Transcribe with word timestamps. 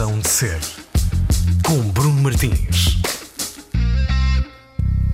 Razão 0.00 0.18
de 0.18 0.28
Ser, 0.30 0.58
com 1.62 1.78
Bruno 1.90 2.22
Martins. 2.22 2.79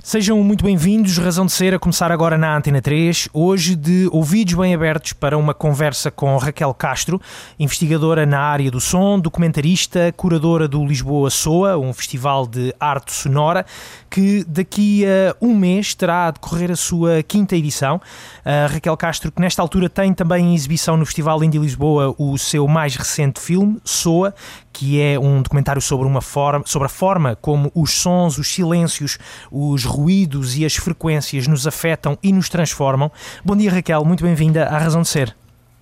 Sejam 0.07 0.41
muito 0.41 0.63
bem-vindos, 0.63 1.17
Razão 1.17 1.45
de 1.45 1.51
Ser, 1.51 1.73
a 1.73 1.79
começar 1.79 2.13
agora 2.13 2.37
na 2.37 2.55
Antena 2.55 2.81
3, 2.81 3.27
hoje 3.33 3.75
de 3.75 4.07
ouvidos 4.09 4.53
bem 4.53 4.73
abertos 4.73 5.11
para 5.11 5.37
uma 5.37 5.53
conversa 5.53 6.09
com 6.09 6.37
Raquel 6.37 6.73
Castro, 6.73 7.19
investigadora 7.59 8.25
na 8.25 8.39
área 8.39 8.71
do 8.71 8.79
som, 8.79 9.19
documentarista, 9.19 10.13
curadora 10.15 10.65
do 10.65 10.85
Lisboa 10.85 11.29
Soa, 11.29 11.77
um 11.77 11.91
festival 11.91 12.47
de 12.47 12.73
arte 12.79 13.11
sonora, 13.11 13.65
que 14.09 14.45
daqui 14.47 15.03
a 15.05 15.35
um 15.41 15.53
mês 15.53 15.93
terá 15.93 16.27
a 16.27 16.31
decorrer 16.31 16.71
a 16.71 16.77
sua 16.77 17.21
quinta 17.21 17.57
edição. 17.57 17.99
A 18.45 18.67
Raquel 18.67 18.95
Castro, 18.95 19.29
que 19.29 19.41
nesta 19.41 19.61
altura 19.61 19.89
tem 19.89 20.13
também 20.13 20.45
em 20.45 20.55
exibição 20.55 20.95
no 20.95 21.05
Festival 21.05 21.43
Indie 21.43 21.59
Lisboa 21.59 22.15
o 22.17 22.37
seu 22.37 22.65
mais 22.65 22.95
recente 22.95 23.41
filme, 23.41 23.77
Soa, 23.83 24.33
que 24.71 25.01
é 25.01 25.19
um 25.19 25.41
documentário 25.41 25.81
sobre, 25.81 26.07
uma 26.07 26.21
forma, 26.21 26.63
sobre 26.65 26.85
a 26.85 26.89
forma 26.89 27.35
como 27.35 27.71
os 27.73 27.95
sons, 27.95 28.37
os 28.37 28.47
silêncios, 28.47 29.17
os 29.51 29.83
ruídos 29.97 30.55
e 30.55 30.63
as 30.63 30.75
frequências 30.75 31.47
nos 31.47 31.65
afetam 31.65 32.17
e 32.21 32.31
nos 32.31 32.49
transformam. 32.49 33.11
Bom 33.43 33.55
dia, 33.55 33.71
Raquel, 33.71 34.05
muito 34.05 34.23
bem-vinda 34.23 34.65
à 34.65 34.77
Razão 34.77 35.01
de 35.01 35.07
Ser. 35.07 35.35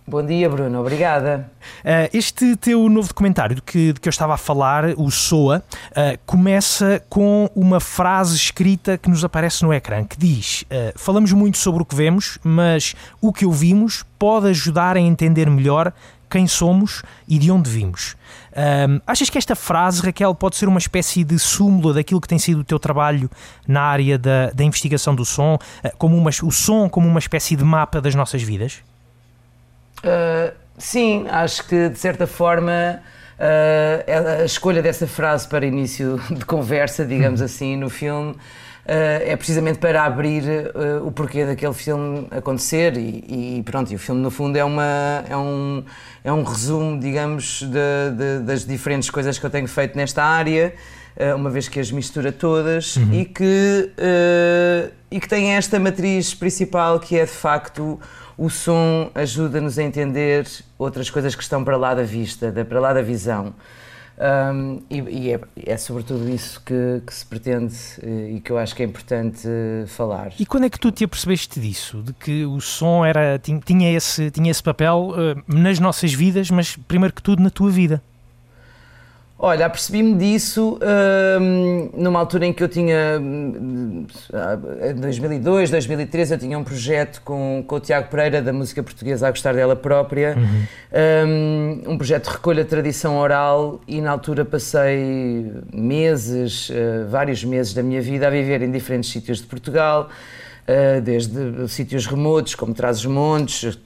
Bom 0.08 0.24
dia, 0.24 0.48
Bruno, 0.48 0.80
obrigada. 0.80 1.50
Uh, 1.80 2.16
este 2.16 2.56
teu 2.56 2.88
novo 2.88 3.08
documentário 3.08 3.56
de 3.56 3.62
que, 3.64 3.92
de 3.92 4.00
que 4.00 4.08
eu 4.08 4.12
estava 4.12 4.36
a 4.36 4.38
falar, 4.38 4.86
o 4.98 5.10
SOA, 5.10 5.64
uh, 5.64 6.20
começa 6.28 7.04
com 7.10 7.50
uma 7.56 7.80
frase 7.80 8.36
escrita 8.36 9.00
que 9.00 9.10
nos 9.10 9.26
aparece 9.26 9.64
no 9.64 9.74
ecrã 9.74 10.06
que 10.06 10.16
diz: 10.16 10.62
uh, 10.64 10.94
Falamos 10.96 11.34
muito 11.34 11.58
sobre 11.58 11.82
o 11.82 11.86
que 11.86 11.96
vemos, 11.96 12.38
mas 12.44 12.96
o 13.20 13.34
que 13.34 13.48
ouvimos 13.48 14.06
pode 14.20 14.48
ajudar 14.50 14.96
a 14.96 15.00
entender 15.00 15.50
melhor 15.50 15.92
quem 16.30 16.48
somos 16.48 17.02
e 17.28 17.40
de 17.40 17.50
onde 17.50 17.70
vimos. 17.70 18.16
Um, 18.56 19.02
achas 19.06 19.30
que 19.30 19.38
esta 19.38 19.54
frase, 19.54 20.02
Raquel, 20.02 20.34
pode 20.34 20.56
ser 20.56 20.68
uma 20.68 20.80
espécie 20.80 21.26
de 21.26 21.38
súmula 21.38 21.94
daquilo 21.94 22.22
que 22.22 22.28
tem 22.28 22.40
sido 22.40 22.62
o 22.62 22.64
teu 22.64 22.80
trabalho 22.80 23.30
na 23.68 23.82
área 23.82 24.18
da, 24.18 24.50
da 24.52 24.64
investigação 24.64 25.14
do 25.14 25.26
som, 25.26 25.58
como 25.98 26.18
uma, 26.18 26.30
o 26.42 26.52
som 26.52 26.88
como 26.88 27.08
uma 27.08 27.20
espécie 27.20 27.56
de 27.56 27.64
mapa 27.66 28.00
das 28.00 28.16
nossas 28.16 28.42
vidas? 28.42 28.82
Uh, 30.00 30.54
sim, 30.78 31.26
acho 31.30 31.68
que 31.68 31.90
de 31.90 32.00
certa 32.00 32.26
forma 32.26 33.02
uh, 33.40 34.42
a 34.42 34.46
escolha 34.46 34.82
dessa 34.82 35.06
frase 35.06 35.48
para 35.48 35.66
início 35.66 36.18
de 36.32 36.46
conversa, 36.46 37.06
digamos 37.06 37.42
uhum. 37.42 37.46
assim, 37.46 37.76
no 37.76 37.90
filme. 37.90 38.36
Uh, 38.86 39.32
é 39.32 39.36
precisamente 39.36 39.80
para 39.80 40.04
abrir 40.04 40.44
uh, 40.44 41.08
o 41.08 41.12
porquê 41.12 41.44
daquele 41.44 41.74
filme 41.74 42.28
acontecer 42.30 42.96
e, 42.96 43.58
e, 43.58 43.64
pronto, 43.64 43.92
e 43.92 43.96
o 43.96 43.98
filme 43.98 44.22
no 44.22 44.30
fundo 44.30 44.56
é, 44.60 44.64
uma, 44.64 45.24
é, 45.28 45.36
um, 45.36 45.84
é 46.24 46.32
um 46.32 46.44
resumo, 46.44 47.00
digamos, 47.00 47.64
de, 47.64 48.16
de, 48.16 48.44
das 48.46 48.64
diferentes 48.64 49.10
coisas 49.10 49.40
que 49.40 49.46
eu 49.46 49.50
tenho 49.50 49.68
feito 49.68 49.98
nesta 49.98 50.24
área, 50.24 50.72
uh, 51.18 51.36
uma 51.36 51.50
vez 51.50 51.68
que 51.68 51.80
as 51.80 51.92
mistura 51.92 52.32
todas 52.32 52.98
uhum. 52.98 53.12
e, 53.12 53.26
que, 53.26 53.92
e 55.10 55.20
que 55.20 55.28
tem 55.28 55.56
esta 55.56 55.80
matriz 55.80 56.36
principal 56.36 57.00
que 57.00 57.18
é 57.18 57.26
de 57.26 57.32
facto 57.32 58.00
o 58.38 58.52
som 58.52 59.10
ajuda-nos 59.16 59.80
a 59.80 59.84
entender 59.84 60.46
outras 60.78 61.10
coisas 61.10 61.34
que 61.34 61.42
estão 61.42 61.64
para 61.64 61.76
lá 61.76 61.96
da 61.96 62.04
vista, 62.04 62.52
para 62.70 62.80
lá 62.80 62.94
da 62.94 63.02
visão. 63.02 63.52
Um, 64.18 64.82
e, 64.90 65.02
e 65.02 65.34
é, 65.34 65.40
é, 65.66 65.78
sobretudo 65.78 66.30
isso 66.30 66.62
que, 66.64 67.02
que, 67.06 67.14
se 67.14 67.26
pretende 67.26 67.76
eh, 68.02 68.36
e 68.36 68.40
que 68.40 68.50
eu 68.50 68.58
acho 68.58 68.74
que 68.74 68.82
é 68.82 68.86
importante 68.86 69.46
falar. 69.88 70.32
E 70.40 70.46
quando 70.46 70.66
é 70.66 70.70
que 70.70 70.80
tu 70.80 70.90
te 70.90 71.04
apercebeste 71.04 71.60
disso? 71.60 72.02
De 72.02 72.14
que 72.14 72.46
o 72.46 72.62
som 72.62 73.04
era, 73.04 73.38
tinha, 73.40 73.92
esse, 73.92 74.32
tinha 74.32 74.50
esse 74.50 74.64
papel 74.64 75.10
uh, 75.12 75.54
nas 75.54 75.80
nossas 75.80 76.14
vidas, 76.14 76.50
mas 76.50 76.78
primeiro 76.88 77.14
que 77.14 77.22
tudo 77.22 77.44
na 77.44 77.50
tua 77.50 77.70
vida? 77.70 78.02
Olha, 79.38 79.66
apercebi-me 79.66 80.16
disso 80.16 80.80
hum, 81.42 81.90
numa 81.94 82.20
altura 82.20 82.46
em 82.46 82.54
que 82.54 82.64
eu 82.64 82.70
tinha, 82.70 83.20
hum, 83.20 84.08
em 84.90 84.96
2002, 84.96 85.70
2013, 85.70 86.34
eu 86.36 86.40
tinha 86.40 86.58
um 86.58 86.64
projeto 86.64 87.22
com, 87.22 87.62
com 87.68 87.76
o 87.76 87.80
Tiago 87.82 88.10
Pereira 88.10 88.42
da 88.42 88.54
música 88.54 88.82
portuguesa 88.82 89.28
a 89.28 89.30
gostar 89.30 89.54
dela 89.54 89.76
própria, 89.76 90.38
uhum. 90.38 91.84
um, 91.86 91.92
um 91.92 91.98
projeto 91.98 92.30
de 92.30 92.32
recolha 92.32 92.64
de 92.64 92.70
tradição 92.70 93.18
oral 93.18 93.82
e 93.86 94.00
na 94.00 94.12
altura 94.12 94.46
passei 94.46 95.52
meses, 95.74 96.70
uh, 96.70 97.10
vários 97.10 97.44
meses 97.44 97.74
da 97.74 97.84
minha 97.84 98.02
vida 98.02 98.28
a 98.28 98.30
viver 98.30 98.62
em 98.62 98.72
diferentes 98.72 99.12
sítios 99.12 99.40
de 99.40 99.48
Portugal, 99.48 100.08
uh, 100.66 101.02
desde 101.02 101.68
sítios 101.68 102.08
remotos 102.08 102.56
como 102.56 102.74
Trás-os-Montes, 102.74 103.78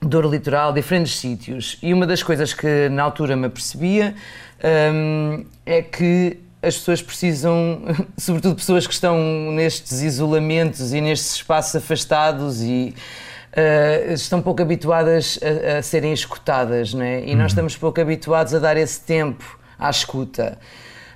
Douro 0.00 0.30
Litoral, 0.30 0.72
diferentes 0.72 1.16
sítios. 1.16 1.78
E 1.82 1.92
uma 1.92 2.06
das 2.06 2.22
coisas 2.22 2.52
que 2.52 2.88
na 2.88 3.02
altura 3.02 3.36
me 3.36 3.46
apercebia 3.46 4.14
um, 4.62 5.44
é 5.64 5.82
que 5.82 6.38
as 6.62 6.76
pessoas 6.76 7.02
precisam, 7.02 7.82
sobretudo 8.16 8.56
pessoas 8.56 8.86
que 8.86 8.92
estão 8.92 9.18
nestes 9.52 10.00
isolamentos 10.00 10.92
e 10.92 11.00
nestes 11.00 11.36
espaços 11.36 11.76
afastados 11.76 12.62
e 12.62 12.94
uh, 13.52 14.12
estão 14.12 14.40
pouco 14.40 14.62
habituadas 14.62 15.38
a, 15.42 15.78
a, 15.78 15.82
serem 15.82 16.12
escutadas, 16.12 16.94
não 16.94 17.02
é? 17.02 17.20
E 17.20 17.34
nós 17.34 17.38
uhum. 17.38 17.46
estamos 17.46 17.76
pouco 17.76 18.00
habituados 18.00 18.54
a 18.54 18.58
dar 18.58 18.76
esse 18.76 19.00
tempo 19.00 19.58
à 19.78 19.90
escuta. 19.90 20.58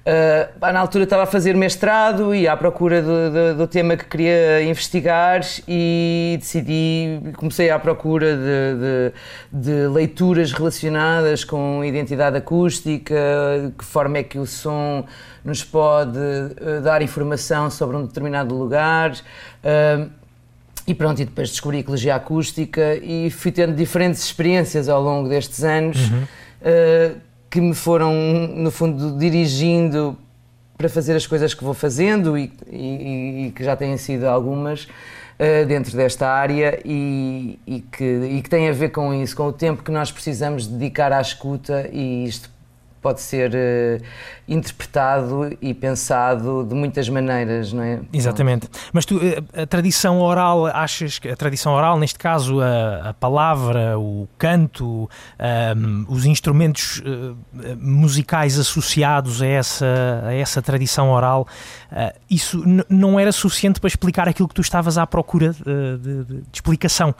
Uh, 0.08 0.72
na 0.72 0.80
altura 0.80 1.04
estava 1.04 1.24
a 1.24 1.26
fazer 1.26 1.54
mestrado 1.54 2.34
e 2.34 2.48
à 2.48 2.56
procura 2.56 3.02
do, 3.02 3.30
do, 3.30 3.54
do, 3.58 3.66
tema 3.66 3.94
que 3.94 4.06
queria 4.06 4.62
investigar 4.62 5.42
e 5.68 6.38
decidi, 6.40 7.20
comecei 7.36 7.68
à 7.68 7.78
procura 7.78 8.34
de, 8.34 9.12
de, 9.52 9.70
de, 9.70 9.86
leituras 9.88 10.50
relacionadas 10.50 11.44
com 11.44 11.84
identidade 11.84 12.38
acústica, 12.38 13.14
que 13.76 13.84
forma 13.84 14.16
é 14.16 14.22
que 14.22 14.38
o 14.38 14.46
som 14.46 15.04
nos 15.44 15.62
pode 15.62 16.16
uh, 16.16 16.80
dar 16.82 17.02
informação 17.02 17.68
sobre 17.68 17.94
um 17.94 18.06
determinado 18.06 18.54
lugar. 18.54 19.12
Uh, 19.12 20.08
e 20.86 20.94
pronto, 20.94 21.20
e 21.20 21.26
depois 21.26 21.50
descobri 21.50 21.80
ecologia 21.80 22.14
acústica 22.14 22.94
e 22.94 23.30
fui 23.30 23.52
tendo 23.52 23.74
diferentes 23.74 24.24
experiências 24.24 24.88
ao 24.88 25.02
longo 25.02 25.28
destes 25.28 25.62
anos. 25.62 26.10
Uhum 26.10 26.26
que 27.50 27.60
me 27.60 27.74
foram, 27.74 28.12
no 28.54 28.70
fundo, 28.70 29.18
dirigindo 29.18 30.16
para 30.76 30.88
fazer 30.88 31.16
as 31.16 31.26
coisas 31.26 31.54
que 31.54 31.64
vou 31.64 31.74
fazendo 31.74 32.38
e, 32.38 32.52
e, 32.70 33.46
e 33.46 33.52
que 33.52 33.64
já 33.64 33.74
têm 33.74 33.96
sido 33.96 34.24
algumas 34.26 34.84
uh, 34.84 35.66
dentro 35.66 35.96
desta 35.96 36.28
área 36.28 36.80
e, 36.84 37.58
e, 37.66 37.80
que, 37.80 38.04
e 38.04 38.42
que 38.42 38.48
a 38.68 38.72
ver 38.72 38.90
com 38.90 39.12
isso, 39.12 39.34
com 39.34 39.48
o 39.48 39.52
tempo 39.52 39.82
que 39.82 39.90
nós 39.90 40.12
precisamos 40.12 40.66
dedicar 40.66 41.12
à 41.12 41.20
escuta 41.20 41.88
e 41.92 42.24
isto 42.26 42.50
pode 43.00 43.20
ser 43.20 43.50
uh, 43.50 44.04
interpretado 44.48 45.56
e 45.60 45.74
pensado 45.74 46.64
de 46.64 46.74
muitas 46.74 47.08
maneiras, 47.08 47.72
não 47.72 47.82
é? 47.82 48.00
Exatamente. 48.12 48.68
Mas 48.92 49.04
tu, 49.04 49.20
eh, 49.22 49.62
a 49.62 49.66
tradição 49.66 50.20
oral, 50.20 50.66
achas 50.66 51.18
que 51.18 51.28
a 51.28 51.36
tradição 51.36 51.72
oral, 51.72 51.98
neste 51.98 52.18
caso 52.18 52.60
a, 52.60 53.10
a 53.10 53.14
palavra, 53.14 53.98
o 53.98 54.26
canto, 54.38 54.86
um, 54.86 55.08
ehm, 55.38 56.04
os 56.08 56.24
instrumentos 56.24 57.00
uh, 57.00 57.36
musicais 57.78 58.58
associados 58.58 59.42
a 59.42 59.46
essa, 59.46 60.22
a 60.24 60.34
essa 60.34 60.62
tradição 60.62 61.10
oral, 61.10 61.46
uh, 61.92 62.18
isso 62.30 62.64
não 62.88 63.20
era 63.20 63.32
suficiente 63.32 63.80
para 63.80 63.88
explicar 63.88 64.28
aquilo 64.28 64.48
que 64.48 64.54
tu 64.54 64.62
estavas 64.62 64.96
à 64.96 65.06
procura 65.06 65.52
de, 65.52 65.98
de, 65.98 66.24
de 66.24 66.42
explicação. 66.52 67.14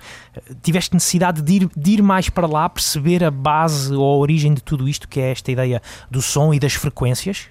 Tiveste 0.62 0.94
necessidade 0.94 1.42
de 1.42 1.52
ir, 1.54 1.70
de 1.76 1.90
ir 1.92 2.02
mais 2.02 2.30
para 2.30 2.46
lá, 2.46 2.68
perceber 2.68 3.22
a 3.22 3.30
base 3.30 3.94
ou 3.94 4.14
a 4.14 4.16
origem 4.16 4.54
de 4.54 4.62
tudo 4.62 4.88
isto, 4.88 5.06
que 5.06 5.20
é 5.20 5.30
esta 5.30 5.52
ideia 5.52 5.67
do 6.10 6.22
som 6.22 6.52
e 6.52 6.58
das 6.58 6.74
frequências? 6.74 7.48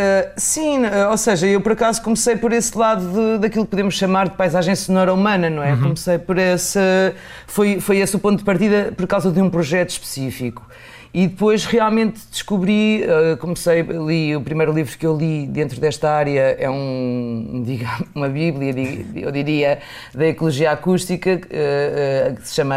Uh, 0.00 0.30
sim, 0.34 0.78
uh, 0.78 1.10
ou 1.10 1.16
seja, 1.18 1.46
eu 1.46 1.60
por 1.60 1.72
acaso 1.72 2.00
comecei 2.00 2.34
por 2.34 2.52
esse 2.54 2.76
lado 2.76 3.04
de, 3.06 3.38
daquilo 3.38 3.66
que 3.66 3.70
podemos 3.70 3.94
chamar 3.94 4.30
de 4.30 4.34
paisagem 4.34 4.74
sonora 4.74 5.12
humana, 5.12 5.50
não 5.50 5.62
é? 5.62 5.74
Uhum. 5.74 5.82
Comecei 5.82 6.18
por 6.18 6.38
esse. 6.38 6.78
Foi, 7.46 7.80
foi 7.80 7.98
esse 7.98 8.16
o 8.16 8.18
ponto 8.18 8.38
de 8.38 8.44
partida 8.44 8.94
por 8.96 9.06
causa 9.06 9.30
de 9.30 9.42
um 9.42 9.50
projeto 9.50 9.90
específico. 9.90 10.66
E 11.12 11.26
depois 11.26 11.64
realmente 11.64 12.20
descobri, 12.30 13.02
uh, 13.02 13.36
comecei, 13.38 13.82
li, 13.82 14.36
o 14.36 14.40
primeiro 14.40 14.72
livro 14.72 14.96
que 14.96 15.04
eu 15.04 15.16
li 15.16 15.44
dentro 15.44 15.80
desta 15.80 16.08
área 16.08 16.56
é 16.56 16.70
um, 16.70 17.64
digamos, 17.66 18.06
uma 18.14 18.28
bíblia, 18.28 18.72
eu 19.16 19.32
diria, 19.32 19.80
da 20.14 20.28
ecologia 20.28 20.70
acústica, 20.70 21.30
uh, 21.30 22.32
uh, 22.32 22.36
que 22.36 22.46
se 22.46 22.54
chama 22.54 22.76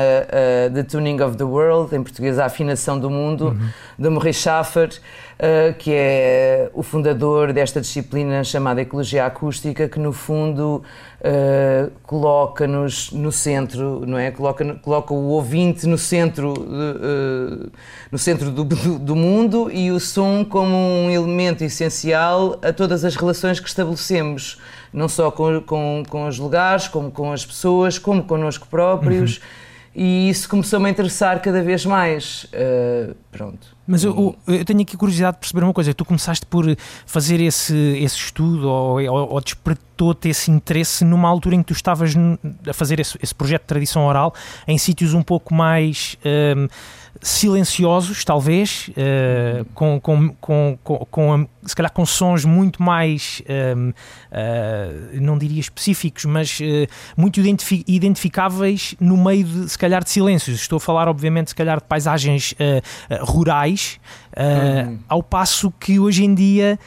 The 0.74 0.82
Tuning 0.82 1.22
of 1.22 1.38
the 1.38 1.44
World, 1.44 1.96
em 1.96 2.02
português 2.02 2.40
A 2.40 2.46
Afinação 2.46 3.00
do 3.00 3.08
Mundo, 3.08 3.50
uhum. 3.50 3.70
de 4.00 4.10
Maurice 4.10 4.42
Schaffer, 4.42 4.90
que 5.80 5.92
é 5.94 6.70
o 6.74 6.82
fundador 6.82 7.52
desta 7.52 7.82
disciplina 7.82 8.44
chamada 8.44 8.82
ecologia 8.82 9.26
acústica, 9.26 9.90
que 9.90 10.00
no 10.00 10.14
fundo 10.14 10.84
uh, 11.24 11.92
coloca-nos 12.04 13.12
no 13.12 13.32
centro, 13.32 14.06
não 14.06 14.18
é? 14.18 14.32
Coloca, 14.32 14.76
coloca 14.76 15.14
o 15.14 15.28
ouvinte 15.30 15.88
no 15.88 15.98
centro, 15.98 16.54
uh, 16.54 17.72
no 18.12 18.18
centro 18.18 18.52
do, 18.52 18.64
do, 18.64 19.00
do, 19.00 19.16
mundo 19.16 19.72
e 19.72 19.92
o 19.92 20.00
som 20.00 20.46
como 20.46 20.76
um 20.76 21.10
elemento 21.10 21.64
essencial 21.64 22.60
a 22.62 22.72
todas 22.72 23.04
as 23.04 23.16
relações 23.16 23.60
que 23.60 23.68
estabelecemos, 23.68 24.60
não 24.92 25.08
só 25.08 25.32
com, 25.32 25.62
com, 25.62 26.04
com 26.08 26.28
os 26.28 26.38
lugares, 26.38 26.88
como 26.88 27.12
com 27.12 27.32
as 27.32 27.46
pessoas, 27.46 27.98
como 27.98 28.24
connosco 28.24 28.68
próprios. 28.68 29.38
Uhum. 29.38 29.63
E 29.96 30.30
isso 30.30 30.50
começou-me 30.50 30.88
a 30.88 30.90
interessar 30.90 31.40
cada 31.40 31.62
vez 31.62 31.86
mais. 31.86 32.46
Uh, 32.46 33.16
pronto. 33.32 33.68
Mas 33.86 34.04
eu, 34.04 34.36
eu, 34.48 34.66
tenho 34.66 34.82
aqui 34.82 34.98
curiosidade 34.98 35.36
de 35.36 35.42
perceber 35.42 35.64
uma 35.64 35.74
coisa. 35.74 35.94
Tu 35.94 36.04
começaste 36.04 36.46
por 36.46 36.66
fazer 37.06 37.40
esse, 37.40 37.76
esse 37.76 38.16
estudo 38.16 38.68
ou, 38.68 39.00
ou, 39.00 39.34
ou 39.34 39.42
despertou-te 39.42 40.30
esse 40.30 40.50
interesse 40.50 41.06
numa 41.06 41.30
altura 41.30 41.56
em 41.56 41.60
que 41.60 41.68
tu 41.68 41.74
estavas 41.74 42.14
a 42.68 42.74
fazer 42.74 43.00
esse, 43.00 43.20
esse 43.22 43.36
projeto 43.36 43.62
de 43.62 43.68
tradição 43.68 44.06
oral 44.06 44.34
em 44.68 44.78
sítios 44.78 45.14
um 45.14 45.22
pouco 45.22 45.54
mais. 45.54 46.18
Um, 46.26 46.68
silenciosos, 47.22 48.26
talvez, 48.26 48.90
uh, 48.90 49.66
com, 49.74 50.00
com, 50.00 50.30
com, 50.42 50.78
com, 51.10 51.48
se 51.64 51.76
calhar 51.76 51.92
com 51.92 52.06
sons 52.06 52.44
muito 52.44 52.82
mais, 52.82 53.42
uh, 53.42 53.90
uh, 53.90 55.22
não 55.22 55.38
diria 55.38 55.60
específicos, 55.60 56.26
mas 56.26 56.60
eh, 56.62 56.88
muito 57.16 57.40
identifi 57.40 57.84
identificáveis 57.88 58.96
no 59.00 59.16
meio, 59.16 59.46
de, 59.46 59.70
se 59.70 59.78
calhar, 59.78 60.04
de 60.04 60.10
silêncios. 60.10 60.60
Estou 60.60 60.78
a 60.78 60.80
falar, 60.80 61.08
obviamente, 61.08 61.50
se 61.50 61.56
calhar 61.56 61.78
de 61.78 61.88
paisagens 61.88 62.54
rurais, 63.22 64.00
uhum. 64.36 65.00
ao 65.08 65.24
passo 65.24 65.72
que 65.80 66.00
hoje 66.00 66.26
em 66.26 66.34
dia, 66.34 66.80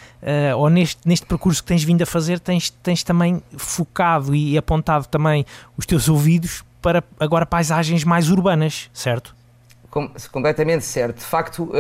ou 0.57 0.69
neste, 0.69 1.01
neste 1.07 1.27
percurso 1.27 1.63
que 1.63 1.69
tens 1.69 1.83
vindo 1.83 2.03
a 2.03 2.07
fazer, 2.07 2.41
tens, 2.41 2.71
tens 2.71 3.03
também 3.03 3.43
focado 3.57 4.35
e 4.35 4.59
apontado 4.59 5.07
também 5.07 5.45
os 5.77 5.87
teus 5.87 6.09
ouvidos 6.09 6.65
para 6.83 7.03
agora 7.19 7.47
paisagens 7.47 8.05
mais 8.05 8.31
urbanas, 8.31 8.91
certo? 8.93 9.35
Completamente 10.31 10.85
certo. 10.85 11.19
De 11.19 11.25
facto, 11.25 11.65
uh, 11.65 11.69
uh, 11.69 11.73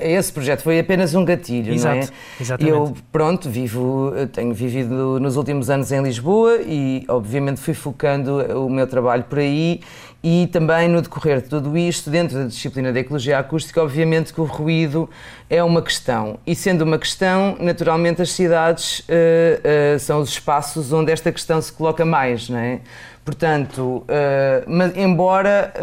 esse 0.00 0.32
projeto 0.32 0.62
foi 0.62 0.78
apenas 0.78 1.14
um 1.14 1.24
gatilho, 1.24 1.72
Exato, 1.72 1.94
não 1.94 2.02
é? 2.02 2.08
Exatamente. 2.40 2.76
Eu, 2.76 2.94
pronto, 3.10 3.48
vivo, 3.48 4.12
tenho 4.32 4.52
vivido 4.52 5.18
nos 5.20 5.36
últimos 5.36 5.70
anos 5.70 5.92
em 5.92 6.02
Lisboa 6.02 6.58
e, 6.62 7.04
obviamente, 7.08 7.60
fui 7.60 7.74
focando 7.74 8.38
o 8.64 8.68
meu 8.68 8.86
trabalho 8.86 9.24
por 9.24 9.38
aí 9.38 9.80
e 10.26 10.46
também 10.46 10.88
no 10.88 11.02
decorrer 11.02 11.42
de 11.42 11.50
tudo 11.50 11.76
isto, 11.76 12.08
dentro 12.08 12.38
da 12.38 12.44
disciplina 12.46 12.90
da 12.90 12.98
ecologia 12.98 13.38
acústica, 13.38 13.82
obviamente 13.82 14.32
que 14.32 14.40
o 14.40 14.44
ruído 14.44 15.08
é 15.50 15.62
uma 15.62 15.82
questão. 15.82 16.38
E 16.46 16.54
sendo 16.54 16.80
uma 16.80 16.98
questão, 16.98 17.58
naturalmente 17.60 18.22
as 18.22 18.30
cidades 18.30 19.00
uh, 19.00 19.04
uh, 19.04 19.98
são 19.98 20.20
os 20.20 20.30
espaços 20.30 20.94
onde 20.94 21.12
esta 21.12 21.30
questão 21.30 21.60
se 21.60 21.70
coloca 21.70 22.06
mais, 22.06 22.48
não 22.48 22.58
é? 22.58 22.80
Portanto, 23.22 23.98
uh, 23.98 24.04
mas, 24.66 24.96
embora 24.96 25.74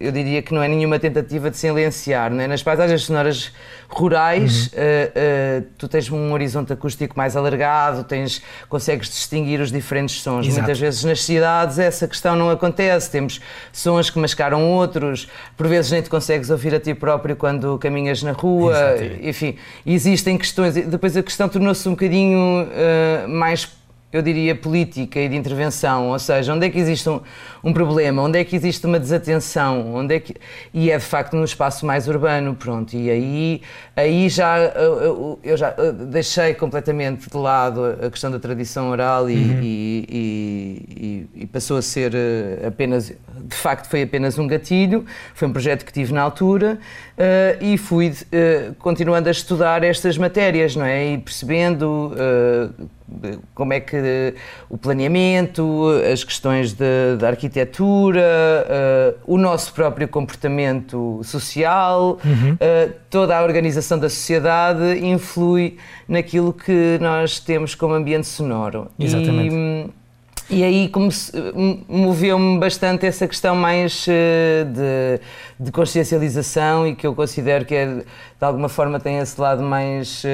eu 0.00 0.12
diria 0.12 0.40
que 0.42 0.54
não 0.54 0.62
é 0.62 0.68
nenhuma 0.68 0.98
tentativa 0.98 1.50
de 1.50 1.56
silenciar. 1.56 2.30
Não 2.30 2.40
é? 2.40 2.46
Nas 2.46 2.62
paisagens 2.62 3.02
sonoras 3.02 3.52
rurais, 3.88 4.66
uhum. 4.66 4.78
uh, 4.78 5.60
uh, 5.60 5.66
tu 5.76 5.88
tens 5.88 6.10
um 6.10 6.32
horizonte 6.32 6.72
acústico 6.72 7.16
mais 7.16 7.36
alargado, 7.36 8.04
tens, 8.04 8.42
consegues 8.68 9.08
distinguir 9.08 9.60
os 9.60 9.72
diferentes 9.72 10.20
sons. 10.20 10.46
Exato. 10.46 10.60
Muitas 10.60 10.78
vezes 10.78 11.04
nas 11.04 11.24
cidades 11.24 11.78
essa 11.78 12.06
questão 12.06 12.36
não 12.36 12.50
acontece. 12.50 13.10
Temos 13.10 13.40
sons 13.72 14.10
que 14.10 14.18
mascaram 14.18 14.70
outros, 14.70 15.28
por 15.56 15.66
vezes 15.66 15.90
nem 15.90 16.02
te 16.02 16.10
consegues 16.10 16.50
ouvir 16.50 16.74
a 16.74 16.80
ti 16.80 16.94
próprio 16.94 17.34
quando 17.34 17.78
caminhas 17.78 18.22
na 18.22 18.32
rua. 18.32 18.72
Exato. 18.72 19.20
Enfim, 19.22 19.56
existem 19.84 20.38
questões. 20.38 20.74
Depois 20.74 21.16
a 21.16 21.22
questão 21.22 21.48
tornou-se 21.48 21.88
um 21.88 21.92
bocadinho 21.92 22.64
uh, 22.66 23.28
mais 23.28 23.77
eu 24.10 24.22
diria, 24.22 24.54
política 24.54 25.20
e 25.20 25.28
de 25.28 25.36
intervenção, 25.36 26.08
ou 26.08 26.18
seja, 26.18 26.54
onde 26.54 26.66
é 26.66 26.70
que 26.70 26.78
existe 26.78 27.08
um, 27.10 27.20
um, 27.62 27.74
problema, 27.74 28.22
onde 28.22 28.38
é 28.38 28.44
que 28.44 28.56
existe 28.56 28.86
uma 28.86 28.98
desatenção, 28.98 29.94
onde 29.94 30.14
é 30.14 30.20
que... 30.20 30.34
e 30.72 30.90
é 30.90 30.96
de 30.96 31.04
facto 31.04 31.36
num 31.36 31.44
espaço 31.44 31.84
mais 31.84 32.08
urbano, 32.08 32.54
pronto, 32.54 32.96
e 32.96 33.10
aí, 33.10 33.62
aí 33.94 34.30
já 34.30 34.58
eu, 34.58 35.38
eu 35.44 35.56
já 35.58 35.74
deixei 36.06 36.54
completamente 36.54 37.28
de 37.28 37.36
lado 37.36 37.84
a 37.84 38.10
questão 38.10 38.30
da 38.30 38.38
tradição 38.38 38.88
oral 38.88 39.28
e, 39.28 39.34
uhum. 39.34 39.60
e, 39.62 40.06
e, 40.08 41.42
e, 41.42 41.46
passou 41.46 41.76
a 41.76 41.82
ser 41.82 42.14
eh, 42.14 42.66
apenas, 42.66 43.08
de 43.08 43.56
facto 43.56 43.90
foi 43.90 44.02
apenas 44.02 44.38
um 44.38 44.46
gatilho, 44.46 45.04
foi 45.34 45.48
um 45.48 45.52
projeto 45.52 45.84
que 45.84 45.92
tive 45.92 46.14
na 46.14 46.22
altura 46.22 46.78
uh, 47.18 47.62
e 47.62 47.76
fui 47.76 48.08
uh, 48.08 48.74
continuando 48.76 49.28
a 49.28 49.32
estudar 49.32 49.84
estas 49.84 50.16
matérias, 50.16 50.74
não 50.74 50.86
é, 50.86 51.12
e 51.12 51.18
percebendo... 51.18 52.14
Uh, 52.14 52.97
como 53.54 53.72
é 53.72 53.80
que 53.80 54.34
o 54.68 54.76
planeamento, 54.76 55.86
as 56.12 56.22
questões 56.22 56.74
da 57.18 57.28
arquitetura, 57.28 58.20
uh, 58.26 59.18
o 59.26 59.38
nosso 59.38 59.72
próprio 59.72 60.06
comportamento 60.08 61.20
social, 61.24 62.18
uhum. 62.24 62.52
uh, 62.54 62.92
toda 63.10 63.36
a 63.36 63.42
organização 63.42 63.98
da 63.98 64.08
sociedade 64.08 65.04
influi 65.04 65.78
naquilo 66.06 66.52
que 66.52 66.98
nós 67.00 67.40
temos 67.40 67.74
como 67.74 67.94
ambiente 67.94 68.26
sonoro. 68.26 68.88
Exatamente. 68.98 69.54
E, 69.54 70.58
e 70.58 70.64
aí 70.64 70.90
moveu-me 71.88 72.58
bastante 72.58 73.04
essa 73.04 73.28
questão 73.28 73.54
mais 73.54 74.06
de, 74.06 75.20
de, 75.60 75.70
consciencialização 75.70 76.86
e 76.86 76.94
que 76.94 77.06
eu 77.06 77.14
considero 77.14 77.66
que 77.66 77.74
é, 77.74 77.86
de 77.86 78.04
alguma 78.40 78.68
forma 78.70 78.98
tem 78.98 79.18
esse 79.18 79.38
lado 79.38 79.62
mais 79.62 80.24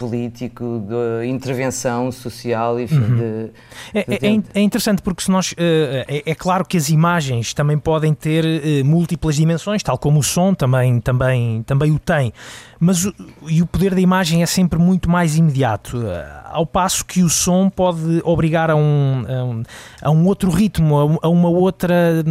político, 0.00 0.82
de 0.88 1.26
intervenção 1.26 2.10
social, 2.10 2.80
enfim. 2.80 2.96
Uhum. 2.96 3.16
De, 3.16 3.50
é, 3.92 4.00
é, 4.08 4.42
é, 4.54 4.60
interessante 4.62 5.02
porque 5.02 5.22
se 5.22 5.30
nós. 5.30 5.54
Eh, 5.58 6.06
é, 6.08 6.30
é, 6.30 6.34
claro 6.34 6.64
que 6.64 6.78
as 6.78 6.88
imagens 6.88 7.52
também 7.52 7.78
podem 7.78 8.14
ter 8.14 8.46
eh, 8.46 8.82
múltiplas 8.82 9.36
dimensões, 9.36 9.82
tal 9.82 9.98
como 9.98 10.20
o 10.20 10.22
som 10.22 10.54
também, 10.54 11.02
também, 11.02 11.62
também 11.64 11.90
o 11.90 11.98
tem. 11.98 12.32
Mas 12.78 13.04
o, 13.04 13.14
e 13.46 13.60
o 13.60 13.66
poder 13.66 13.94
da 13.94 14.00
imagem 14.00 14.42
é 14.42 14.46
sempre 14.46 14.78
muito 14.78 15.10
mais 15.10 15.36
imediato, 15.36 16.02
eh, 16.02 16.40
ao 16.46 16.64
passo 16.64 17.04
que 17.04 17.22
o 17.22 17.28
som 17.28 17.68
pode 17.68 18.22
obrigar 18.24 18.70
a 18.70 18.76
um, 18.76 19.24
a 19.28 19.44
um, 19.44 19.62
a 20.00 20.10
um 20.10 20.26
outro 20.26 20.50
ritmo, 20.50 21.20
a, 21.22 21.28
uma 21.28 21.50
outra, 21.50 22.24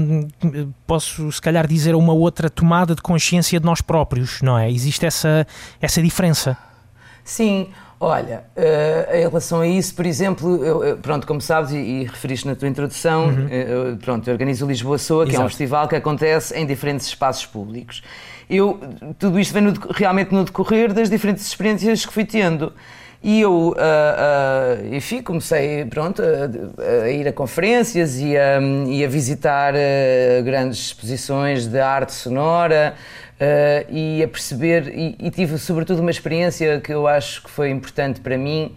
posso 0.88 1.32
se 1.32 1.40
calhar 1.40 1.68
dizer, 1.68 1.94
a 1.94 1.98
uma 1.98 2.14
outra 2.14 2.50
tomada 2.50 2.96
de 2.96 3.02
consciência 3.04 3.60
de 3.60 3.66
nós 3.66 3.80
próprios, 3.80 4.42
não 4.42 4.58
é? 4.58 4.72
Existe 4.72 5.06
essa, 5.06 5.46
essa 5.80 6.02
diferença. 6.02 6.58
Sim, 7.30 7.68
olha, 8.00 8.44
uh, 8.58 9.16
em 9.16 9.20
relação 9.20 9.62
a 9.62 9.68
isso, 9.68 9.94
por 9.94 10.04
exemplo, 10.04 10.66
eu, 10.66 10.98
pronto, 10.98 11.28
como 11.28 11.40
sabes 11.40 11.72
e, 11.72 11.78
e, 11.78 12.04
referiste 12.06 12.48
na 12.48 12.56
tua 12.56 12.68
introdução, 12.68 13.28
uhum. 13.28 13.48
eu, 13.48 13.98
pronto, 13.98 14.28
eu 14.28 14.34
organizo 14.34 14.66
o 14.66 14.68
Lisboa 14.68 14.98
Soa, 14.98 15.26
que 15.26 15.32
Exato. 15.34 15.44
é 15.44 15.46
um 15.46 15.50
festival 15.50 15.88
que 15.88 15.96
acontece 15.96 16.58
em 16.58 16.66
diferentes 16.66 17.06
espaços 17.06 17.46
públicos. 17.46 18.02
Eu, 18.50 18.80
tudo 19.20 19.40
isto 19.40 19.54
vem 19.54 19.62
no, 19.62 19.74
realmente 19.92 20.34
no 20.34 20.44
decorrer 20.44 20.92
das 20.92 21.08
diferentes 21.08 21.46
experiências 21.46 22.04
que 22.04 22.12
fui 22.12 22.26
tendo. 22.26 22.74
E 23.22 23.42
eu, 23.42 23.52
uh, 23.52 23.74
uh, 23.74 24.96
enfim, 24.96 25.22
comecei 25.22 25.86
pronto, 25.86 26.24
a, 26.24 27.04
a, 27.04 27.12
ir 27.12 27.28
a 27.28 27.34
conferências 27.34 28.18
e 28.18 28.36
a, 28.36 28.60
e 28.88 29.06
a 29.06 29.08
visitar 29.08 29.76
uh, 29.76 30.44
grandes 30.44 30.80
exposições 30.80 31.68
de 31.68 31.80
arte 31.80 32.14
sonora, 32.14 32.96
uh, 33.40 33.86
e 33.90 34.22
a 34.24 34.28
perceber, 34.28 34.88
e, 34.90 35.16
e, 35.20 35.32
tive 35.32 35.58
sobretudo 35.58 36.00
uma 36.00 36.12
experiência 36.12 36.80
que 36.82 36.94
eu 36.94 37.08
acho 37.08 37.44
que 37.44 37.50
foi 37.50 37.70
importante 37.70 38.20
para 38.20 38.38
mim, 38.38 38.76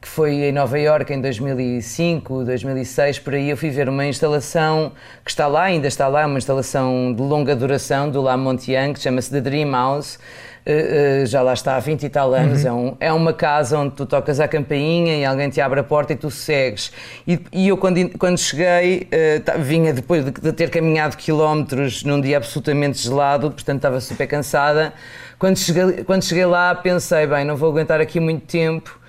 que 0.00 0.08
foi 0.08 0.32
em 0.34 0.52
Nova 0.52 0.78
Iorque 0.78 1.12
em 1.12 1.20
2005, 1.20 2.44
2006, 2.44 3.18
por 3.20 3.34
aí 3.34 3.50
eu 3.50 3.56
fui 3.56 3.70
ver 3.70 3.88
uma 3.88 4.04
instalação 4.06 4.92
que 5.24 5.30
está 5.30 5.46
lá, 5.46 5.64
ainda 5.64 5.86
está 5.86 6.08
lá, 6.08 6.26
uma 6.26 6.38
instalação 6.38 7.14
de 7.14 7.22
longa 7.22 7.54
duração 7.54 8.10
do 8.10 8.20
La 8.20 8.36
Montian, 8.36 8.92
que 8.92 9.00
chama-se 9.00 9.30
The 9.30 9.40
Dream 9.40 9.70
House, 9.70 10.18
Uh, 10.64 11.22
uh, 11.22 11.26
já 11.26 11.42
lá 11.42 11.52
está 11.52 11.74
há 11.74 11.80
20 11.80 12.04
e 12.04 12.08
tal 12.08 12.32
anos. 12.32 12.64
Uhum. 12.64 12.68
É, 12.68 12.72
um, 12.72 12.96
é, 13.00 13.12
uma 13.12 13.32
casa 13.32 13.78
onde 13.78 13.94
tu 13.96 14.06
tocas 14.06 14.38
a 14.38 14.46
campainha 14.46 15.16
e 15.16 15.24
alguém 15.24 15.50
te 15.50 15.60
abre 15.60 15.80
a 15.80 15.82
porta 15.82 16.12
e 16.12 16.16
tu 16.16 16.30
segues. 16.30 16.92
E, 17.26 17.40
e 17.52 17.68
eu, 17.68 17.76
quando, 17.76 18.16
quando 18.16 18.38
cheguei, 18.38 19.08
uh, 19.12 19.60
vinha 19.60 19.92
depois 19.92 20.24
de, 20.24 20.30
de, 20.30 20.52
ter 20.52 20.70
caminhado 20.70 21.16
quilómetros 21.16 22.04
num 22.04 22.20
dia 22.20 22.36
absolutamente 22.36 22.98
gelado, 22.98 23.50
portanto 23.50 23.76
estava 23.76 24.00
super 24.00 24.26
cansada. 24.28 24.92
Quando 25.38 25.58
cheguei, 25.58 26.04
quando 26.04 26.22
cheguei 26.22 26.46
lá, 26.46 26.74
pensei: 26.74 27.26
bem, 27.26 27.44
não 27.44 27.56
vou 27.56 27.70
aguentar 27.70 28.00
aqui 28.00 28.20
muito 28.20 28.46
tempo 28.46 29.00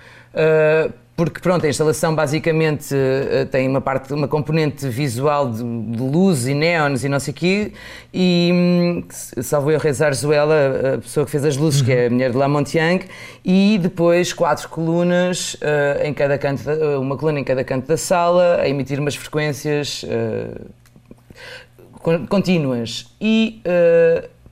porque 1.16 1.40
pronto, 1.40 1.64
a 1.64 1.68
instalação 1.68 2.12
basicamente 2.14 2.92
uh, 2.92 3.46
tem 3.46 3.68
uma 3.68 3.80
parte, 3.80 4.12
uma 4.12 4.26
componente 4.26 4.88
visual 4.88 5.48
de, 5.48 5.62
de 5.62 6.02
luz 6.02 6.48
e 6.48 6.54
neons 6.54 7.04
e 7.04 7.08
não 7.08 7.20
sei 7.20 7.32
o 7.32 7.34
quê, 7.34 7.72
e 8.12 8.50
um, 8.52 9.04
salvo 9.42 9.70
eu 9.70 9.78
rezar 9.78 10.12
Zuela, 10.12 10.94
a 10.94 10.98
pessoa 10.98 11.24
que 11.24 11.30
fez 11.30 11.44
as 11.44 11.56
luzes, 11.56 11.80
uhum. 11.80 11.86
que 11.86 11.92
é 11.92 12.06
a 12.06 12.10
mulher 12.10 12.32
de 12.32 12.36
La 12.36 12.48
Montiang, 12.48 13.06
e 13.44 13.78
depois 13.80 14.32
quatro 14.32 14.68
colunas 14.68 15.54
uh, 15.54 16.02
em 16.04 16.12
cada 16.12 16.36
canto, 16.36 16.62
uma 17.00 17.16
coluna 17.16 17.38
em 17.38 17.44
cada 17.44 17.62
canto 17.62 17.86
da 17.86 17.96
sala, 17.96 18.56
a 18.60 18.68
emitir 18.68 18.98
umas 18.98 19.14
frequências 19.14 20.04
uh, 20.04 20.68
contínuas. 22.28 23.14
E 23.20 23.62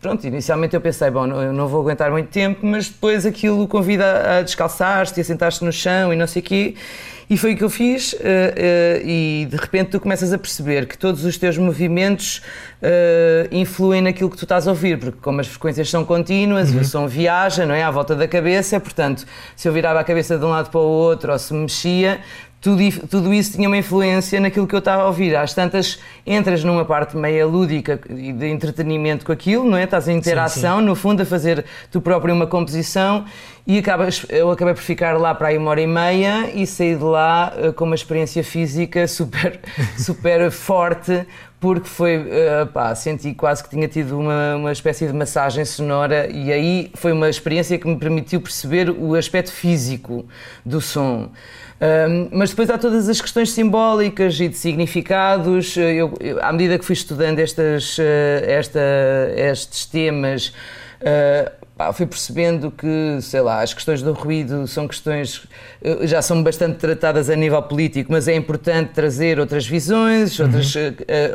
pronto, 0.03 0.27
inicialmente 0.27 0.75
eu 0.75 0.81
pensei, 0.81 1.09
bom, 1.11 1.27
eu 1.29 1.53
não 1.53 1.69
vou 1.69 1.81
aguentar 1.81 2.11
muito 2.11 2.29
tempo, 2.29 2.67
mas 2.67 2.89
depois 2.89 3.25
aquilo 3.25 3.69
convida 3.69 4.39
a 4.39 4.43
descalçar-te 4.43 5.19
e 5.19 5.21
a 5.21 5.25
sentar-te 5.25 5.65
no 5.65 5.73
chão 5.73 6.13
e 6.13 6.17
não 6.17 6.27
sei 6.27 6.43
o 6.43 6.45
quê. 6.45 6.75
E 7.31 7.37
foi 7.39 7.55
o 7.55 7.57
que 7.57 7.65
eu 7.65 7.71
fiz, 7.71 8.13
uh, 8.13 8.17
uh, 8.17 8.21
e 9.07 9.47
de 9.49 9.57
repente 9.57 9.91
tu 9.91 10.01
começas 10.01 10.33
a 10.33 10.39
perceber 10.39 10.87
que 10.87 10.99
todos 10.99 11.25
os 11.25 11.39
teus 11.39 11.57
movimentos 11.57 12.43
uh, 12.83 13.49
influem 13.51 14.03
naquilo 14.03 14.29
que 14.29 14.37
tu 14.37 14.45
estás 14.45 14.67
a 14.67 14.71
ouvir, 14.71 14.99
porque 14.99 15.19
como 15.23 15.41
as 15.41 15.47
frequências 15.47 15.89
são 15.89 16.05
contínuas 16.05 16.71
uhum. 16.71 16.79
e 16.79 16.81
o 16.81 16.85
som 16.85 17.07
viaja, 17.07 17.65
não 17.65 17.75
é? 17.75 17.85
À 17.85 17.91
volta 17.91 18.15
da 18.15 18.29
cabeça, 18.29 18.79
portanto, 18.81 19.25
se 19.57 19.67
eu 19.67 19.73
virava 19.73 20.01
a 20.01 20.05
cabeça 20.05 20.37
de 20.37 20.45
um 20.45 20.49
lado 20.49 20.69
para 20.69 20.81
o 20.81 20.85
outro 20.85 21.33
ou 21.33 21.39
se 21.39 21.55
me 21.55 21.61
mexia, 21.61 22.21
tudo, 22.63 23.09
tudo 23.09 23.35
isso 23.35 23.57
tinha 23.57 23.69
uma 23.69 23.77
influência 23.77 24.39
naquilo 24.39 24.69
que 24.69 24.75
eu 24.75 24.79
estava 24.79 25.03
a 25.03 25.07
ouvir. 25.09 25.35
Às 25.35 25.53
tantas, 25.53 25.99
entras 26.25 26.63
numa 26.63 26.85
parte 26.85 27.17
meia 27.17 27.45
lúdica 27.45 28.01
e 28.09 28.33
de 28.33 28.47
entretenimento 28.47 29.27
com 29.27 29.33
aquilo, 29.33 29.69
não 29.69 29.77
é? 29.77 29.83
Estás 29.83 30.07
em 30.07 30.17
interação, 30.17 30.77
sim, 30.77 30.83
sim. 30.83 30.87
no 30.87 30.95
fundo, 30.95 31.23
a 31.23 31.27
fazer 31.27 31.65
tu 31.91 32.01
próprio 32.01 32.33
uma 32.33 32.47
composição 32.47 33.25
e 33.67 33.79
acabas, 33.79 34.25
eu 34.29 34.49
acabei 34.51 34.75
por 34.75 34.83
ficar 34.83 35.19
lá 35.19 35.35
para 35.35 35.49
aí 35.49 35.59
uma 35.59 35.71
hora 35.71 35.81
e 35.81 35.87
meia 35.89 36.51
e 36.55 36.65
saí 36.65 36.95
de 36.95 37.03
lá 37.03 37.53
uh, 37.57 37.73
com 37.73 37.85
uma 37.85 37.97
experiência 37.97 38.45
física 38.45 39.07
super, 39.09 39.61
super 39.99 40.49
forte, 40.53 41.27
porque 41.61 41.89
foi, 41.89 42.19
uh, 42.19 42.67
pá, 42.73 42.95
senti 42.95 43.35
quase 43.35 43.63
que 43.65 43.71
tinha 43.71 43.89
tido 43.89 44.19
uma, 44.19 44.57
uma 44.57 44.73
espécie 44.73 45.07
de 45.07 45.13
massagem 45.13 45.65
sonora 45.65 46.29
e 46.29 46.53
aí 46.53 46.93
foi 46.95 47.11
uma 47.11 47.29
experiência 47.29 47.77
que 47.77 47.89
me 47.89 47.97
permitiu 47.97 48.41
perceber 48.41 48.89
o 48.89 49.17
aspecto 49.17 49.51
físico 49.51 50.27
do 50.65 50.81
som. 50.81 51.31
Um, 51.83 52.29
mas 52.31 52.51
depois 52.51 52.71
há 52.71 52.79
todas 52.79 53.09
as 53.09 53.21
questões 53.21 53.51
simbólicas 53.51 54.39
e 54.39 54.47
de 54.47 54.57
significados. 54.57 55.77
Eu, 55.77 56.15
eu 56.21 56.41
à 56.41 56.53
medida 56.53 56.79
que 56.79 56.85
fui 56.85 56.93
estudando 56.93 57.41
estas, 57.41 57.99
uh, 57.99 58.03
esta, 58.47 58.81
estes 59.37 59.85
temas, 59.87 60.55
uh, 61.01 61.62
pá, 61.77 61.93
fui 61.93 62.07
percebendo 62.07 62.71
que, 62.71 63.19
sei 63.21 63.41
lá, 63.41 63.63
as 63.63 63.73
questões 63.73 64.03
do 64.03 64.13
ruído 64.13 64.67
são 64.67 64.87
questões 64.87 65.47
eh, 65.83 66.07
já 66.07 66.21
são 66.21 66.43
bastante 66.43 66.77
tratadas 66.77 67.31
a 67.31 67.37
nível 67.37 67.63
político, 67.63 68.13
mas 68.13 68.29
é 68.29 68.35
importante 68.35 68.91
trazer 68.93 69.39
outras 69.39 69.67
visões, 69.67 70.39
uhum. 70.39 70.47
outras, 70.47 70.75
uh, 70.75 70.81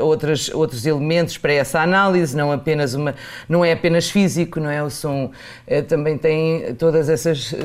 outras, 0.02 0.50
outros 0.50 0.86
elementos 0.86 1.38
para 1.38 1.54
essa 1.54 1.82
análise, 1.82 2.36
não 2.36 2.52
apenas 2.52 2.94
uma, 2.94 3.16
não 3.50 3.66
é 3.66 3.74
apenas 3.74 4.10
físico, 4.10 4.60
não 4.60 4.70
é 4.70 4.82
o 4.84 4.90
som, 4.90 5.26
uh, 5.26 5.84
também 5.84 6.18
tem 6.18 6.76
todas 6.76 7.10
essas 7.10 7.52
uh, 7.52 7.58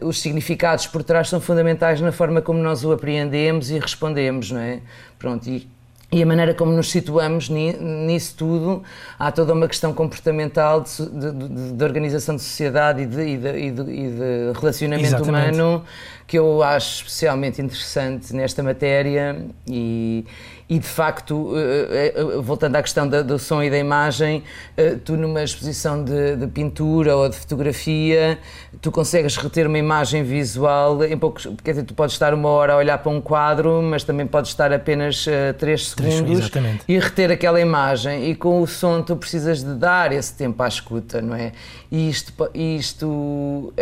os 0.00 0.20
significados 0.20 0.86
por 0.86 1.02
trás 1.04 1.28
são 1.28 1.40
fundamentais 1.40 2.00
na 2.00 2.12
forma 2.12 2.40
como 2.40 2.58
nós 2.60 2.84
o 2.84 2.92
apreendemos 2.92 3.70
e 3.70 3.78
respondemos, 3.78 4.50
não 4.50 4.60
é? 4.60 4.80
Pronto, 5.18 5.48
e 5.48 5.68
e 6.10 6.22
a 6.22 6.26
maneira 6.26 6.54
como 6.54 6.70
nos 6.70 6.90
situamos 6.90 7.48
nisso 7.48 8.34
tudo, 8.36 8.82
há 9.18 9.32
toda 9.32 9.52
uma 9.52 9.66
questão 9.66 9.92
comportamental 9.92 10.82
de, 10.82 11.04
de, 11.04 11.72
de 11.72 11.84
organização 11.84 12.36
de 12.36 12.42
sociedade 12.42 13.02
e 13.02 13.06
de, 13.06 13.22
e 13.22 13.66
e 13.66 13.70
de 13.70 14.52
relacionamento 14.58 15.08
Exatamente. 15.08 15.58
humano 15.58 15.84
que 16.26 16.38
eu 16.38 16.62
acho 16.62 16.96
especialmente 16.96 17.62
interessante 17.62 18.34
nesta 18.34 18.62
matéria 18.62 19.46
e, 19.66 20.24
e 20.68 20.80
de 20.80 20.86
facto, 20.86 21.52
eh, 21.56 22.12
eh, 22.16 22.22
voltando 22.42 22.74
à 22.74 22.82
questão 22.82 23.08
do 23.08 23.38
som 23.38 23.62
e 23.62 23.70
da 23.70 23.78
imagem, 23.78 24.42
eh, 24.76 24.96
tu 25.04 25.16
numa 25.16 25.44
exposição 25.44 26.02
de, 26.02 26.34
de, 26.34 26.48
pintura 26.48 27.16
ou 27.16 27.28
de 27.28 27.36
fotografia, 27.36 28.36
tu 28.82 28.90
consegues 28.90 29.36
reter 29.36 29.68
uma 29.68 29.78
imagem 29.78 30.24
visual 30.24 31.04
em 31.04 31.16
poucos, 31.16 31.46
quer 31.62 31.70
dizer, 31.70 31.84
tu 31.84 31.94
podes 31.94 32.16
estar 32.16 32.34
uma 32.34 32.48
hora 32.48 32.72
a 32.72 32.76
olhar 32.78 32.98
para 32.98 33.12
um 33.12 33.20
quadro, 33.20 33.80
mas 33.80 34.02
também 34.02 34.26
podes 34.26 34.50
estar 34.50 34.72
apenas 34.72 35.24
três 35.56 35.90
segundos 35.90 36.40
Exatamente. 36.40 36.84
e 36.88 36.98
reter 36.98 37.30
aquela 37.30 37.60
imagem 37.60 38.28
e 38.28 38.34
com 38.34 38.60
o 38.60 38.66
som 38.66 39.02
tu 39.02 39.14
precisas 39.14 39.62
de 39.62 39.72
dar 39.74 40.10
esse 40.10 40.34
tempo 40.34 40.60
à 40.64 40.66
escuta, 40.66 41.22
não 41.22 41.36
é? 41.36 41.52
E 41.92 42.10
isto, 42.10 42.32
isto 42.52 43.72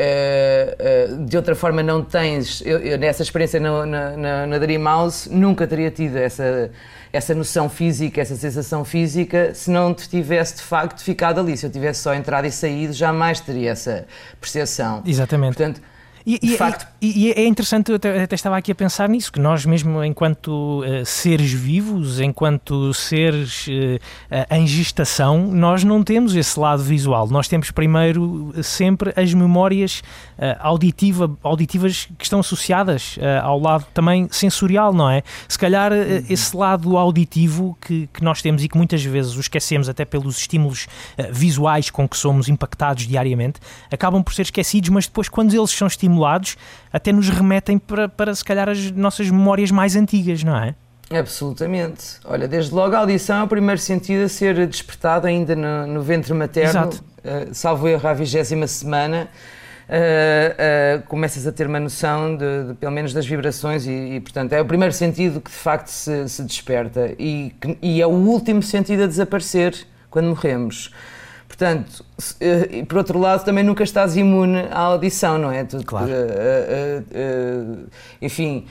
de 1.26 1.36
outra 1.36 1.54
forma 1.54 1.82
não 1.82 2.02
eu, 2.64 2.78
eu 2.78 2.98
nessa 2.98 3.22
experiência 3.22 3.58
na, 3.60 3.86
na, 3.86 4.46
na 4.46 4.58
Dream 4.58 4.82
House 4.84 5.28
nunca 5.30 5.66
teria 5.66 5.90
tido 5.90 6.16
essa 6.16 6.70
essa 7.12 7.32
noção 7.32 7.70
física, 7.70 8.20
essa 8.20 8.34
sensação 8.34 8.84
física, 8.84 9.54
se 9.54 9.70
não 9.70 9.94
tivesse 9.94 10.56
de 10.56 10.62
facto 10.62 11.00
ficado 11.00 11.38
ali. 11.38 11.56
Se 11.56 11.64
eu 11.64 11.70
tivesse 11.70 12.00
só 12.00 12.12
entrado 12.12 12.44
e 12.44 12.50
saído, 12.50 12.92
jamais 12.92 13.38
teria 13.38 13.70
essa 13.70 14.04
percepção. 14.40 15.00
Exatamente. 15.06 15.54
Portanto, 15.54 15.80
e, 16.26 16.38
e, 16.42 16.56
facto... 16.56 16.86
e, 17.02 17.28
e, 17.28 17.32
é 17.32 17.46
interessante, 17.46 17.90
eu 17.90 17.96
até, 17.96 18.22
até, 18.22 18.34
estava 18.34 18.56
aqui 18.56 18.72
a 18.72 18.74
pensar 18.74 19.10
nisso, 19.10 19.30
que 19.30 19.38
nós 19.38 19.66
mesmo 19.66 20.02
enquanto 20.02 20.82
uh, 20.82 21.04
seres 21.04 21.52
vivos, 21.52 22.18
enquanto 22.18 22.94
seres 22.94 23.66
uh, 23.66 24.00
em 24.50 24.66
gestação, 24.66 25.46
nós 25.52 25.84
não 25.84 26.02
temos 26.02 26.34
esse 26.34 26.58
lado 26.58 26.82
visual. 26.82 27.28
Nós 27.28 27.46
temos 27.46 27.70
primeiro 27.70 28.54
sempre 28.62 29.12
as 29.16 29.34
memórias 29.34 30.02
uh, 30.38 30.56
auditiva, 30.60 31.30
auditivas 31.42 32.08
que 32.16 32.24
estão 32.24 32.40
associadas 32.40 33.18
ao 33.42 33.58
lado 33.58 33.86
também 33.92 34.28
sensorial, 34.30 34.92
não 34.92 35.10
é? 35.10 35.22
Se 35.48 35.58
calhar 35.58 35.92
uhum. 35.92 36.24
esse 36.28 36.56
lado 36.56 36.96
auditivo 36.96 37.76
que, 37.80 38.08
que 38.12 38.24
nós 38.24 38.40
temos 38.40 38.64
e 38.64 38.68
que 38.68 38.76
muitas 38.76 39.02
vezes 39.04 39.36
o 39.36 39.40
esquecemos 39.40 39.88
até 39.88 40.04
pelos 40.04 40.38
estímulos 40.38 40.86
visuais 41.30 41.90
com 41.90 42.08
que 42.08 42.16
somos 42.16 42.48
impactados 42.48 43.06
diariamente, 43.06 43.60
acabam 43.90 44.22
por 44.22 44.32
ser 44.32 44.42
esquecidos, 44.42 44.90
mas 44.90 45.06
depois 45.06 45.28
quando 45.28 45.54
eles 45.54 45.70
são 45.70 45.86
estimulados 45.86 46.13
estimulados, 46.14 46.56
até 46.92 47.12
nos 47.12 47.28
remetem 47.28 47.78
para, 47.78 48.08
para 48.08 48.34
se 48.34 48.44
calhar 48.44 48.68
as 48.68 48.90
nossas 48.92 49.28
memórias 49.28 49.70
mais 49.70 49.96
antigas, 49.96 50.44
não 50.44 50.56
é? 50.56 50.74
Absolutamente. 51.10 52.18
Olha, 52.24 52.48
desde 52.48 52.72
logo 52.72 52.94
a 52.94 53.00
audição 53.00 53.40
é 53.40 53.42
o 53.42 53.48
primeiro 53.48 53.80
sentido 53.80 54.24
a 54.24 54.28
ser 54.28 54.66
despertado 54.66 55.26
ainda 55.26 55.54
no, 55.54 55.86
no 55.86 56.02
ventre 56.02 56.32
materno, 56.32 56.88
uh, 56.88 57.52
salvo 57.52 57.88
erro 57.88 58.08
à 58.08 58.14
vigésima 58.14 58.66
semana. 58.66 59.28
Uh, 59.86 61.02
uh, 61.02 61.06
começas 61.08 61.46
a 61.46 61.52
ter 61.52 61.66
uma 61.66 61.78
noção 61.78 62.34
de, 62.38 62.68
de, 62.68 62.74
pelo 62.74 62.90
menos 62.90 63.12
das 63.12 63.26
vibrações 63.26 63.86
e, 63.86 64.14
e, 64.14 64.20
portanto 64.20 64.54
é 64.54 64.60
o 64.62 64.64
primeiro 64.64 64.94
sentido 64.94 65.42
que 65.42 65.50
de 65.50 65.56
facto 65.58 65.88
se, 65.88 66.26
se 66.26 66.42
desperta 66.42 67.14
e, 67.18 67.54
que, 67.60 67.76
e 67.82 68.00
é 68.00 68.06
o 68.06 68.10
último 68.10 68.62
sentido 68.62 69.02
a 69.02 69.06
desaparecer 69.06 69.76
quando 70.08 70.28
morremos. 70.28 70.90
Portanto, 71.56 72.04
eh, 72.40 72.84
por 72.84 72.98
outro 72.98 73.16
lado, 73.16 73.44
também 73.44 73.62
nunca 73.62 73.84
estás 73.84 74.16
imune 74.16 74.66
à 74.72 74.80
audição, 74.80 75.38
não 75.38 75.52
é? 75.52 75.62
Tu, 75.62 75.84
claro. 75.84 76.08
Uh, 76.08 76.10
uh, 76.10 77.82
uh, 77.84 77.86
enfim, 78.20 78.66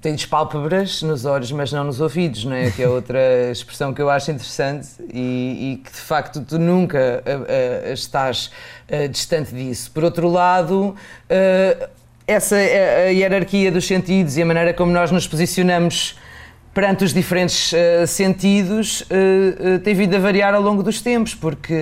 tens 0.00 0.26
pálpebras 0.26 1.00
nos 1.02 1.24
olhos, 1.24 1.52
mas 1.52 1.70
não 1.70 1.84
nos 1.84 2.00
ouvidos, 2.00 2.44
não 2.44 2.56
é? 2.56 2.72
Que 2.72 2.82
é 2.82 2.88
outra 2.88 3.20
expressão 3.52 3.94
que 3.94 4.02
eu 4.02 4.10
acho 4.10 4.32
interessante 4.32 4.88
e, 5.12 5.74
e 5.74 5.76
que 5.84 5.92
de 5.92 6.00
facto 6.00 6.40
tu 6.40 6.58
nunca 6.58 7.22
estás 7.92 8.50
distante 9.12 9.54
disso. 9.54 9.92
Por 9.92 10.02
outro 10.02 10.28
lado, 10.28 10.96
essa 12.26 12.56
a 12.56 13.10
hierarquia 13.10 13.70
dos 13.70 13.86
sentidos 13.86 14.36
e 14.36 14.42
a 14.42 14.46
maneira 14.46 14.74
como 14.74 14.90
nós 14.90 15.12
nos 15.12 15.28
posicionamos 15.28 16.16
perante 16.74 17.04
os 17.04 17.14
diferentes 17.14 17.72
uh, 17.72 18.06
sentidos, 18.06 19.02
uh, 19.02 19.76
uh, 19.76 19.78
tem 19.78 19.94
vindo 19.94 20.16
a 20.16 20.18
variar 20.18 20.52
ao 20.54 20.60
longo 20.60 20.82
dos 20.82 21.00
tempos, 21.00 21.32
porque 21.32 21.72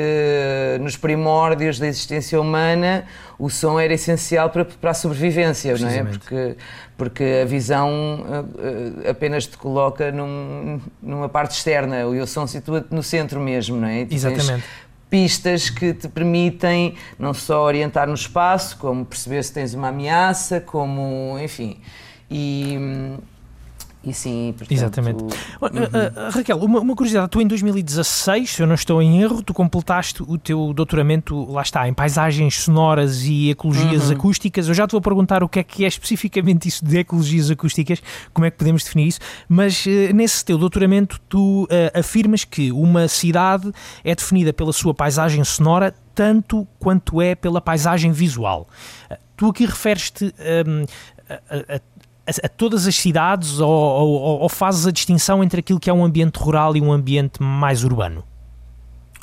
nos 0.80 0.96
primórdios 0.96 1.78
da 1.78 1.86
existência 1.86 2.38
humana 2.38 3.04
o 3.38 3.48
som 3.48 3.80
era 3.80 3.94
essencial 3.94 4.50
para, 4.50 4.66
para 4.66 4.90
a 4.90 4.94
sobrevivência, 4.94 5.74
não 5.78 5.88
é? 5.88 6.04
Porque, 6.04 6.56
porque 6.96 7.40
a 7.42 7.44
visão 7.44 8.44
apenas 9.08 9.46
te 9.46 9.56
coloca 9.56 10.12
num, 10.12 10.80
numa 11.02 11.28
parte 11.28 11.56
externa 11.56 12.02
e 12.02 12.20
o 12.20 12.26
som 12.26 12.46
situa-te 12.46 12.94
no 12.94 13.02
centro 13.02 13.40
mesmo, 13.40 13.78
não 13.78 13.88
é? 13.88 14.06
Exatamente 14.08 14.62
pistas 15.10 15.68
que 15.68 15.92
te 15.92 16.08
permitem 16.08 16.94
não 17.18 17.34
só 17.34 17.64
orientar 17.64 18.08
no 18.08 18.14
espaço, 18.14 18.78
como 18.78 19.04
perceber 19.04 19.42
se 19.42 19.52
tens 19.52 19.74
uma 19.74 19.88
ameaça, 19.88 20.58
como, 20.58 21.38
enfim. 21.38 21.82
E, 22.30 22.78
e 24.04 24.12
sim, 24.12 24.52
portanto... 24.56 24.76
Exatamente. 24.76 25.22
Uhum. 25.22 25.28
Uh, 25.28 25.66
uh, 25.66 26.30
Raquel, 26.30 26.58
uma, 26.58 26.80
uma, 26.80 26.96
curiosidade, 26.96 27.30
tu 27.30 27.40
em 27.40 27.46
2016, 27.46 28.50
se 28.50 28.62
eu 28.62 28.66
não 28.66 28.74
estou 28.74 29.00
em 29.00 29.22
erro, 29.22 29.42
tu 29.42 29.54
completaste 29.54 30.22
o 30.22 30.36
teu 30.36 30.72
doutoramento, 30.72 31.50
lá 31.50 31.62
está, 31.62 31.88
em 31.88 31.94
paisagens 31.94 32.62
sonoras 32.62 33.22
e 33.24 33.50
ecologias 33.50 34.06
uhum. 34.06 34.16
acústicas. 34.16 34.66
Eu 34.68 34.74
já 34.74 34.86
te 34.86 34.92
vou 34.92 35.00
perguntar 35.00 35.42
o 35.42 35.48
que 35.48 35.60
é 35.60 35.62
que 35.62 35.84
é 35.84 35.88
especificamente 35.88 36.68
isso 36.68 36.84
de 36.84 36.98
ecologias 36.98 37.50
acústicas, 37.50 38.02
como 38.32 38.44
é 38.44 38.50
que 38.50 38.58
podemos 38.58 38.82
definir 38.82 39.06
isso, 39.06 39.20
mas 39.48 39.86
uh, 39.86 40.14
nesse 40.14 40.44
teu 40.44 40.58
doutoramento 40.58 41.20
tu 41.28 41.68
afirmas 41.94 42.44
que 42.44 42.72
uma 42.72 43.08
cidade 43.08 43.72
é 44.04 44.14
definida 44.14 44.52
pela 44.52 44.72
sua 44.72 44.92
paisagem 44.92 45.42
sonora 45.44 45.94
tanto 46.14 46.66
quanto 46.78 47.20
é 47.20 47.34
pela 47.34 47.60
paisagem 47.60 48.12
visual. 48.12 48.68
Tu 49.36 49.48
aqui 49.48 49.64
referes-te 49.64 50.34
um, 50.66 50.84
a, 51.28 51.76
a 51.76 51.80
a, 52.26 52.46
a, 52.46 52.48
todas 52.48 52.86
as 52.86 52.96
cidades 52.96 53.58
ou, 53.58 53.70
ou, 53.70 54.40
ou, 54.40 54.48
fazes 54.48 54.86
a 54.86 54.92
distinção 54.92 55.42
entre 55.42 55.60
aquilo 55.60 55.80
que 55.80 55.90
é 55.90 55.92
um 55.92 56.04
ambiente 56.04 56.36
rural 56.36 56.76
e 56.76 56.80
um 56.80 56.92
ambiente 56.92 57.42
mais 57.42 57.84
urbano? 57.84 58.24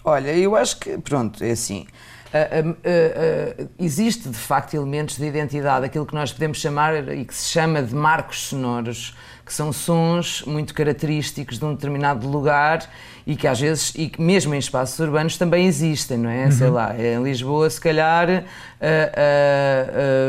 Olha, 0.04 0.36
eu 0.36 0.56
acho 0.56 0.80
que, 0.80 0.98
pronto, 0.98 1.44
é 1.44 1.52
assim. 1.52 1.86
Uh, 2.30 2.70
uh, 2.70 3.64
uh, 3.64 3.70
existe 3.80 4.30
de 4.30 4.38
facto 4.38 4.76
elementos 4.76 5.18
de 5.18 5.26
identidade, 5.26 5.86
aquilo 5.86 6.06
que 6.06 6.14
nós 6.14 6.32
podemos 6.32 6.60
chamar 6.60 7.10
e 7.10 7.26
que 7.26 7.34
se 7.34 7.50
chama 7.50 7.82
de 7.82 7.96
marcos 7.96 8.50
sonoros, 8.50 9.16
que 9.50 9.54
são 9.56 9.74
sons 9.74 10.44
muito 10.46 10.76
característicos 10.76 11.58
de 11.58 11.66
um 11.66 11.74
determinado 11.74 12.28
lugar 12.28 12.88
e 13.26 13.36
que 13.36 13.48
às 13.48 13.60
vezes, 13.60 13.92
e 13.96 14.08
que 14.08 14.22
mesmo 14.22 14.54
em 14.54 14.60
espaços 14.60 15.00
urbanos 15.00 15.38
também 15.38 15.66
existem, 15.66 16.20
não 16.20 16.30
é? 16.30 16.46
Uhum. 16.46 16.52
Sei 16.52 16.70
lá, 16.70 16.96
em 16.96 17.24
Lisboa, 17.24 17.68
se 17.68 17.82
calhar, 17.82 18.30
uh, 18.30 18.34
uh, 18.36 18.44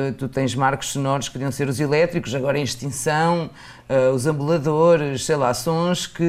uh, 0.08 0.12
tu 0.14 0.26
tens 0.26 0.54
marcos 0.54 0.88
sonoros 0.88 1.28
que 1.28 1.34
podiam 1.34 1.52
ser 1.52 1.68
os 1.68 1.78
elétricos, 1.78 2.34
agora 2.34 2.58
em 2.58 2.62
extinção, 2.62 3.50
os 4.14 4.24
ambuladores, 4.24 5.26
sei 5.26 5.34
lá, 5.34 5.52
sons 5.52 6.06
que 6.06 6.22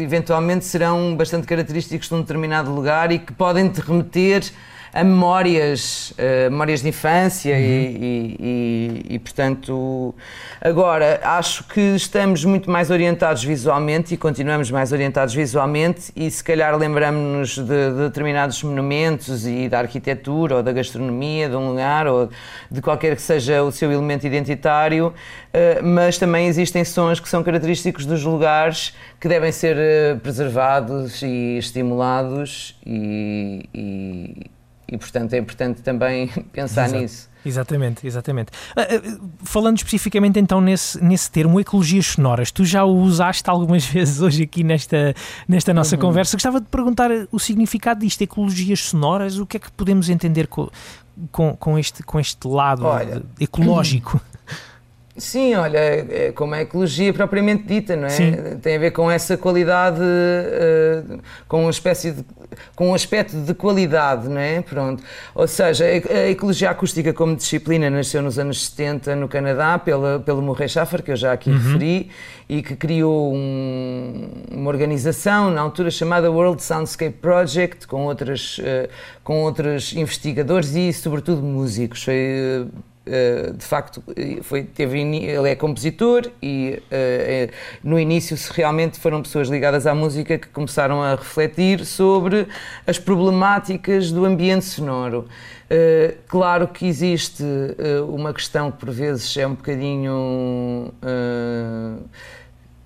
eventualmente 0.00 0.64
serão 0.64 1.16
bastante 1.16 1.44
característicos 1.46 2.08
de 2.08 2.14
um 2.14 2.20
determinado 2.20 2.72
lugar 2.72 3.10
e 3.10 3.18
que 3.18 3.32
podem 3.32 3.68
te 3.68 3.80
remeter 3.80 4.44
a 4.92 5.04
memórias, 5.04 6.12
uh, 6.12 6.50
memórias 6.50 6.82
de 6.82 6.88
infância 6.88 7.54
uhum. 7.54 7.60
e, 7.60 8.36
e, 8.40 9.14
e, 9.14 9.18
portanto, 9.18 10.14
agora 10.60 11.20
acho 11.22 11.64
que 11.64 11.80
estamos 11.94 12.44
muito 12.44 12.70
mais 12.70 12.90
orientados 12.90 13.44
visualmente 13.44 14.14
e 14.14 14.16
continuamos 14.16 14.70
mais 14.70 14.92
orientados 14.92 15.32
visualmente 15.32 16.12
e 16.16 16.30
se 16.30 16.42
calhar 16.42 16.76
lembramos-nos 16.76 17.56
de, 17.56 17.64
de, 17.64 18.02
determinados 18.08 18.62
monumentos 18.62 19.46
e 19.46 19.68
da 19.68 19.78
arquitetura 19.78 20.56
ou 20.56 20.62
da 20.62 20.72
gastronomia 20.72 21.48
de 21.48 21.54
um 21.54 21.68
lugar 21.68 22.08
ou 22.08 22.28
de 22.70 22.82
qualquer 22.82 23.14
que 23.14 23.22
seja 23.22 23.62
o 23.62 23.70
seu 23.70 23.92
elemento 23.92 24.26
identitário, 24.26 25.08
uh, 25.08 25.84
mas 25.84 26.18
também 26.18 26.48
existem 26.48 26.84
sons 26.84 27.20
que 27.20 27.28
são 27.28 27.44
característicos 27.44 28.04
dos 28.04 28.24
lugares 28.24 28.92
que 29.20 29.28
devem 29.28 29.52
ser 29.52 29.76
uh, 29.76 30.18
preservados 30.18 31.22
e 31.22 31.58
estimulados 31.58 32.76
e, 32.84 34.50
e 34.90 34.98
portanto, 34.98 35.32
é 35.32 35.38
importante 35.38 35.82
também 35.82 36.28
pensar 36.52 36.86
Exato. 36.86 37.00
nisso. 37.02 37.30
Exatamente, 37.44 38.06
exatamente. 38.06 38.50
Uh, 38.76 39.30
falando 39.44 39.78
especificamente 39.78 40.38
então 40.38 40.60
nesse, 40.60 41.02
nesse 41.02 41.30
termo, 41.30 41.58
ecologias 41.58 42.06
sonoras, 42.06 42.50
tu 42.50 42.64
já 42.64 42.84
o 42.84 42.98
usaste 42.98 43.48
algumas 43.48 43.84
vezes 43.88 44.20
hoje 44.20 44.42
aqui 44.42 44.62
nesta, 44.62 45.14
nesta 45.48 45.72
nossa 45.72 45.94
uhum. 45.94 46.02
conversa. 46.02 46.36
Gostava 46.36 46.60
de 46.60 46.66
perguntar 46.66 47.10
o 47.32 47.38
significado 47.38 48.00
disto, 48.00 48.20
ecologias 48.20 48.80
sonoras, 48.80 49.38
o 49.38 49.46
que 49.46 49.56
é 49.56 49.60
que 49.60 49.70
podemos 49.72 50.10
entender 50.10 50.48
com, 50.48 50.68
com, 51.30 51.56
com 51.56 51.78
este, 51.78 52.02
com 52.02 52.20
este 52.20 52.46
lado 52.46 52.84
Olha, 52.84 53.22
ecológico? 53.38 54.20
Sim, 55.16 55.54
olha, 55.56 55.78
é 55.78 56.32
como 56.32 56.54
a 56.54 56.62
ecologia 56.62 57.12
propriamente 57.12 57.64
dita, 57.64 57.96
não 57.96 58.06
é? 58.06 58.10
Sim. 58.10 58.32
Tem 58.62 58.76
a 58.76 58.78
ver 58.78 58.92
com 58.92 59.10
essa 59.10 59.36
qualidade, 59.36 60.00
uh, 60.00 61.20
com 61.48 61.62
uma 61.62 61.70
espécie 61.70 62.12
de, 62.12 62.24
com 62.76 62.90
um 62.90 62.94
aspecto 62.94 63.36
de 63.36 63.52
qualidade, 63.52 64.28
não 64.28 64.40
é? 64.40 64.62
Pronto. 64.62 65.02
Ou 65.34 65.48
seja, 65.48 65.84
a 65.84 66.30
ecologia 66.30 66.70
acústica 66.70 67.12
como 67.12 67.34
disciplina 67.34 67.90
nasceu 67.90 68.22
nos 68.22 68.38
anos 68.38 68.66
70 68.66 69.16
no 69.16 69.28
Canadá 69.28 69.78
pela, 69.78 70.20
pelo 70.20 70.40
Murray 70.40 70.68
Schaffer, 70.68 71.02
que 71.02 71.10
eu 71.10 71.16
já 71.16 71.32
aqui 71.32 71.50
uhum. 71.50 71.58
referi, 71.58 72.10
e 72.48 72.62
que 72.62 72.76
criou 72.76 73.34
um, 73.34 74.28
uma 74.52 74.70
organização 74.70 75.50
na 75.50 75.60
altura 75.60 75.90
chamada 75.90 76.30
World 76.30 76.62
Soundscape 76.62 77.16
Project, 77.20 77.86
com, 77.88 78.06
outras, 78.06 78.58
uh, 78.58 78.88
com 79.24 79.42
outros 79.42 79.92
investigadores 79.92 80.74
e, 80.74 80.92
sobretudo, 80.92 81.42
músicos. 81.42 82.04
Foi 82.04 82.62
uh, 82.64 82.89
eh, 83.06 83.52
de 83.56 83.64
facto 83.64 84.02
foi, 84.42 84.62
teve, 84.62 85.00
ele 85.00 85.48
é 85.48 85.56
compositor 85.56 86.30
e 86.42 86.82
uh, 86.92 87.52
no 87.82 87.98
início 87.98 88.36
realmente 88.52 89.00
foram 89.00 89.22
pessoas 89.22 89.48
ligadas 89.48 89.86
à 89.86 89.94
música 89.94 90.36
que 90.36 90.48
começaram 90.48 91.02
a 91.02 91.14
refletir 91.14 91.86
sobre 91.86 92.46
as 92.86 92.98
problemáticas 92.98 94.12
do 94.12 94.26
ambiente 94.26 94.66
sonoro. 94.66 95.26
Uh, 95.70 96.14
claro 96.28 96.68
que 96.68 96.86
existe 96.86 97.42
uma 98.06 98.34
questão 98.34 98.70
que 98.70 98.78
por 98.78 98.90
vezes 98.90 99.34
é 99.36 99.46
um 99.46 99.54
bocadinho, 99.54 100.92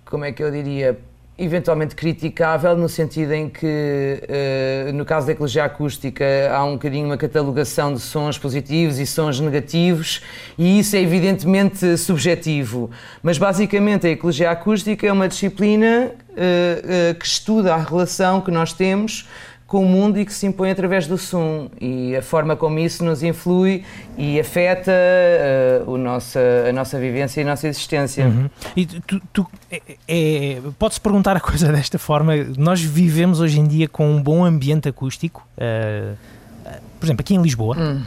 como 0.05 0.25
é 0.25 0.33
que 0.33 0.43
eu 0.45 0.51
diria, 0.51 0.97
eventualmente 1.37 1.97
criticável 1.97 2.77
no 2.77 2.89
sentido 2.89 3.33
em 3.33 3.49
que, 3.49 3.67
uh, 3.67 4.93
no 4.93 5.05
caso 5.05 5.27
da 5.27 5.33
ecologia 5.33 5.65
acústica, 5.65 6.25
há 6.53 6.65
um 6.65 6.75
bocadinho 6.75 7.07
uma 7.07 7.17
catalogação 7.17 7.93
de 7.93 8.01
sons 8.01 8.39
positivos 8.39 8.99
e 8.99 9.07
sons 9.07 9.41
negativos 9.41 10.23
e 10.57 10.79
isso 10.79 10.95
é 10.95 11.01
evidentemente 11.01 11.97
subjetivo. 11.99 12.91
Mas 13.21 13.37
basicamente 13.37 14.07
a 14.07 14.11
ecologia 14.11 14.51
acústica 14.51 15.07
é 15.07 15.13
uma 15.13 15.27
disciplina 15.27 16.13
uh, 16.13 17.11
uh, 17.11 17.15
que 17.19 17.27
estuda 17.27 17.75
a 17.75 17.79
relação 17.79 18.41
que 18.41 18.53
nós 18.53 18.73
temos 18.73 19.29
com 19.75 19.85
o 19.85 19.89
mundo 19.89 20.21
e 20.21 20.25
que 20.25 20.33
se 20.33 20.47
impõe 20.47 20.71
através 20.71 21.09
do 21.09 21.19
som 21.19 21.69
e 21.81 22.15
a 22.15 22.23
forma 22.23 22.55
como 22.55 22.79
isso 22.79 23.05
nos 23.05 23.25
influi 23.25 23.85
e 24.17 24.39
afeta 24.39 24.93
uh, 25.85 25.91
o 25.91 25.99
nossa, 25.99 26.39
a 26.69 26.73
nossa 26.73 26.97
vivência 26.97 27.41
e 27.41 27.43
a 27.43 27.47
nossa 27.49 27.67
existência. 27.67 28.25
Uhum. 28.25 28.49
E 28.77 28.87
tu, 28.87 29.21
tu 29.33 29.47
é, 29.69 29.83
é, 30.07 30.61
pode-se 30.79 31.01
perguntar 31.01 31.37
a 31.37 31.41
coisa 31.43 31.73
desta 31.73 31.99
forma: 31.99 32.37
nós 32.57 32.81
vivemos 32.81 33.41
hoje 33.41 33.59
em 33.59 33.67
dia 33.67 33.89
com 33.89 34.09
um 34.09 34.23
bom 34.23 34.45
ambiente 34.45 34.89
acústico, 34.89 35.45
uh, 35.59 36.17
por 37.01 37.07
exemplo, 37.07 37.23
aqui 37.23 37.35
em 37.35 37.43
Lisboa. 37.43 37.77
Hum. 37.77 38.03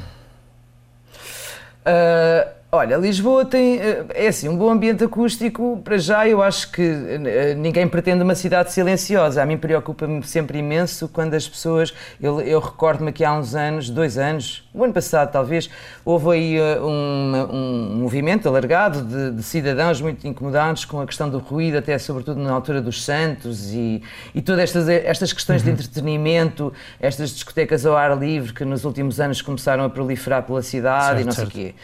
Uh, 1.85 2.56
Olha, 2.77 2.95
Lisboa 2.95 3.43
tem, 3.43 3.79
eh, 3.79 4.05
é 4.13 4.27
assim, 4.27 4.47
um 4.47 4.55
bom 4.55 4.69
ambiente 4.69 5.03
acústico, 5.03 5.81
para 5.83 5.97
já 5.97 6.27
eu 6.27 6.43
acho 6.43 6.71
que 6.71 6.83
eh, 6.83 7.55
ninguém 7.55 7.87
pretende 7.87 8.21
uma 8.21 8.35
cidade 8.35 8.71
silenciosa. 8.71 9.41
A 9.41 9.45
mim 9.47 9.57
preocupa-me 9.57 10.21
sempre 10.21 10.59
imenso 10.59 11.07
quando 11.07 11.33
as 11.33 11.49
pessoas, 11.49 11.91
eu, 12.21 12.39
eu 12.39 12.59
recordo-me 12.59 13.11
que 13.11 13.25
há 13.25 13.33
uns 13.33 13.55
anos, 13.55 13.89
dois 13.89 14.15
anos, 14.15 14.63
o 14.75 14.83
ano 14.83 14.93
passado 14.93 15.31
talvez, 15.31 15.71
houve 16.05 16.29
aí 16.29 16.55
eh, 16.55 16.79
um, 16.79 17.47
um 17.51 17.95
movimento 17.95 18.47
alargado 18.47 19.01
de, 19.01 19.31
de, 19.31 19.41
cidadãos 19.41 19.99
muito 19.99 20.27
incomodados 20.27 20.85
com 20.85 21.01
a 21.01 21.07
questão 21.07 21.27
do 21.31 21.39
ruído, 21.39 21.79
até 21.79 21.97
sobretudo 21.97 22.39
na 22.39 22.51
altura 22.51 22.79
dos 22.79 23.03
Santos 23.03 23.73
e, 23.73 24.03
e 24.35 24.41
todas 24.43 24.61
estas, 24.61 24.87
estas 24.87 25.33
questões 25.33 25.63
uhum. 25.63 25.73
de 25.73 25.81
entretenimento, 25.81 26.71
estas 26.99 27.31
discotecas 27.31 27.87
ao 27.87 27.97
ar 27.97 28.15
livre 28.15 28.53
que 28.53 28.63
nos 28.63 28.85
últimos 28.85 29.19
anos 29.19 29.41
começaram 29.41 29.83
a 29.83 29.89
proliferar 29.89 30.43
pela 30.43 30.61
cidade 30.61 31.05
certo, 31.05 31.21
e 31.21 31.25
não 31.25 31.31
sei 31.31 31.45
o 31.45 31.49
quê. 31.49 31.75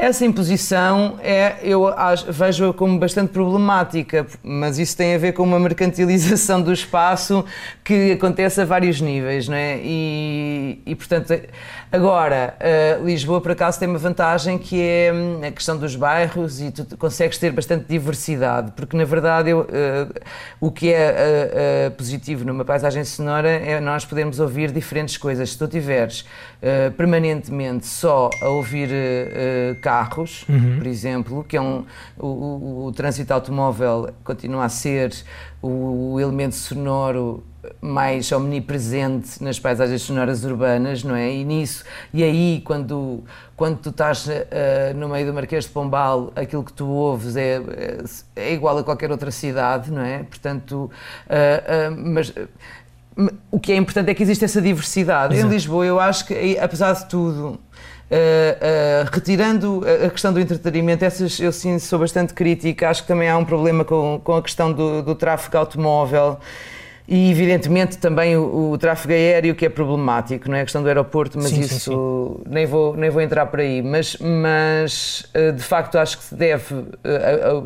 Essa 0.00 0.24
imposição 0.24 1.18
é, 1.20 1.56
eu 1.60 1.92
vejo-a 2.28 2.72
como 2.72 3.00
bastante 3.00 3.32
problemática, 3.32 4.24
mas 4.44 4.78
isso 4.78 4.96
tem 4.96 5.12
a 5.16 5.18
ver 5.18 5.32
com 5.32 5.42
uma 5.42 5.58
mercantilização 5.58 6.62
do 6.62 6.72
espaço 6.72 7.44
que 7.82 8.12
acontece 8.12 8.60
a 8.60 8.64
vários 8.64 9.00
níveis, 9.00 9.48
não 9.48 9.56
é? 9.56 9.80
E, 9.82 10.80
e 10.86 10.94
portanto, 10.94 11.34
agora, 11.90 12.54
uh, 13.00 13.04
Lisboa 13.04 13.40
por 13.40 13.52
acaso 13.52 13.78
tem 13.78 13.88
uma 13.88 13.98
vantagem 13.98 14.58
que 14.58 14.80
é 14.80 15.12
hum, 15.12 15.40
a 15.46 15.50
questão 15.50 15.76
dos 15.76 15.96
bairros 15.96 16.60
e 16.60 16.70
tu 16.70 16.96
consegues 16.96 17.38
ter 17.38 17.52
bastante 17.52 17.86
diversidade, 17.88 18.72
porque 18.72 18.96
na 18.96 19.04
verdade 19.04 19.50
eu, 19.50 19.60
uh, 19.60 20.20
o 20.60 20.70
que 20.70 20.92
é 20.92 21.88
uh, 21.88 21.90
positivo 21.92 22.44
numa 22.44 22.64
paisagem 22.64 23.04
sonora 23.04 23.48
é 23.48 23.80
nós 23.80 24.04
podermos 24.04 24.40
ouvir 24.40 24.70
diferentes 24.70 25.16
coisas. 25.16 25.50
Se 25.50 25.58
tu 25.58 25.66
tiveres 25.66 26.24
permanentemente 26.96 27.86
só 27.86 28.30
a 28.42 28.48
ouvir 28.48 28.88
carros, 29.80 30.44
uhum. 30.48 30.78
por 30.78 30.86
exemplo, 30.86 31.44
que 31.44 31.56
é 31.56 31.60
um, 31.60 31.84
o, 32.18 32.26
o, 32.26 32.86
o, 32.86 32.92
trânsito 32.92 33.32
automóvel 33.32 34.10
continua 34.24 34.64
a 34.64 34.68
ser 34.68 35.14
o, 35.62 36.14
o 36.14 36.20
elemento 36.20 36.56
sonoro 36.56 37.44
mais 37.80 38.30
omnipresente 38.32 39.42
nas 39.42 39.58
paisagens 39.58 40.02
sonoras 40.02 40.44
urbanas, 40.44 41.02
não 41.04 41.14
é? 41.14 41.32
E 41.32 41.44
nisso, 41.44 41.84
e 42.12 42.22
aí 42.22 42.62
quando, 42.64 43.24
quando 43.56 43.78
tu 43.78 43.90
estás 43.90 44.26
uh, 44.26 44.30
no 44.96 45.08
meio 45.08 45.26
do 45.26 45.34
Marquês 45.34 45.64
de 45.64 45.70
Pombal, 45.70 46.32
aquilo 46.36 46.64
que 46.64 46.72
tu 46.72 46.86
ouves 46.86 47.36
é, 47.36 47.60
é 48.36 48.52
igual 48.52 48.78
a 48.78 48.84
qualquer 48.84 49.10
outra 49.10 49.30
cidade, 49.30 49.90
não 49.90 50.02
é? 50.02 50.22
Portanto, 50.24 50.90
uh, 51.26 51.92
uh, 51.92 51.96
mas 51.96 52.32
o 53.50 53.58
que 53.58 53.72
é 53.72 53.76
importante 53.76 54.10
é 54.10 54.14
que 54.14 54.22
existe 54.22 54.44
essa 54.44 54.62
diversidade. 54.62 55.34
Exato. 55.34 55.48
Em 55.48 55.50
Lisboa, 55.52 55.84
eu 55.84 55.98
acho 55.98 56.26
que, 56.26 56.58
apesar 56.58 56.92
de 56.92 57.06
tudo, 57.06 57.58
Uh, 58.10 59.04
uh, 59.04 59.10
retirando 59.12 59.82
a 60.06 60.08
questão 60.08 60.32
do 60.32 60.40
entretenimento, 60.40 61.04
essas 61.04 61.38
eu 61.38 61.52
sim 61.52 61.78
sou 61.78 61.98
bastante 61.98 62.32
crítica. 62.32 62.88
Acho 62.88 63.02
que 63.02 63.08
também 63.08 63.28
há 63.28 63.36
um 63.36 63.44
problema 63.44 63.84
com, 63.84 64.18
com 64.24 64.34
a 64.34 64.42
questão 64.42 64.72
do, 64.72 65.02
do 65.02 65.14
tráfego 65.14 65.58
automóvel 65.58 66.38
e, 67.10 67.30
evidentemente, 67.30 67.96
também 67.96 68.36
o, 68.36 68.72
o, 68.72 68.76
tráfego 68.76 69.14
aéreo, 69.14 69.54
que 69.54 69.64
é 69.64 69.70
problemático, 69.70 70.46
não 70.46 70.56
é 70.56 70.60
a 70.60 70.64
questão 70.64 70.82
do 70.82 70.88
aeroporto, 70.88 71.38
mas 71.38 71.48
sim, 71.48 71.60
isso 71.60 71.74
sim, 71.74 71.90
sim. 71.90 72.42
Nem, 72.46 72.66
vou, 72.66 72.94
nem 72.94 73.08
vou 73.08 73.22
entrar 73.22 73.46
por 73.46 73.60
aí. 73.60 73.80
Mas, 73.80 74.14
mas 74.18 75.26
uh, 75.34 75.52
de 75.54 75.62
facto, 75.62 75.96
acho 75.96 76.18
que 76.18 76.24
se 76.24 76.34
deve 76.34 76.66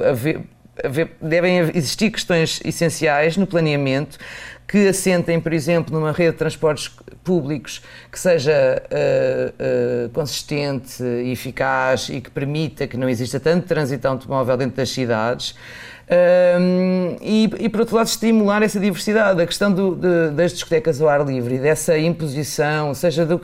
haver, 0.08 0.42
haver, 0.84 1.16
devem 1.20 1.58
existir 1.74 2.12
questões 2.12 2.60
essenciais 2.64 3.36
no 3.36 3.44
planeamento 3.44 4.16
que 4.68 4.88
assentem, 4.88 5.40
por 5.40 5.52
exemplo, 5.52 5.92
numa 5.92 6.12
rede 6.12 6.30
de 6.30 6.38
transportes 6.38 6.90
públicos 7.24 7.82
que 8.10 8.18
seja 8.18 8.82
uh, 8.90 10.06
uh, 10.06 10.08
consistente 10.10 11.02
e 11.02 11.32
eficaz 11.32 12.08
e 12.08 12.20
que 12.20 12.30
permita 12.30 12.86
que 12.86 12.96
não 12.96 13.08
exista 13.08 13.40
tanto 13.40 13.66
trânsito 13.66 14.06
automóvel 14.06 14.56
dentro 14.56 14.76
das 14.76 14.90
cidades. 14.90 15.54
Um, 16.10 17.16
e, 17.20 17.50
e, 17.60 17.68
por 17.68 17.80
outro 17.80 17.96
lado, 17.96 18.06
estimular 18.06 18.62
essa 18.62 18.78
diversidade. 18.78 19.40
A 19.40 19.46
questão 19.46 19.72
do, 19.72 19.94
de, 19.94 20.30
das 20.30 20.52
discotecas 20.52 21.00
ao 21.00 21.08
ar 21.08 21.24
livre, 21.24 21.58
dessa 21.58 21.96
imposição, 21.98 22.92
seja 22.94 23.24
do, 23.24 23.40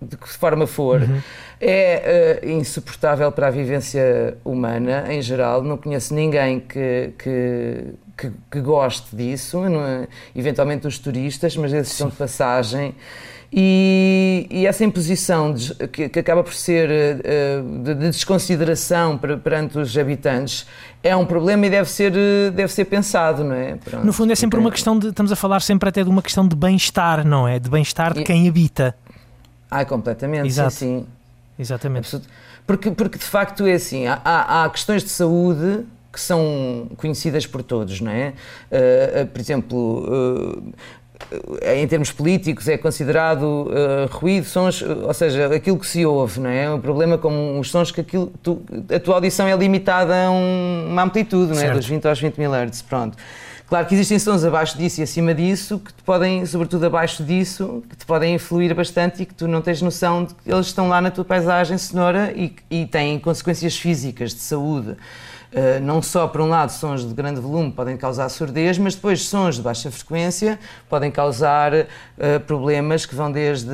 de 0.00 0.16
que 0.16 0.28
forma 0.28 0.66
for, 0.66 1.00
uhum. 1.00 1.20
é 1.60 2.40
uh, 2.42 2.48
insuportável 2.50 3.30
para 3.32 3.48
a 3.48 3.50
vivência 3.50 4.36
humana 4.44 5.06
em 5.12 5.22
geral. 5.22 5.62
Não 5.62 5.76
conheço 5.76 6.14
ninguém 6.14 6.60
que, 6.60 7.12
que, 7.18 7.84
que, 8.16 8.32
que 8.50 8.60
goste 8.60 9.16
disso, 9.16 9.62
é? 9.64 10.06
eventualmente 10.36 10.86
os 10.86 10.98
turistas, 10.98 11.56
mas 11.56 11.72
esses 11.72 11.92
são 11.92 12.08
de 12.08 12.16
passagem. 12.16 12.94
E, 13.54 14.46
e, 14.50 14.66
essa 14.66 14.82
imposição 14.82 15.52
de, 15.52 15.74
que, 15.88 16.08
que, 16.08 16.18
acaba 16.18 16.42
por 16.42 16.54
ser 16.54 16.88
uh, 16.88 17.82
de, 17.82 17.94
de, 17.94 18.06
desconsideração 18.06 19.18
perante 19.18 19.78
os 19.78 19.98
habitantes 19.98 20.66
é 21.02 21.14
um 21.14 21.26
problema 21.26 21.66
e 21.66 21.70
deve 21.70 21.90
ser, 21.90 22.12
deve 22.50 22.72
ser 22.72 22.86
pensado, 22.86 23.44
não 23.44 23.54
é? 23.54 23.76
Pronto. 23.76 24.06
No 24.06 24.12
fundo 24.12 24.32
é 24.32 24.34
sempre 24.34 24.58
uma 24.58 24.70
questão 24.70 24.98
de, 24.98 25.08
estamos 25.08 25.30
a 25.30 25.36
falar 25.36 25.60
sempre 25.60 25.86
até 25.86 26.02
de 26.02 26.08
uma 26.08 26.22
questão 26.22 26.48
de 26.48 26.56
bem-estar, 26.56 27.26
não 27.26 27.46
é? 27.46 27.58
De 27.58 27.68
bem-estar 27.68 28.14
de 28.14 28.24
quem 28.24 28.48
habita. 28.48 28.96
Ah, 29.70 29.84
completamente, 29.84 30.46
Exato. 30.46 30.70
sim, 30.70 31.00
sim. 31.00 31.06
Exatamente. 31.58 32.22
Porque, 32.66 32.90
porque 32.90 33.18
de 33.18 33.24
facto 33.24 33.66
é 33.66 33.74
assim, 33.74 34.06
há, 34.06 34.64
há, 34.64 34.70
questões 34.70 35.02
de 35.02 35.10
saúde 35.10 35.84
que 36.12 36.20
são 36.20 36.88
conhecidas 36.96 37.46
por 37.46 37.62
todos, 37.62 38.00
não 38.00 38.12
é? 38.12 38.34
Uh, 38.70 39.26
por 39.26 39.40
exemplo, 39.40 40.58
uh, 40.58 40.72
em 41.74 41.86
termos 41.86 42.10
políticos 42.10 42.68
é 42.68 42.76
considerado 42.76 43.70
ruído, 44.10 44.44
sons, 44.44 44.82
ou 44.82 45.14
seja, 45.14 45.54
aquilo 45.54 45.78
que 45.78 45.86
se 45.86 46.04
ouve, 46.04 46.40
não 46.40 46.50
é? 46.50 46.70
O 46.70 46.78
problema 46.78 47.18
com 47.18 47.58
os 47.58 47.70
sons 47.70 47.90
que 47.90 48.00
aquilo, 48.00 48.32
tu, 48.42 48.62
a 48.94 48.98
tua 48.98 49.16
audição 49.16 49.46
é 49.46 49.56
limitada 49.56 50.26
a 50.26 50.30
um, 50.30 50.88
uma 50.90 51.02
amplitude, 51.02 51.52
não 51.54 51.60
é? 51.60 51.70
Dos 51.70 51.86
20 51.86 52.06
aos 52.06 52.20
20 52.20 52.38
mil 52.38 52.52
Hz, 52.52 52.82
pronto. 52.82 53.16
Claro 53.72 53.86
que 53.86 53.94
existem 53.94 54.18
sons 54.18 54.44
abaixo 54.44 54.76
disso 54.76 55.00
e 55.00 55.02
acima 55.02 55.34
disso 55.34 55.78
que 55.78 55.94
te 55.94 56.02
podem, 56.02 56.44
sobretudo 56.44 56.84
abaixo 56.84 57.24
disso, 57.24 57.82
que 57.88 57.96
te 57.96 58.04
podem 58.04 58.34
influir 58.34 58.74
bastante 58.74 59.22
e 59.22 59.24
que 59.24 59.32
tu 59.32 59.48
não 59.48 59.62
tens 59.62 59.80
noção 59.80 60.24
de 60.24 60.34
que 60.34 60.52
eles 60.52 60.66
estão 60.66 60.90
lá 60.90 61.00
na 61.00 61.10
tua 61.10 61.24
paisagem 61.24 61.78
sonora 61.78 62.34
e, 62.36 62.54
e 62.70 62.84
têm 62.84 63.18
consequências 63.18 63.74
físicas 63.74 64.34
de 64.34 64.40
saúde. 64.40 64.94
Uh, 65.52 65.78
não 65.82 66.00
só, 66.00 66.26
por 66.26 66.40
um 66.40 66.48
lado, 66.48 66.70
sons 66.70 67.06
de 67.06 67.12
grande 67.12 67.38
volume 67.38 67.70
podem 67.70 67.94
causar 67.94 68.26
surdez, 68.30 68.78
mas 68.78 68.94
depois 68.94 69.26
sons 69.26 69.56
de 69.56 69.62
baixa 69.62 69.90
frequência 69.90 70.58
podem 70.88 71.10
causar 71.10 71.74
uh, 71.74 72.40
problemas 72.46 73.04
que 73.04 73.14
vão 73.14 73.30
desde 73.30 73.70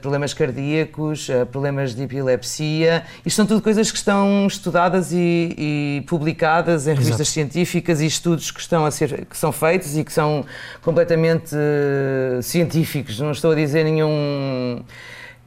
problemas 0.00 0.34
cardíacos, 0.34 1.28
uh, 1.28 1.46
problemas 1.46 1.94
de 1.94 2.02
epilepsia. 2.02 3.04
Isto 3.24 3.36
são 3.36 3.46
tudo 3.46 3.62
coisas 3.62 3.92
que 3.92 3.96
estão 3.96 4.44
estudadas 4.48 5.12
e, 5.12 5.54
e 5.56 6.04
publicadas 6.08 6.88
em 6.88 6.94
revistas 6.94 7.20
Exato. 7.20 7.30
científicas 7.30 8.00
e 8.00 8.06
estudos 8.06 8.50
que, 8.50 8.58
estão 8.58 8.84
a 8.84 8.90
ser, 8.90 9.24
que 9.26 9.36
são 9.36 9.52
feitos 9.52 9.96
e 9.96 10.02
que 10.02 10.12
são 10.12 10.44
completamente 10.82 11.54
científicos. 12.42 13.20
Não 13.20 13.30
estou 13.30 13.52
a 13.52 13.54
dizer 13.54 13.84
nenhum 13.84 14.82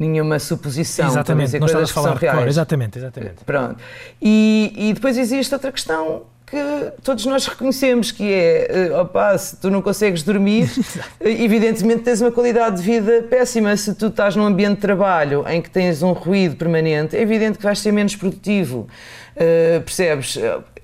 nenhuma 0.09 0.39
suposição. 0.39 1.07
Exatamente, 1.07 1.45
dizer 1.47 1.59
não 1.59 1.67
estavas 1.67 1.89
a 1.89 1.93
falar 1.93 2.15
reais. 2.15 2.35
claro, 2.35 2.49
exatamente, 2.49 2.97
exatamente. 2.97 3.43
Pronto. 3.45 3.77
E, 4.21 4.73
e 4.75 4.93
depois 4.93 5.17
existe 5.17 5.53
outra 5.53 5.71
questão 5.71 6.23
que 6.53 7.01
todos 7.01 7.25
nós 7.25 7.47
reconhecemos, 7.47 8.11
que 8.11 8.31
é, 8.31 8.67
eh, 8.69 9.01
opa, 9.01 9.35
se 9.37 9.57
tu 9.57 9.71
não 9.71 9.81
consegues 9.81 10.21
dormir, 10.21 10.69
evidentemente 11.19 12.03
tens 12.03 12.21
uma 12.21 12.31
qualidade 12.31 12.77
de 12.77 12.83
vida 12.83 13.23
péssima. 13.23 13.75
Se 13.75 13.95
tu 13.95 14.07
estás 14.07 14.35
num 14.35 14.45
ambiente 14.45 14.75
de 14.75 14.81
trabalho 14.81 15.43
em 15.47 15.59
que 15.59 15.69
tens 15.69 16.03
um 16.03 16.11
ruído 16.11 16.55
permanente, 16.55 17.17
é 17.17 17.21
evidente 17.21 17.57
que 17.57 17.63
vais 17.63 17.79
ser 17.79 17.91
menos 17.91 18.15
produtivo. 18.15 18.87
Uh, 19.35 19.81
percebes? 19.81 20.37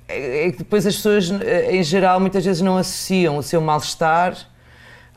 É 0.08 0.52
que 0.52 0.58
depois 0.58 0.88
as 0.88 0.96
pessoas, 0.96 1.30
em 1.70 1.84
geral, 1.84 2.20
muitas 2.20 2.44
vezes 2.44 2.64
não 2.64 2.76
associam 2.76 3.38
o 3.38 3.44
seu 3.44 3.62
mal-estar 3.62 4.36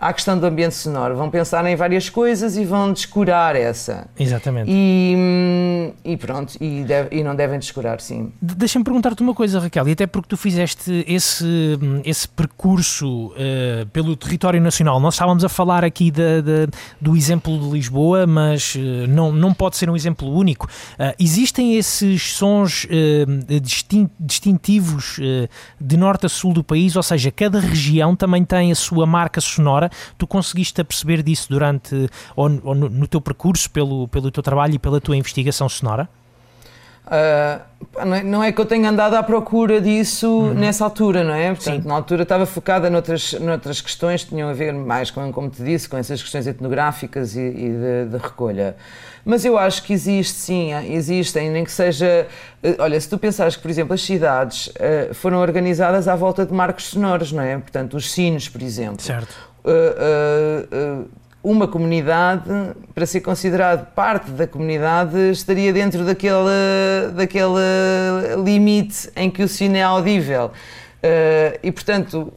à 0.03 0.13
questão 0.13 0.37
do 0.37 0.45
ambiente 0.45 0.75
sonoro. 0.75 1.15
Vão 1.15 1.31
pensar 1.31 1.65
em 1.65 1.77
várias 1.77 2.11
coisas 2.11 2.57
e 2.57 2.65
vão 2.65 2.93
descurar 2.93 3.55
essa. 3.55 4.09
Exatamente. 4.19 4.69
E, 4.69 5.93
e 6.05 6.17
pronto, 6.17 6.57
e, 6.61 6.83
deve, 6.83 7.17
e, 7.17 7.23
não 7.23 7.37
devem 7.37 7.57
descurar, 7.57 8.01
sim. 8.01 8.33
Deixa-me 8.43 8.85
perguntar-te 8.85 9.23
uma 9.23 9.33
coisa, 9.33 9.61
Raquel, 9.61 9.89
e 9.89 9.93
até 9.93 10.09
porque 10.09 10.29
tu 10.29 10.37
fizeste 10.37 11.05
esse, 11.07 11.79
esse 12.05 12.27
percurso 12.27 13.27
uh, 13.29 13.87
pelo 13.93 14.17
território 14.17 14.61
nacional. 14.61 14.99
Nós 14.99 15.15
estávamos 15.15 15.45
a 15.45 15.49
falar 15.49 15.85
aqui 15.85 16.11
de, 16.11 16.43
de, 16.43 16.69
do 17.01 17.17
exemplo 17.17 17.57
de 17.57 17.71
Lisboa, 17.71 18.27
mas 18.27 18.75
uh, 18.75 19.07
não, 19.09 19.31
não 19.31 19.55
pode 19.55 19.77
ser 19.77 19.89
um 19.89 19.95
exemplo 19.95 20.29
único. 20.29 20.67
Uh, 20.67 21.15
existem 21.17 21.77
esses 21.77 22.35
sons 22.35 22.89
distin 23.63 24.11
distintivos 24.19 25.21
de 25.81 25.97
norte 25.97 26.27
a 26.27 26.29
sul 26.29 26.53
do 26.53 26.65
país, 26.65 26.97
ou 26.97 27.03
seja, 27.03 27.31
cada 27.31 27.61
região 27.61 28.17
também 28.17 28.45
tem 28.45 28.73
a 28.73 28.75
sua 28.75 29.07
marca 29.07 29.41
sonora. 29.41 29.92
Tu 30.19 30.27
conseguiste 30.27 30.83
perceber 30.85 31.23
disso 31.23 31.49
durante 31.49 32.09
ou, 32.37 32.51
ou 32.65 32.75
no, 32.75 32.89
no, 32.89 33.07
teu 33.07 33.21
percurso 33.21 33.71
pelo, 33.71 34.09
pelo 34.09 34.31
teu 34.31 34.43
trabalho 34.43 34.75
e 34.75 34.79
pela 34.79 35.01
tua 35.01 35.17
investigação 35.17 35.69
sonora? 35.69 36.09
Uh, 37.05 37.61
não, 38.25 38.43
é, 38.45 38.53
que 38.53 38.61
eu 38.61 38.65
tenha 38.65 38.89
andado 38.89 39.15
à 39.15 39.23
procura 39.25 39.81
disso 39.81 40.29
uhum. 40.29 40.55
nessa 40.55 40.85
altura, 40.85 41.25
não 41.25 41.35
é? 41.35 41.53
Portanto, 41.53 41.83
Sim. 41.83 41.89
na 41.89 41.95
altura 41.95 42.23
estava 42.23 42.47
focada 42.47 42.89
noutras, 42.89 43.33
noutras 43.35 43.81
questões 43.81 44.23
que 44.23 44.31
tinham 44.31 44.49
a 44.49 44.53
ver 44.53 44.73
mais 44.73 45.11
com, 45.11 45.33
como 45.33 45.51
te 45.51 45.65
disse, 45.65 45.89
com 45.89 45.97
essas 45.97 46.23
questões 46.23 46.47
etnográficas 46.47 47.35
e, 47.35 47.41
e 47.41 47.71
de, 47.71 48.11
de, 48.13 48.17
recolha. 48.17 48.77
Mas 49.25 49.45
eu 49.45 49.59
acho 49.59 49.83
que 49.83 49.93
existe, 49.93 50.39
sim, 50.39 50.73
existem, 50.95 51.51
nem 51.51 51.65
que 51.65 51.73
seja. 51.73 52.29
Olha, 52.79 52.99
se 53.01 53.09
tu 53.09 53.19
pensares 53.19 53.57
que, 53.57 53.63
por 53.63 53.71
exemplo, 53.71 53.95
as 53.95 54.03
cidades 54.03 54.69
uh, 54.69 55.13
foram 55.13 55.39
organizadas 55.39 56.07
à 56.07 56.15
volta 56.15 56.47
de 56.47 56.55
marcos 56.55 56.87
sonoros, 56.87 57.33
não 57.33 57.43
é? 57.43 57.59
Portanto, 57.59 57.97
os 57.97 58.13
sinos, 58.13 58.49
por 58.49 58.63
exemplo. 58.63 59.03
Certo. 59.03 59.52
Uh, 59.65 61.09
uma 61.43 61.67
comunidade, 61.67 62.45
para 62.95 63.05
ser 63.05 63.21
considerado 63.21 63.93
parte 63.95 64.31
da 64.31 64.47
comunidade, 64.47 65.17
estaria 65.33 65.73
dentro 65.73 66.05
daquele, 66.05 67.11
daquele 67.15 68.43
limite 68.45 69.11
em 69.17 69.29
que 69.29 69.43
o 69.43 69.49
sino 69.49 69.77
é 69.77 69.83
audível. 69.83 70.47
Uh, 70.47 71.59
e, 71.63 71.73
portanto, 71.73 72.33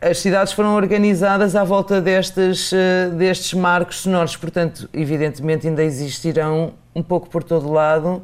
as 0.00 0.18
cidades 0.18 0.54
foram 0.54 0.74
organizadas 0.74 1.54
à 1.54 1.62
volta 1.62 2.00
destes, 2.00 2.72
uh, 2.72 3.10
destes 3.14 3.52
marcos 3.52 4.00
sonoros, 4.00 4.36
portanto, 4.36 4.88
evidentemente 4.94 5.68
ainda 5.68 5.84
existirão 5.84 6.72
um 6.94 7.02
pouco 7.02 7.28
por 7.28 7.44
todo 7.44 7.70
lado. 7.70 8.22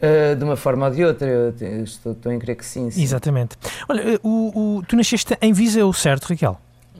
Uh, 0.00 0.36
de 0.36 0.44
uma 0.44 0.54
forma 0.54 0.86
ou 0.86 0.92
de 0.92 1.04
outra, 1.04 1.26
eu 1.26 1.82
estou, 1.82 2.12
estou 2.12 2.30
em 2.30 2.38
crer 2.38 2.54
que 2.54 2.64
sim, 2.64 2.88
sim. 2.88 3.02
Exatamente. 3.02 3.56
Olha, 3.88 4.20
o, 4.22 4.76
o, 4.76 4.82
tu 4.86 4.94
nasceste 4.94 5.36
em 5.42 5.52
Viseu, 5.52 5.92
certo, 5.92 6.26
Raquel? 6.26 6.56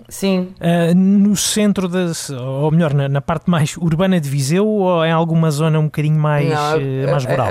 Sim. 0.08 0.54
Uh, 0.58 0.94
no 0.94 1.36
centro, 1.36 1.86
da, 1.86 2.06
ou 2.40 2.70
melhor, 2.70 2.94
na, 2.94 3.08
na, 3.08 3.20
parte 3.20 3.50
mais 3.50 3.76
urbana 3.76 4.18
de 4.18 4.28
Viseu 4.28 4.66
ou 4.66 5.04
em 5.04 5.12
alguma 5.12 5.50
zona 5.50 5.78
um 5.78 5.84
bocadinho 5.84 6.18
mais, 6.18 6.48
Não, 6.48 6.78
uh, 6.78 7.10
mais 7.10 7.24
rural? 7.26 7.48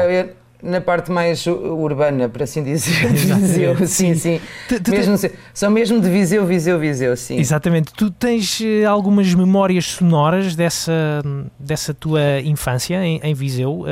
Na 0.63 0.81
parte 0.81 1.11
mais 1.11 1.45
urbana, 1.45 2.27
por 2.27 2.41
assim 2.41 2.63
dizer, 2.63 3.13
de 3.13 3.25
Viseu, 3.31 3.85
sim, 3.85 4.15
sim. 4.15 4.41
Tu, 4.67 4.81
tu 4.81 4.89
mesmo, 4.89 5.15
tens... 5.15 5.31
São 5.53 5.69
mesmo 5.69 6.01
de 6.01 6.09
Viseu, 6.09 6.47
Viseu, 6.47 6.79
Viseu, 6.79 7.15
sim. 7.15 7.37
Exatamente. 7.37 7.93
Tu 7.93 8.09
tens 8.09 8.59
uh, 8.59 8.89
algumas 8.89 9.31
memórias 9.35 9.85
sonoras 9.85 10.55
dessa, 10.55 11.21
dessa 11.59 11.93
tua 11.93 12.41
infância 12.43 12.95
em, 13.05 13.19
em 13.23 13.35
Viseu? 13.35 13.85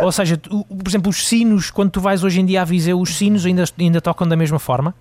ou 0.00 0.12
seja, 0.12 0.36
tu, 0.36 0.64
por 0.64 0.88
exemplo, 0.88 1.10
os 1.10 1.26
sinos, 1.26 1.68
quando 1.68 1.90
tu 1.90 2.00
vais 2.00 2.22
hoje 2.22 2.40
em 2.40 2.46
dia 2.46 2.62
a 2.62 2.64
Viseu, 2.64 3.00
os 3.00 3.16
sinos 3.16 3.44
ainda, 3.44 3.64
ainda 3.76 4.00
tocam 4.00 4.28
da 4.28 4.36
mesma 4.36 4.60
forma? 4.60 4.94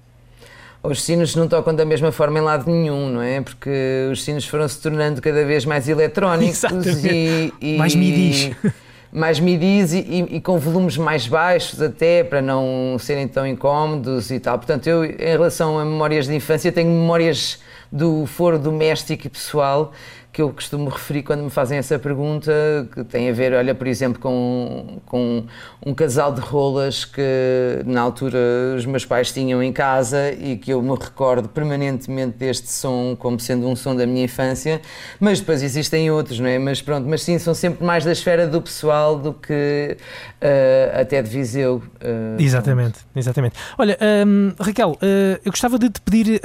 Os 0.84 1.02
sinos 1.02 1.36
não 1.36 1.48
tocam 1.48 1.76
da 1.76 1.86
mesma 1.86 2.12
forma 2.12 2.40
em 2.40 2.42
lado 2.42 2.70
nenhum, 2.70 3.10
não 3.10 3.22
é? 3.22 3.42
Porque 3.42 4.08
os 4.12 4.24
sinos 4.24 4.46
foram 4.46 4.68
se 4.68 4.82
tornando 4.82 5.22
cada 5.22 5.46
vez 5.46 5.66
mais 5.66 5.90
eletrónicos 5.90 6.64
e, 7.04 7.54
e, 7.60 7.78
mais 7.78 7.96
midis. 7.96 8.52
Mais 9.10 9.40
midis 9.40 9.94
e, 9.94 10.00
e, 10.00 10.36
e, 10.36 10.42
com 10.42 10.60
volumes 10.60 10.98
mais 10.98 11.28
baixos 11.28 11.82
até, 11.82 12.26
para 12.26 12.42
não 12.42 12.98
serem 13.00 13.26
tão 13.26 13.48
incómodos 13.48 14.30
e 14.30 14.40
tal. 14.40 14.58
Portanto, 14.58 14.86
eu, 14.86 15.06
em 15.06 15.18
relação 15.18 15.80
a 15.80 15.86
memórias 15.86 16.28
de 16.28 16.36
infância, 16.36 16.74
tenho 16.74 16.90
memórias 16.92 17.58
do 17.90 18.26
foro 18.26 18.60
doméstico 18.60 19.26
e 19.26 19.30
pessoal 19.30 19.94
que 20.38 20.42
eu 20.44 20.52
costumo 20.52 20.88
referir 20.88 21.24
quando 21.24 21.42
me 21.42 21.50
fazem 21.50 21.80
essa 21.80 21.98
pergunta, 21.98 22.52
que 22.94 23.04
tem 23.04 23.28
a 23.28 23.34
ver, 23.34 23.54
olha, 23.54 23.74
por 23.74 23.88
exemplo, 23.88 24.22
com, 24.22 25.00
com 25.04 25.44
um 25.84 25.96
casal 25.96 26.32
de 26.32 26.42
rolas 26.42 27.06
que 27.06 27.82
na 27.84 28.02
altura 28.02 28.38
os 28.78 28.86
meus 28.86 29.04
pais 29.04 29.32
tinham 29.32 29.64
em 29.64 29.74
casa 29.74 30.32
e 30.32 30.56
que 30.56 30.72
eu 30.72 30.80
me 30.80 30.92
recordo 30.92 31.50
permanentemente 31.50 32.38
deste 32.38 32.70
som 32.70 33.16
como 33.18 33.40
sendo 33.40 33.68
um 33.68 33.76
som 33.76 33.96
da 33.96 34.06
minha 34.06 34.26
infância, 34.26 34.80
mas 35.20 35.40
depois 35.40 35.64
existem 35.64 36.12
outros, 36.12 36.40
não 36.40 36.48
é? 36.48 36.60
Mas 36.60 36.84
pronto, 36.84 37.10
mas 37.10 37.24
sim, 37.24 37.40
são 37.40 37.56
sempre 37.56 37.84
mais 37.84 38.06
da 38.06 38.12
esfera 38.12 38.46
do 38.46 38.62
pessoal 38.62 39.18
do 39.18 39.34
que 39.34 39.98
uh, 40.40 41.02
até 41.02 41.20
de 41.20 41.32
Viseu. 41.32 41.82
Uh, 41.96 42.40
exatamente, 42.40 43.00
exatamente. 43.16 43.56
Olha, 43.76 43.98
um, 44.28 44.54
Raquel, 44.60 44.92
uh, 44.92 44.98
eu 45.44 45.52
gostava 45.52 45.80
de 45.80 45.90
te 45.90 46.00
pedir 46.00 46.40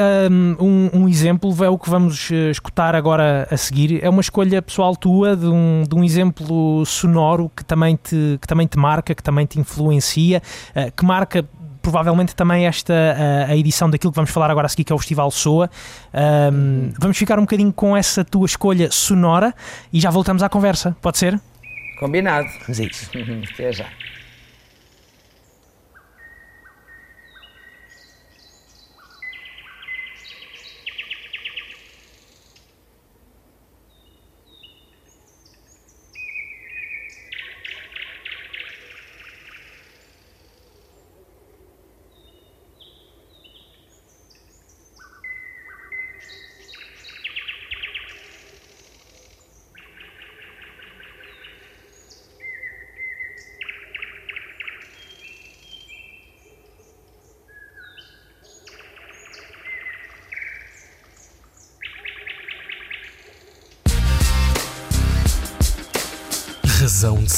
um, 0.59 0.88
um 0.94 1.09
exemplo, 1.11 1.55
é 1.62 1.68
o 1.68 1.76
que 1.76 1.90
vamos 1.90 2.31
escutar 2.31 2.94
agora 2.94 3.46
a 3.50 3.57
seguir 3.59 3.82
é 4.03 4.09
uma 4.09 4.21
escolha 4.21 4.61
pessoal 4.62 4.95
tua 4.97 5.37
de 5.37 5.47
um, 5.47 5.85
de 5.88 5.95
um 5.95 6.05
exemplo 6.05 6.85
sonoro 6.87 7.51
que 7.57 7.64
também, 7.64 7.97
te, 7.97 8.38
que 8.40 8.47
também 8.47 8.66
te 8.66 8.79
marca, 8.79 9.14
que 9.14 9.23
também 9.23 9.47
te 9.47 9.59
influencia, 9.59 10.42
uh, 10.77 10.92
que 10.92 11.05
marca 11.05 11.45
provavelmente 11.83 12.35
também 12.35 12.66
esta 12.66 12.95
a, 12.95 13.51
a, 13.51 13.57
edição 13.57 13.90
daquilo 13.90 14.12
que 14.12 14.16
vamos 14.16 14.31
falar 14.31 14.51
agora 14.51 14.66
a 14.66 14.68
seguir, 14.68 14.85
que 14.85 14.92
é 14.92 14.95
o 14.95 14.99
Festival 14.99 15.31
Soa. 15.31 15.68
Um, 16.14 16.92
vamos 16.99 17.18
ficar 17.18 17.38
um 17.38 17.42
bocadinho 17.42 17.73
com 17.73 17.97
essa 17.97 18.25
tua 18.25 18.47
escolha 18.47 18.90
sonora 18.90 19.53
e 19.92 20.01
já 20.01 20.09
voltamos 20.09 20.42
à 20.42 20.49
conversa, 20.49 20.97
pode 21.03 21.18
ser? 21.18 21.38
Combinado. 21.99 22.49
Mas 22.66 22.81
é 22.81 22.85
isso. 22.85 23.11
Até 23.53 23.73
já. 23.73 23.87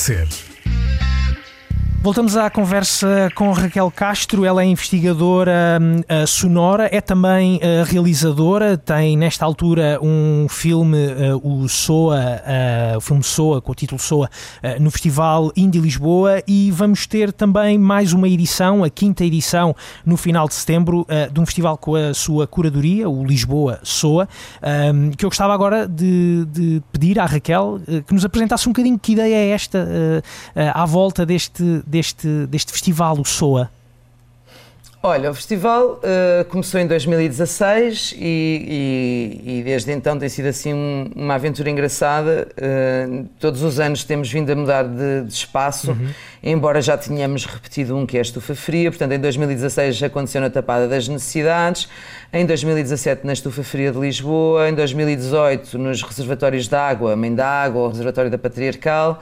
Ser. 0.04 0.53
Voltamos 2.04 2.36
à 2.36 2.50
conversa 2.50 3.30
com 3.34 3.50
Raquel 3.50 3.90
Castro, 3.90 4.44
ela 4.44 4.62
é 4.62 4.66
investigadora 4.66 5.80
uh, 5.80 6.26
sonora, 6.26 6.86
é 6.92 7.00
também 7.00 7.56
uh, 7.56 7.82
realizadora, 7.86 8.76
tem 8.76 9.16
nesta 9.16 9.42
altura 9.42 9.98
um 10.02 10.46
filme, 10.46 10.98
uh, 10.98 11.40
o 11.42 11.66
SOA, 11.66 12.42
o 12.98 13.00
filme 13.00 13.22
SOA, 13.22 13.62
com 13.62 13.72
o 13.72 13.74
título 13.74 13.98
SOA, 13.98 14.28
no 14.78 14.90
Festival 14.90 15.50
Indie 15.56 15.80
Lisboa. 15.80 16.42
E 16.46 16.70
vamos 16.70 17.06
ter 17.06 17.32
também 17.32 17.78
mais 17.78 18.12
uma 18.12 18.28
edição, 18.28 18.84
a 18.84 18.90
quinta 18.90 19.24
edição, 19.24 19.74
no 20.04 20.18
final 20.18 20.46
de 20.46 20.52
setembro, 20.52 21.06
de 21.32 21.40
um 21.40 21.46
festival 21.46 21.78
com 21.78 21.94
a 21.94 22.12
sua 22.12 22.46
curadoria, 22.46 23.08
o 23.08 23.24
Lisboa 23.24 23.80
SOA, 23.82 24.28
um, 24.92 25.10
que 25.10 25.24
eu 25.24 25.30
gostava 25.30 25.54
agora 25.54 25.88
de, 25.88 26.44
de 26.52 26.82
pedir 26.92 27.18
à 27.18 27.24
Raquel 27.24 27.80
que 28.06 28.12
nos 28.12 28.26
apresentasse 28.26 28.68
um 28.68 28.72
bocadinho 28.72 28.98
que 28.98 29.12
ideia 29.12 29.36
é 29.36 29.48
esta 29.48 29.88
à 30.54 30.84
volta 30.84 31.24
deste 31.24 31.82
deste, 31.94 32.46
deste 32.46 32.72
festival, 32.72 33.20
o 33.20 33.24
SOA? 33.24 33.70
Olha, 35.07 35.30
o 35.30 35.35
festival 35.35 36.00
uh, 36.00 36.44
começou 36.46 36.80
em 36.80 36.87
2016 36.87 38.14
e, 38.16 39.42
e, 39.44 39.59
e, 39.59 39.62
desde 39.62 39.92
então 39.92 40.18
tem 40.18 40.30
sido 40.30 40.46
assim 40.46 40.72
um, 40.72 41.11
uma 41.14 41.35
aventura 41.35 41.68
engraçada. 41.68 42.48
Uh, 42.57 43.28
todos 43.38 43.62
os 43.62 43.78
anos 43.78 44.02
temos 44.02 44.33
vindo 44.33 44.50
a 44.50 44.57
mudar 44.57 44.85
de, 44.85 45.24
de 45.26 45.33
espaço, 45.33 45.90
uhum. 45.90 46.09
embora 46.42 46.80
já 46.80 46.96
tenhamos 46.96 47.44
repetido 47.44 47.94
um 47.94 48.07
que 48.07 48.16
é 48.16 48.20
a 48.20 48.22
Estufa 48.22 48.54
Fria. 48.54 48.90
Portanto, 48.90 49.12
em 49.12 49.18
2016 49.18 50.02
aconteceu 50.04 50.40
na 50.40 50.48
Tapada 50.48 50.88
das 50.88 51.07
Necessidades, 51.07 51.87
em 52.33 52.46
2017 52.46 53.26
na 53.26 53.35
Estufa 53.35 53.62
Fria 53.62 53.92
de 53.92 53.98
Lisboa, 53.98 54.70
em 54.70 54.74
2018 54.74 55.78
nos 55.78 56.02
reservatórios 56.02 56.66
de 56.66 56.76
água, 56.76 57.14
Mãe 57.14 57.35
da 57.35 57.46
Água, 57.46 57.83
o 57.83 57.88
Reservatório 57.88 58.30
da 58.30 58.38
Patriarcal. 58.38 59.20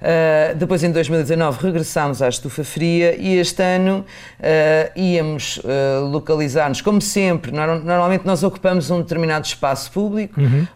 Uh, 0.00 0.54
depois, 0.56 0.82
em 0.82 0.90
2019, 0.90 1.66
regressámos 1.66 2.20
à 2.20 2.28
estufa 2.28 2.64
fria 2.64 3.14
e 3.16 3.36
este 3.36 3.62
ano 3.62 4.04
uh, 4.38 4.98
íamos 4.98 5.58
uh, 5.58 6.04
localizar-nos, 6.10 6.80
como 6.80 7.00
sempre, 7.00 7.52
normalmente 7.52 8.26
nós 8.26 8.42
ocupamos 8.42 8.90
um 8.90 9.00
determinado 9.00 9.46
espaço 9.46 9.90
público, 9.90 10.40
uhum. 10.40 10.66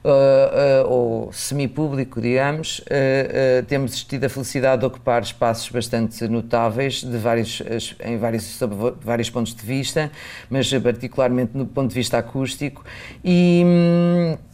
ou 0.86 1.32
semi-público, 1.32 2.20
digamos. 2.20 2.82
temos 3.66 4.02
tido 4.04 4.24
a 4.24 4.28
felicidade 4.28 4.80
de 4.80 4.86
ocupar 4.86 5.22
espaços 5.22 5.68
bastante 5.68 6.26
notáveis, 6.28 7.02
de 7.02 7.16
vários, 7.16 7.62
em 8.04 8.16
vários, 8.16 8.44
sob 8.44 8.94
vários 9.00 9.30
pontos 9.30 9.54
de 9.54 9.62
vista, 9.62 10.10
mas 10.48 10.72
particularmente 10.72 11.52
no 11.54 11.66
ponto 11.66 11.88
de 11.88 11.94
vista 11.94 12.18
acústico. 12.18 12.84
E. 13.24 13.62
Hum, 13.64 14.47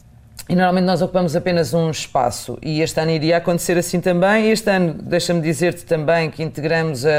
e 0.48 0.54
normalmente 0.54 0.84
nós 0.84 1.00
ocupamos 1.00 1.34
apenas 1.34 1.72
um 1.72 1.90
espaço 1.90 2.58
e 2.60 2.82
este 2.82 3.00
ano 3.00 3.10
iria 3.10 3.38
acontecer 3.38 3.78
assim 3.78 3.98
também. 3.98 4.50
Este 4.50 4.70
ano, 4.70 4.92
deixa-me 4.92 5.40
dizer-te 5.40 5.84
também 5.86 6.30
que 6.30 6.42
integramos 6.42 7.06
a, 7.06 7.10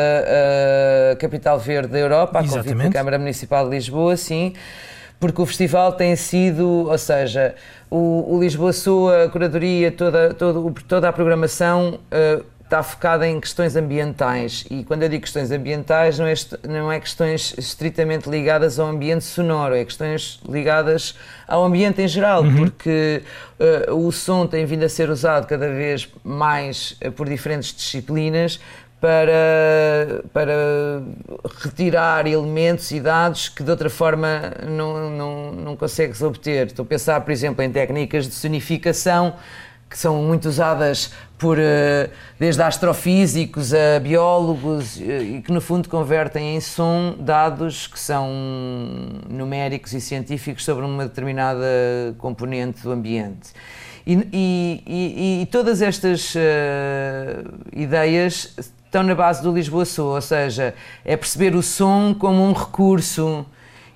a, 1.11 1.15
Capital 1.15 1.57
Verde 1.57 1.87
da 1.93 1.99
Europa, 1.99 2.39
a 2.39 2.47
convite 2.47 2.75
da 2.75 2.89
Câmara 2.91 3.17
Municipal 3.17 3.65
de 3.65 3.71
Lisboa, 3.71 4.15
sim, 4.15 4.53
porque 5.19 5.41
o 5.41 5.45
festival 5.45 5.93
tem 5.93 6.15
sido, 6.15 6.87
ou 6.87 6.97
seja, 6.99 7.55
o, 7.89 8.35
o 8.35 8.39
Lisboa 8.39 8.71
Sua, 8.71 9.23
a 9.23 9.29
curadoria, 9.29 9.91
toda, 9.91 10.31
toda, 10.33 10.73
toda 10.87 11.09
a 11.09 11.13
programação. 11.13 11.99
Uh, 12.11 12.54
está 12.65 12.81
focada 12.81 13.27
em 13.27 13.39
questões 13.39 13.75
ambientais 13.75 14.65
e 14.71 14.83
quando 14.83 15.03
eu 15.03 15.09
digo 15.09 15.21
questões 15.21 15.51
ambientais 15.51 16.17
não 16.17 16.25
é, 16.25 16.33
não 16.67 16.91
é 16.91 16.99
questões 16.99 17.53
estritamente 17.57 18.27
ligadas 18.27 18.79
ao 18.79 18.87
ambiente 18.87 19.23
sonoro, 19.23 19.75
é 19.75 19.85
questões 19.85 20.39
ligadas 20.49 21.15
ao 21.47 21.63
ambiente 21.63 22.01
em 22.01 22.07
geral, 22.07 22.41
uhum. 22.41 22.55
porque 22.55 23.21
uh, 23.89 23.93
o 23.93 24.11
som 24.11 24.47
tem 24.47 24.65
vindo 24.65 24.83
a 24.83 24.89
ser 24.89 25.11
usado 25.11 25.45
cada 25.45 25.69
vez 25.69 26.09
mais 26.23 26.97
uh, 27.05 27.11
por 27.11 27.29
diferentes 27.29 27.71
disciplinas 27.71 28.59
para, 28.99 30.23
para 30.33 31.03
retirar 31.63 32.25
elementos 32.25 32.89
e 32.89 32.99
dados 32.99 33.47
que 33.47 33.61
de 33.61 33.69
outra 33.69 33.91
forma 33.91 34.53
não, 34.67 35.11
não, 35.11 35.51
não 35.51 35.75
consegues 35.75 36.23
obter. 36.23 36.65
Estou 36.65 36.81
a 36.81 36.87
pensar, 36.87 37.21
por 37.21 37.31
exemplo, 37.31 37.63
em 37.63 37.71
técnicas 37.71 38.27
de 38.27 38.33
sonificação 38.33 39.35
que 39.95 39.99
são 40.01 40.21
muito 40.21 40.49
usadas 40.49 41.13
por 41.37 41.57
eh, 41.57 42.09
desde 42.37 42.61
astrofísicos 42.61 43.73
a 43.73 43.97
biólogos 43.97 44.99
eh, 44.99 45.21
e 45.37 45.41
que 45.41 45.53
no 45.53 45.61
fundo 45.61 45.87
convertem 45.87 46.57
em 46.57 46.59
som 46.59 47.15
dados 47.17 47.87
que 47.87 47.97
são 47.97 48.29
numéricos 49.29 49.93
e 49.93 50.01
científicos 50.01 50.65
sobre 50.65 50.83
uma 50.83 51.05
determinada 51.05 51.65
componente 52.17 52.83
do 52.83 52.91
ambiente. 52.91 53.53
E, 54.05 54.15
e, 54.33 54.83
e, 54.85 55.41
e 55.43 55.45
todas 55.45 55.81
estas 55.81 56.35
uh, 56.35 56.39
ideias 57.73 58.53
estão 58.57 59.01
na 59.01 59.15
base 59.15 59.41
do 59.41 59.53
Lisboa 59.53 59.85
Sul, 59.85 60.13
ou 60.13 60.21
seja, 60.21 60.75
é 61.05 61.15
perceber 61.15 61.55
o 61.55 61.63
som 61.63 62.13
como 62.13 62.43
um 62.43 62.51
recurso 62.51 63.45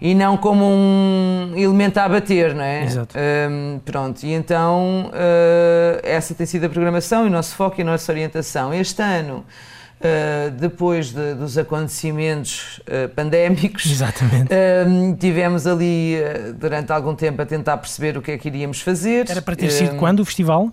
e 0.02 0.16
não 0.16 0.38
como 0.38 0.66
um 0.66 1.54
elemento 1.56 1.98
a 1.98 2.08
bater, 2.08 2.56
não 2.56 2.64
é? 2.64 2.86
Exato. 2.86 3.16
Um, 3.18 3.80
pronto, 3.80 4.24
e 4.24 4.32
então 4.32 5.08
uh, 5.08 6.00
essa 6.04 6.34
tem 6.34 6.46
sido 6.46 6.66
a 6.66 6.70
programação 6.70 7.26
e 7.26 7.28
o 7.28 7.30
nosso 7.30 7.56
foco 7.56 7.80
e 7.80 7.82
a 7.82 7.86
nossa 7.86 8.12
orientação. 8.12 8.74
Este 8.74 9.02
ano, 9.02 9.46
uh, 10.00 10.52
depois 10.52 11.12
de, 11.12 11.34
dos 11.36 11.58
acontecimentos 11.58 12.80
uh, 12.80 13.10
pandémicos, 13.10 13.84
tivemos 15.20 15.68
ali 15.68 16.16
durante 16.58 16.92
algum 16.94 17.14
tempo 17.14 17.42
a 17.42 17.46
tentar 17.46 17.78
perceber 17.78 18.18
o 18.18 18.22
que 18.22 18.32
é 18.32 18.38
que 18.38 18.48
iríamos 18.48 18.82
fazer. 18.82 19.30
Era 19.30 19.42
para 19.42 19.56
ter 19.56 19.70
sido 19.70 19.98
quando 19.98 20.22
o 20.22 20.26
festival? 20.26 20.72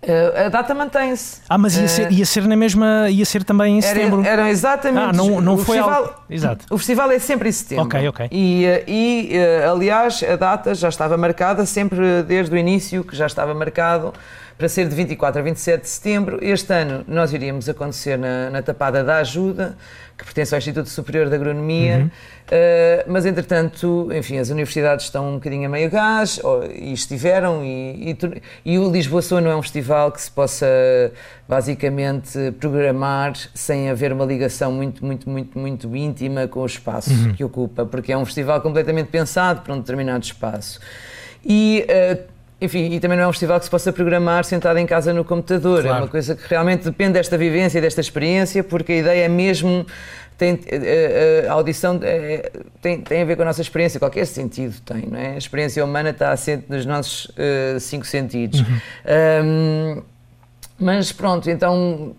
Uh, 0.00 0.46
a 0.46 0.48
data 0.48 0.72
mantém-se. 0.74 1.40
Ah, 1.48 1.58
mas 1.58 1.76
ia, 1.76 1.84
uh, 1.84 1.88
ser, 1.88 2.12
ia 2.12 2.24
ser 2.24 2.46
na 2.46 2.54
mesma, 2.54 3.10
ia 3.10 3.24
ser 3.24 3.42
também 3.42 3.78
em 3.78 3.80
setembro. 3.80 4.24
Eram 4.24 4.46
exatamente. 4.46 5.10
Ah, 5.10 5.12
não, 5.12 5.40
não 5.40 5.54
o 5.54 5.58
foi 5.58 5.76
festival, 5.76 6.04
algo... 6.04 6.14
Exato. 6.30 6.64
O 6.70 6.78
festival 6.78 7.10
é 7.10 7.18
sempre 7.18 7.48
em 7.48 7.52
setembro. 7.52 7.84
Ok, 7.84 8.08
ok. 8.08 8.28
E, 8.30 8.64
eh, 8.64 8.84
e 8.86 9.38
aliás, 9.68 10.22
a 10.22 10.36
data 10.36 10.72
já 10.72 10.88
estava 10.88 11.16
marcada 11.16 11.66
sempre 11.66 12.22
desde 12.22 12.54
o 12.54 12.58
início, 12.58 13.02
que 13.02 13.16
já 13.16 13.26
estava 13.26 13.52
marcado 13.54 14.14
para 14.58 14.68
ser 14.68 14.88
de 14.88 14.94
24 14.96 15.40
a 15.40 15.44
27 15.44 15.82
de 15.82 15.88
setembro. 15.88 16.38
Este 16.42 16.72
ano 16.74 17.04
nós 17.06 17.32
iríamos 17.32 17.68
acontecer 17.68 18.18
na, 18.18 18.50
na 18.50 18.60
Tapada 18.60 19.04
da 19.04 19.18
Ajuda, 19.18 19.78
que 20.16 20.24
pertence 20.24 20.52
ao 20.52 20.58
Instituto 20.58 20.88
Superior 20.88 21.28
de 21.28 21.36
Agronomia, 21.36 21.98
uhum. 21.98 22.06
uh, 22.06 23.04
mas 23.06 23.24
entretanto, 23.24 24.08
enfim, 24.12 24.38
as 24.38 24.50
universidades 24.50 25.04
estão 25.04 25.30
um 25.30 25.34
bocadinho 25.34 25.66
a 25.66 25.68
meio 25.68 25.88
gás, 25.88 26.40
ou, 26.42 26.64
e 26.64 26.92
estiveram, 26.92 27.64
e, 27.64 28.10
e, 28.10 28.18
e 28.64 28.78
o 28.80 28.90
Lisboa 28.90 29.22
Soa 29.22 29.40
não 29.40 29.52
é 29.52 29.56
um 29.56 29.62
festival 29.62 30.10
que 30.10 30.20
se 30.20 30.30
possa 30.30 30.66
basicamente 31.48 32.50
programar 32.58 33.34
sem 33.54 33.88
haver 33.88 34.12
uma 34.12 34.24
ligação 34.24 34.72
muito, 34.72 35.06
muito, 35.06 35.30
muito, 35.30 35.56
muito 35.56 35.96
íntima 35.96 36.48
com 36.48 36.62
o 36.62 36.66
espaço 36.66 37.12
uhum. 37.12 37.32
que 37.32 37.44
ocupa, 37.44 37.86
porque 37.86 38.10
é 38.10 38.18
um 38.18 38.24
festival 38.24 38.60
completamente 38.60 39.06
pensado 39.06 39.60
para 39.60 39.72
um 39.72 39.78
determinado 39.78 40.24
espaço. 40.24 40.80
E 41.44 41.86
uh, 41.88 42.37
enfim, 42.60 42.92
e 42.92 42.98
também 42.98 43.16
não 43.16 43.24
é 43.24 43.28
um 43.28 43.32
festival 43.32 43.58
que 43.58 43.66
se 43.66 43.70
possa 43.70 43.92
programar 43.92 44.44
sentado 44.44 44.78
em 44.78 44.86
casa 44.86 45.12
no 45.12 45.24
computador. 45.24 45.82
Claro. 45.82 45.96
É 45.96 46.00
uma 46.00 46.08
coisa 46.08 46.34
que 46.34 46.48
realmente 46.48 46.84
depende 46.84 47.12
desta 47.12 47.38
vivência, 47.38 47.80
desta 47.80 48.00
experiência, 48.00 48.64
porque 48.64 48.92
a 48.92 48.96
ideia 48.96 49.24
é 49.24 49.28
mesmo. 49.28 49.86
Tem, 50.36 50.52
a, 50.52 50.56
eh, 50.74 51.44
eh, 51.44 51.48
a 51.48 51.52
audição 51.52 51.98
é, 52.00 52.52
tem, 52.80 53.00
tem 53.00 53.22
a 53.22 53.24
ver 53.24 53.34
com 53.34 53.42
a 53.42 53.44
nossa 53.44 53.60
experiência, 53.60 53.98
qualquer 53.98 54.24
sentido 54.24 54.80
tem, 54.84 55.06
não 55.10 55.18
é? 55.18 55.34
A 55.34 55.38
experiência 55.38 55.84
humana 55.84 56.10
está 56.10 56.30
assente 56.30 56.66
nos 56.68 56.86
nossos 56.86 57.24
uh, 57.24 57.80
cinco 57.80 58.06
sentidos. 58.06 58.60
Uhum. 58.60 58.76
Um, 59.44 60.02
mas 60.78 61.10
pronto, 61.10 61.50
então 61.50 62.14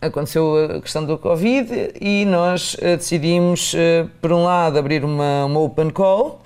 aconteceu 0.00 0.76
a 0.76 0.80
questão 0.80 1.04
do 1.04 1.18
Covid 1.18 1.94
e 2.00 2.24
nós 2.26 2.76
decidimos, 2.80 3.74
por 4.20 4.32
um 4.32 4.44
lado, 4.44 4.78
abrir 4.78 5.04
uma, 5.04 5.46
uma 5.46 5.58
open 5.58 5.90
call 5.90 6.40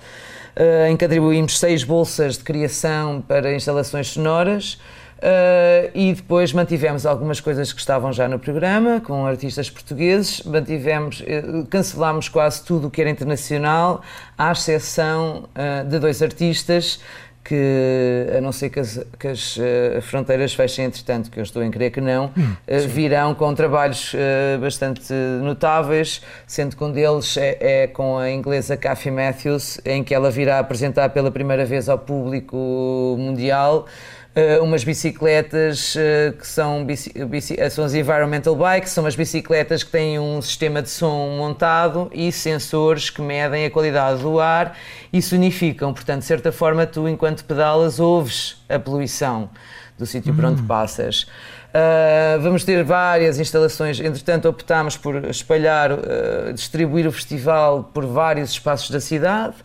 em 0.89 0.97
que 0.97 1.05
atribuímos 1.05 1.57
seis 1.59 1.83
bolsas 1.83 2.37
de 2.37 2.43
criação 2.43 3.23
para 3.27 3.53
instalações 3.53 4.07
sonoras. 4.07 4.79
Uh, 5.19 5.91
e 5.93 6.13
depois 6.13 6.53
mantivemos 6.53 7.05
algumas 7.05 7.41
coisas 7.41 7.73
que 7.73 7.79
estavam 7.81 8.13
já 8.13 8.25
no 8.25 8.39
programa, 8.39 9.01
com 9.01 9.25
artistas 9.25 9.69
portugueses, 9.69 10.41
mantivemos, 10.43 11.19
uh, 11.19 11.65
cancelámos 11.69 12.29
quase 12.29 12.63
tudo 12.63 12.87
o 12.87 12.89
que 12.89 13.01
era 13.01 13.09
internacional, 13.09 14.01
à 14.37 14.53
exceção 14.53 15.49
uh, 15.49 15.85
de 15.85 15.99
dois 15.99 16.21
artistas 16.21 17.01
que, 17.49 18.27
a 18.37 18.39
não 18.41 18.51
ser 18.51 18.69
que 18.69 18.79
as, 18.79 19.03
que 19.17 19.27
as 19.27 19.57
uh, 19.57 19.99
fronteiras 20.03 20.53
fechem 20.53 20.85
entretanto, 20.85 21.31
que 21.31 21.39
eu 21.39 21.43
estou 21.43 21.63
em 21.63 21.71
crer 21.71 21.89
que 21.89 21.99
não, 21.99 22.31
hum, 22.37 22.53
uh, 22.67 22.87
virão 22.87 23.33
com 23.33 23.55
trabalhos 23.55 24.13
uh, 24.13 24.59
bastante 24.61 25.11
notáveis, 25.41 26.21
sendo 26.45 26.75
que 26.75 26.83
um 26.83 26.91
deles 26.91 27.35
é, 27.37 27.57
é, 27.59 27.87
com 27.87 28.19
a 28.19 28.29
inglesa 28.29 28.77
Kathy 28.77 29.09
Matthews, 29.09 29.81
em 29.83 30.03
que 30.03 30.13
ela 30.13 30.29
virá 30.29 30.59
apresentar 30.59 31.09
pela 31.09 31.31
primeira 31.31 31.65
vez 31.65 31.89
ao 31.89 31.97
público 31.97 33.15
mundial 33.17 33.87
uh, 34.35 34.63
umas 34.63 34.83
bicicletas 34.83 35.95
uh, 35.95 36.33
que 36.37 36.47
são, 36.47 36.85
bici, 36.85 37.11
bici, 37.25 37.55
eh, 37.57 37.69
são 37.69 37.85
as 37.85 37.93
environmental 37.93 38.55
bikes, 38.55 38.91
são 38.91 39.03
umas 39.03 39.15
bicicletas 39.15 39.83
que 39.83 39.91
têm 39.91 40.19
um 40.19 40.41
sistema 40.41 40.81
de 40.81 40.89
som 40.89 41.37
montado 41.37 42.09
e 42.13 42.31
sensores 42.31 43.09
que 43.09 43.21
medem 43.21 43.65
a 43.65 43.71
qualidade 43.71 44.21
do 44.21 44.39
ar 44.39 44.77
e 45.11 45.21
sonificam. 45.21 45.93
Portanto, 45.93 46.19
de 46.19 46.25
certa 46.25 46.51
forma, 46.51 46.85
tu, 46.85 47.07
enquanto 47.07 47.43
pedalas, 47.43 47.99
ouves 47.99 48.63
a 48.67 48.79
poluição. 48.79 49.49
do 49.97 50.05
sítio 50.05 50.33
por 50.33 50.45
onde 50.45 50.61
passas. 50.63 51.27
Uh, 51.69 52.41
vamos 52.41 52.63
ter 52.63 52.83
várias 52.83 53.37
instalações, 53.37 53.99
entretanto 53.99 54.49
optámos 54.49 54.97
por 54.97 55.25
espalhar, 55.25 55.91
uh, 55.91 56.53
distribuir 56.53 57.05
o 57.05 57.11
festival 57.11 57.83
por 57.93 58.07
vários 58.07 58.51
espaços 58.51 58.89
da 58.89 58.99
cidade. 58.99 59.55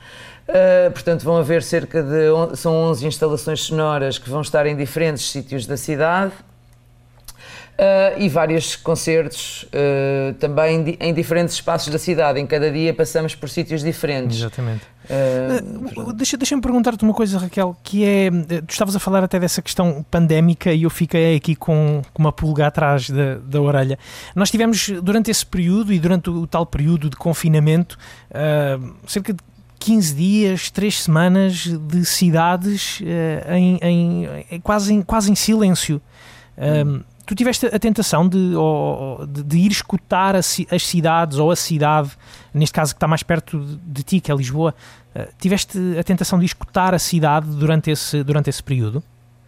Uh, 0.49 0.91
portanto, 0.93 1.23
vão 1.23 1.37
haver 1.37 1.63
cerca 1.63 2.03
de 2.03 2.31
on 2.31 2.55
são 2.55 2.75
11 2.75 3.07
instalações 3.07 3.61
sonoras 3.61 4.19
que 4.19 4.29
vão 4.29 4.43
estar 4.43 4.67
em 4.67 4.77
diferentes 4.77 5.31
sítios 5.31 5.67
da 5.67 5.77
cidade. 5.77 6.33
Uh, 7.75 8.23
e 8.23 8.29
vários 8.29 8.77
concertos 8.77 9.65
uh, 9.65 10.33
também 10.35 10.85
di 10.85 10.97
em 11.01 11.13
diferentes 11.13 11.57
espaços 11.57 11.93
da 11.93 11.99
cidade. 11.99 12.39
Em 12.39 12.47
cada 12.47 12.71
dia 12.71 12.95
passamos 12.95 13.35
por 13.35 13.49
sítios 13.49 13.83
diferentes. 13.83 14.39
Exatamente. 14.39 14.83
Uh, 15.07 16.13
deixa, 16.13 16.37
Deixa-me 16.37 16.63
perguntar-te 16.63 17.03
uma 17.03 17.13
coisa, 17.13 17.37
Raquel, 17.37 17.77
que 17.83 18.05
é. 18.05 18.31
Tu 18.61 18.71
estavas 18.71 18.95
a 18.95 19.01
falar 19.01 19.25
até 19.25 19.41
dessa 19.41 19.61
questão 19.61 20.07
pandémica 20.09 20.73
e 20.73 20.85
eu 20.85 20.91
fiquei 20.91 21.35
aqui 21.35 21.57
com, 21.57 22.01
com 22.13 22.23
uma 22.23 22.31
pulga 22.31 22.69
atrás 22.69 23.11
da, 23.11 23.39
da 23.39 23.61
orelha. 23.61 23.99
Nós 24.37 24.53
tivemos, 24.53 24.91
durante 25.03 25.33
esse 25.33 25.45
período 25.45 25.93
e 25.93 25.99
durante 25.99 26.31
o, 26.31 26.43
o 26.43 26.47
tal 26.47 26.65
período 26.65 27.11
de 27.11 27.17
confinamento, 27.17 27.99
cerca 29.05 29.33
de 29.33 29.41
15 29.79 30.15
dias, 30.15 30.71
3 30.71 31.03
semanas 31.03 31.67
de 31.67 32.05
cidades 32.05 33.01
em, 33.49 33.79
em, 33.83 34.29
em, 34.51 34.61
quase, 34.61 34.95
em, 34.95 35.03
quase 35.03 35.31
em 35.31 35.35
silêncio. 35.35 36.01
Hum 36.57 37.03
tu 37.27 37.35
tiveste 37.35 37.67
a 37.67 37.79
tentação 37.79 38.29
de, 38.29 38.55
ou, 38.55 39.27
de, 39.27 39.43
de 39.43 39.59
ir 39.59 39.73
escutar 39.73 40.37
as, 40.37 40.47
cidades 40.81 41.39
ou 41.39 41.51
a 41.51 41.57
cidade, 41.57 42.11
neste 42.53 42.73
caso 42.73 42.95
que 42.95 42.97
está 42.97 43.09
mais 43.09 43.23
perto 43.23 43.59
de, 43.59 43.77
de 43.77 44.03
ti, 44.03 44.21
que 44.21 44.31
é 44.31 44.35
Lisboa, 44.35 44.75
uh, 45.15 45.27
tiveste 45.39 45.79
a 45.99 46.05
tentação 46.05 46.39
de 46.39 46.45
escutar 46.45 46.95
a 46.95 46.99
cidade 46.99 47.49
durante 47.49 47.91
esse, 47.91 48.23
durante 48.23 48.51
esse 48.51 48.63
período? 48.63 49.03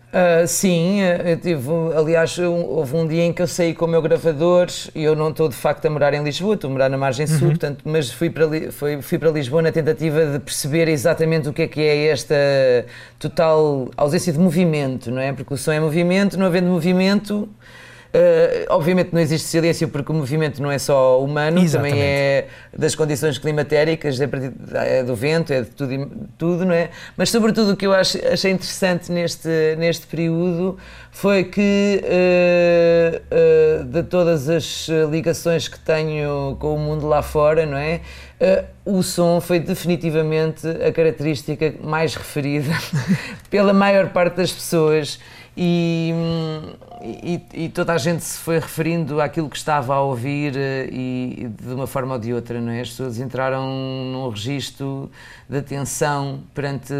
Uh, 0.06 0.46
sim, 0.46 1.02
eh, 1.02 1.32
eu 1.32 1.36
tive, 1.36 1.68
aliás, 1.94 2.38
houve 2.38 2.96
um 2.96 3.06
dia 3.06 3.24
em 3.24 3.32
que 3.32 3.42
eu 3.42 3.46
saí 3.46 3.74
com 3.74 3.84
o 3.84 3.88
meu 3.88 4.00
gravador 4.00 4.68
e 4.94 5.02
eu 5.02 5.16
não 5.16 5.28
estou 5.28 5.48
de 5.48 5.54
facto 5.54 5.84
a 5.84 5.90
morar 5.90 6.14
em 6.14 6.22
Lisboa, 6.22 6.54
estou 6.54 6.70
a 6.70 6.72
morar 6.72 6.88
na 6.88 6.96
margem 6.96 7.26
sul, 7.26 7.42
uhum. 7.42 7.48
portanto, 7.48 7.82
mas 7.84 8.10
fui 8.10 8.30
para, 8.30 8.48
fui, 8.70 9.02
fui 9.02 9.18
para 9.18 9.30
Lisboa 9.30 9.62
na 9.62 9.72
tentativa 9.72 10.24
de 10.24 10.38
perceber 10.38 10.88
exatamente 10.88 11.48
o 11.48 11.52
que 11.52 11.62
é 11.62 11.66
que 11.66 11.80
é 11.80 12.06
esta 12.06 12.34
total 13.18 13.90
ausência 13.96 14.32
de 14.32 14.38
movimento, 14.38 15.10
não 15.10 15.20
é? 15.20 15.32
Porque 15.32 15.52
o 15.52 15.56
som 15.56 15.72
é 15.72 15.80
movimento, 15.80 16.38
não 16.38 16.46
havendo 16.46 16.68
movimento, 16.68 17.48
Uh, 18.16 18.64
obviamente 18.70 19.10
não 19.12 19.20
existe 19.20 19.46
silêncio 19.46 19.88
porque 19.88 20.10
o 20.10 20.14
movimento 20.14 20.62
não 20.62 20.70
é 20.70 20.78
só 20.78 21.22
humano, 21.22 21.60
Exatamente. 21.60 21.92
também 21.92 22.08
é 22.08 22.46
das 22.74 22.94
condições 22.94 23.36
climatéricas, 23.36 24.18
é, 24.18 24.28
é 25.00 25.04
do 25.04 25.14
vento, 25.14 25.52
é 25.52 25.60
de 25.60 25.68
tudo, 25.68 26.10
tudo, 26.38 26.64
não 26.64 26.72
é? 26.72 26.88
Mas 27.14 27.28
sobretudo 27.28 27.72
o 27.72 27.76
que 27.76 27.86
eu 27.86 27.92
acho, 27.92 28.16
achei 28.26 28.52
interessante 28.52 29.12
neste, 29.12 29.76
neste 29.76 30.06
período 30.06 30.78
foi 31.10 31.44
que 31.44 32.02
uh, 32.04 33.80
uh, 33.80 33.84
de 33.84 34.02
todas 34.04 34.48
as 34.48 34.88
ligações 35.10 35.68
que 35.68 35.78
tenho 35.78 36.56
com 36.58 36.74
o 36.74 36.78
mundo 36.78 37.06
lá 37.06 37.20
fora, 37.20 37.66
não 37.66 37.76
é? 37.76 38.00
o 38.84 39.02
som 39.02 39.40
foi 39.40 39.58
definitivamente 39.58 40.68
a 40.68 40.92
característica 40.92 41.74
mais 41.82 42.14
referida 42.14 42.70
pela 43.48 43.72
maior 43.72 44.10
parte 44.10 44.36
das 44.36 44.52
pessoas 44.52 45.18
e, 45.56 46.12
e, 47.02 47.64
e, 47.64 47.68
toda 47.70 47.94
a 47.94 47.98
gente 47.98 48.22
se 48.22 48.38
foi 48.38 48.58
referindo 48.58 49.20
àquilo 49.22 49.48
que 49.48 49.56
estava 49.56 49.94
a 49.94 50.00
ouvir 50.00 50.54
eh, 50.54 50.88
e, 50.92 51.48
de 51.48 51.72
uma 51.72 51.86
forma 51.86 52.14
ou 52.14 52.20
de 52.20 52.34
outra, 52.34 52.60
não 52.60 52.70
é? 52.70 52.82
As 52.82 52.90
pessoas 52.90 53.18
entraram 53.18 53.66
num 54.12 54.28
registro 54.28 55.10
de 55.48 55.56
atenção 55.56 56.42
perante 56.52 56.92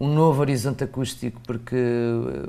um 0.00 0.08
novo 0.08 0.40
horizonte 0.40 0.84
acústico, 0.84 1.38
porque 1.46 1.76
eh, 1.76 2.48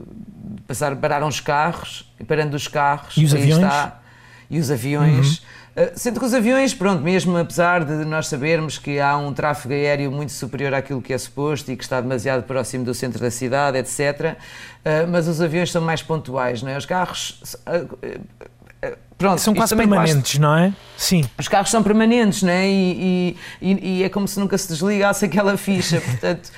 passaram, 0.65 0.95
pararam 0.95 1.28
os 1.28 1.41
carros, 1.41 2.10
e 2.17 2.24
parando 2.24 2.56
os 2.56 2.69
carros, 2.69 3.17
e 3.17 3.26
os 3.26 3.34
aviões? 3.34 3.56
Está, 3.56 4.02
e 4.50 4.60
os 4.60 4.71
aviões. 4.71 5.39
Uhum 5.39 5.61
sendo 5.96 6.20
que 6.20 6.26
os 6.26 6.34
aviões, 6.34 6.74
pronto, 6.74 7.02
mesmo 7.02 7.38
apesar 7.38 7.86
de 7.86 8.04
nós 8.06 8.28
sabermos 8.28 8.78
que 8.78 9.00
há 9.00 9.18
um 9.18 9.34
tráfego 9.34 9.74
aéreo 9.74 10.12
muito 10.12 10.32
superior 10.32 10.74
àquilo 10.74 11.02
que 11.02 11.14
é 11.14 11.18
suposto 11.18 11.72
e 11.72 11.78
que 11.78 11.84
está 11.84 12.02
demasiado 12.02 12.44
próximo 12.44 12.84
do 12.84 12.94
centro 12.94 13.20
da 13.20 13.32
cidade, 13.32 13.78
etc., 13.78 14.36
eh, 14.84 15.06
mas 15.06 15.28
os 15.28 15.40
aviões 15.40 15.72
são 15.72 15.82
mais 15.82 16.02
pontuais, 16.02 16.62
não 16.62 16.70
é? 16.70 16.78
Os 16.78 16.86
carros. 16.86 17.42
Eh, 17.66 18.98
pronto, 19.18 19.40
são 19.40 19.54
quase 19.54 19.76
permanentes, 19.76 20.40
não 20.40 20.58
é? 20.58 20.74
Sim. 20.98 21.24
Os 21.38 21.48
carros 21.48 21.70
são 21.70 21.82
permanentes, 21.82 22.44
não 22.44 22.52
é? 22.52 22.68
E, 22.68 23.38
e, 23.62 24.00
e 24.00 24.04
é 24.04 24.10
como 24.10 24.28
se 24.28 24.40
nunca 24.40 24.58
se 24.58 24.68
desligasse 24.68 25.26
aquela 25.26 25.56
ficha, 25.58 26.02
portanto. 26.02 26.52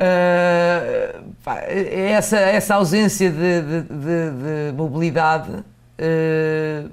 Uh, 0.00 1.28
essa, 1.62 2.38
essa 2.38 2.74
ausência 2.76 3.30
de, 3.30 3.36
de, 3.36 3.82
de, 3.82 4.70
de 4.70 4.72
mobilidade 4.74 5.50
uh, 5.50 6.90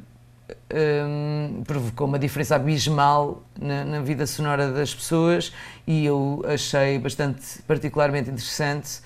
um, 0.73 1.63
provocou 1.65 2.07
uma 2.07 2.19
diferença 2.19 2.55
abismal 2.55 3.43
na, 3.59 3.85
na, 3.85 4.01
vida 4.01 4.27
sonora 4.27 4.71
das 4.71 4.93
pessoas 4.93 5.53
e 5.85 6.05
eu 6.05 6.43
achei 6.47 6.99
bastante 6.99 7.61
particularmente 7.65 8.29
interessante 8.29 8.99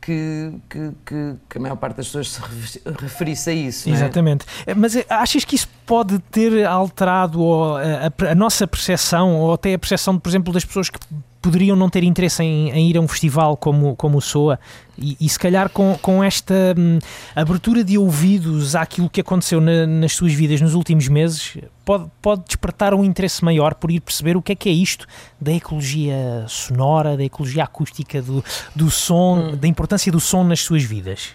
que, 0.00 0.52
que, 0.68 0.92
que, 1.04 1.34
que 1.48 1.58
a 1.58 1.60
maior 1.60 1.76
parte 1.76 1.96
das 1.96 2.06
pessoas 2.06 2.30
se 2.30 2.80
referisse 3.00 3.50
a 3.50 3.52
isso. 3.52 3.88
É? 3.88 3.92
Exatamente. 3.92 4.44
É? 4.66 4.74
Mas 4.74 4.94
eh, 4.94 5.04
achas 5.08 5.44
que 5.44 5.56
isso 5.56 5.68
pode 5.84 6.18
ter 6.18 6.64
alterado 6.64 7.42
a, 7.74 8.06
a, 8.06 8.30
a 8.30 8.34
nossa 8.34 8.66
percepção 8.66 9.36
ou 9.36 9.54
até 9.54 9.74
a 9.74 9.78
percepção, 9.78 10.18
por 10.18 10.28
exemplo, 10.28 10.52
das 10.52 10.64
pessoas 10.64 10.90
que 10.90 10.98
poderiam 11.40 11.76
não 11.76 11.88
ter 11.88 12.02
interesse 12.02 12.42
em, 12.42 12.70
em, 12.70 12.90
ir 12.90 12.96
a 12.96 13.00
um 13.00 13.08
festival 13.08 13.56
como, 13.56 13.94
como 13.96 14.18
o 14.18 14.20
SOA 14.20 14.58
e, 14.98 15.16
e 15.20 15.28
se 15.28 15.38
calhar 15.38 15.68
com, 15.68 15.96
com 16.00 16.22
esta 16.22 16.74
hum, 16.76 16.98
abertura 17.34 17.84
de 17.84 17.98
ouvidos 17.98 18.74
àquilo 18.74 19.08
que 19.08 19.20
aconteceu 19.20 19.60
na, 19.60 19.86
nas 19.86 20.12
suas 20.12 20.32
vidas 20.32 20.60
nos 20.60 20.74
últimos 20.74 21.08
meses, 21.08 21.56
pode, 21.84 22.10
pode 22.20 22.44
despertar 22.44 22.94
um 22.94 23.04
interesse 23.04 23.44
maior 23.44 23.74
por 23.74 23.90
ir 23.90 24.00
perceber 24.00 24.36
o 24.36 24.42
que 24.42 24.52
é 24.52 24.54
que 24.54 24.68
é 24.68 24.72
isto 24.72 25.06
da 25.40 25.52
ecologia 25.52 26.44
sonora, 26.48 27.16
da 27.16 27.24
ecologia 27.24 27.64
acústica, 27.64 28.20
do, 28.22 28.44
do 28.74 28.90
som, 28.90 29.38
hum. 29.38 29.56
da 29.56 29.68
importância 29.68 30.10
do 30.10 30.20
som 30.20 30.44
nas 30.44 30.60
suas 30.60 30.82
vidas. 30.82 31.34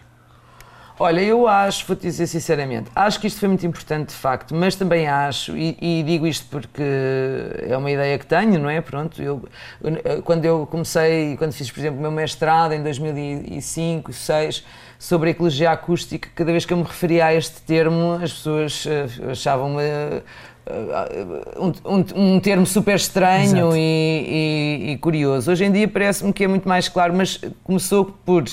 Olha, 1.03 1.19
eu 1.19 1.47
acho, 1.47 1.83
vou-te 1.87 2.03
dizer 2.03 2.27
sinceramente, 2.27 2.91
acho 2.95 3.19
que 3.19 3.25
isto 3.25 3.39
foi 3.39 3.47
muito 3.47 3.65
importante 3.65 4.09
de 4.09 4.13
facto, 4.13 4.53
mas 4.53 4.75
também 4.75 5.07
acho, 5.07 5.57
e, 5.57 5.75
e, 5.81 6.03
digo 6.03 6.27
isto 6.27 6.45
porque 6.47 6.83
é 7.67 7.75
uma 7.75 7.89
ideia 7.89 8.19
que 8.19 8.25
tenho, 8.27 8.59
não 8.59 8.69
é? 8.69 8.79
Pronto, 8.81 9.19
eu, 9.19 9.43
quando 10.23 10.45
eu 10.45 10.67
comecei, 10.67 11.35
quando 11.37 11.53
fiz, 11.53 11.71
por 11.71 11.79
exemplo, 11.79 11.97
o 11.97 12.01
meu 12.03 12.11
mestrado 12.11 12.73
em 12.73 12.83
2005, 12.83 14.11
2006, 14.11 14.63
sobre 14.99 15.31
ecologia 15.31 15.71
acústica, 15.71 16.29
cada 16.35 16.51
vez 16.51 16.63
que 16.65 16.71
eu 16.71 16.77
me 16.77 16.83
referia 16.83 17.25
a 17.25 17.33
este 17.33 17.59
termo, 17.63 18.19
as 18.21 18.33
pessoas 18.33 18.85
eh, 18.85 19.31
achavam-me 19.31 19.81
eh, 19.81 20.21
um, 21.85 22.33
um, 22.33 22.39
termo 22.39 22.65
super 22.65 22.95
estranho 22.95 23.75
e, 23.75 23.79
e, 23.79 24.91
e, 24.91 24.97
curioso. 24.97 25.51
Hoje 25.51 25.65
em 25.65 25.71
dia 25.71 25.87
parece-me 25.87 26.31
que 26.33 26.43
é 26.43 26.47
muito 26.47 26.67
mais 26.67 26.87
claro, 26.89 27.13
mas 27.13 27.39
começou 27.63 28.05
por 28.25 28.43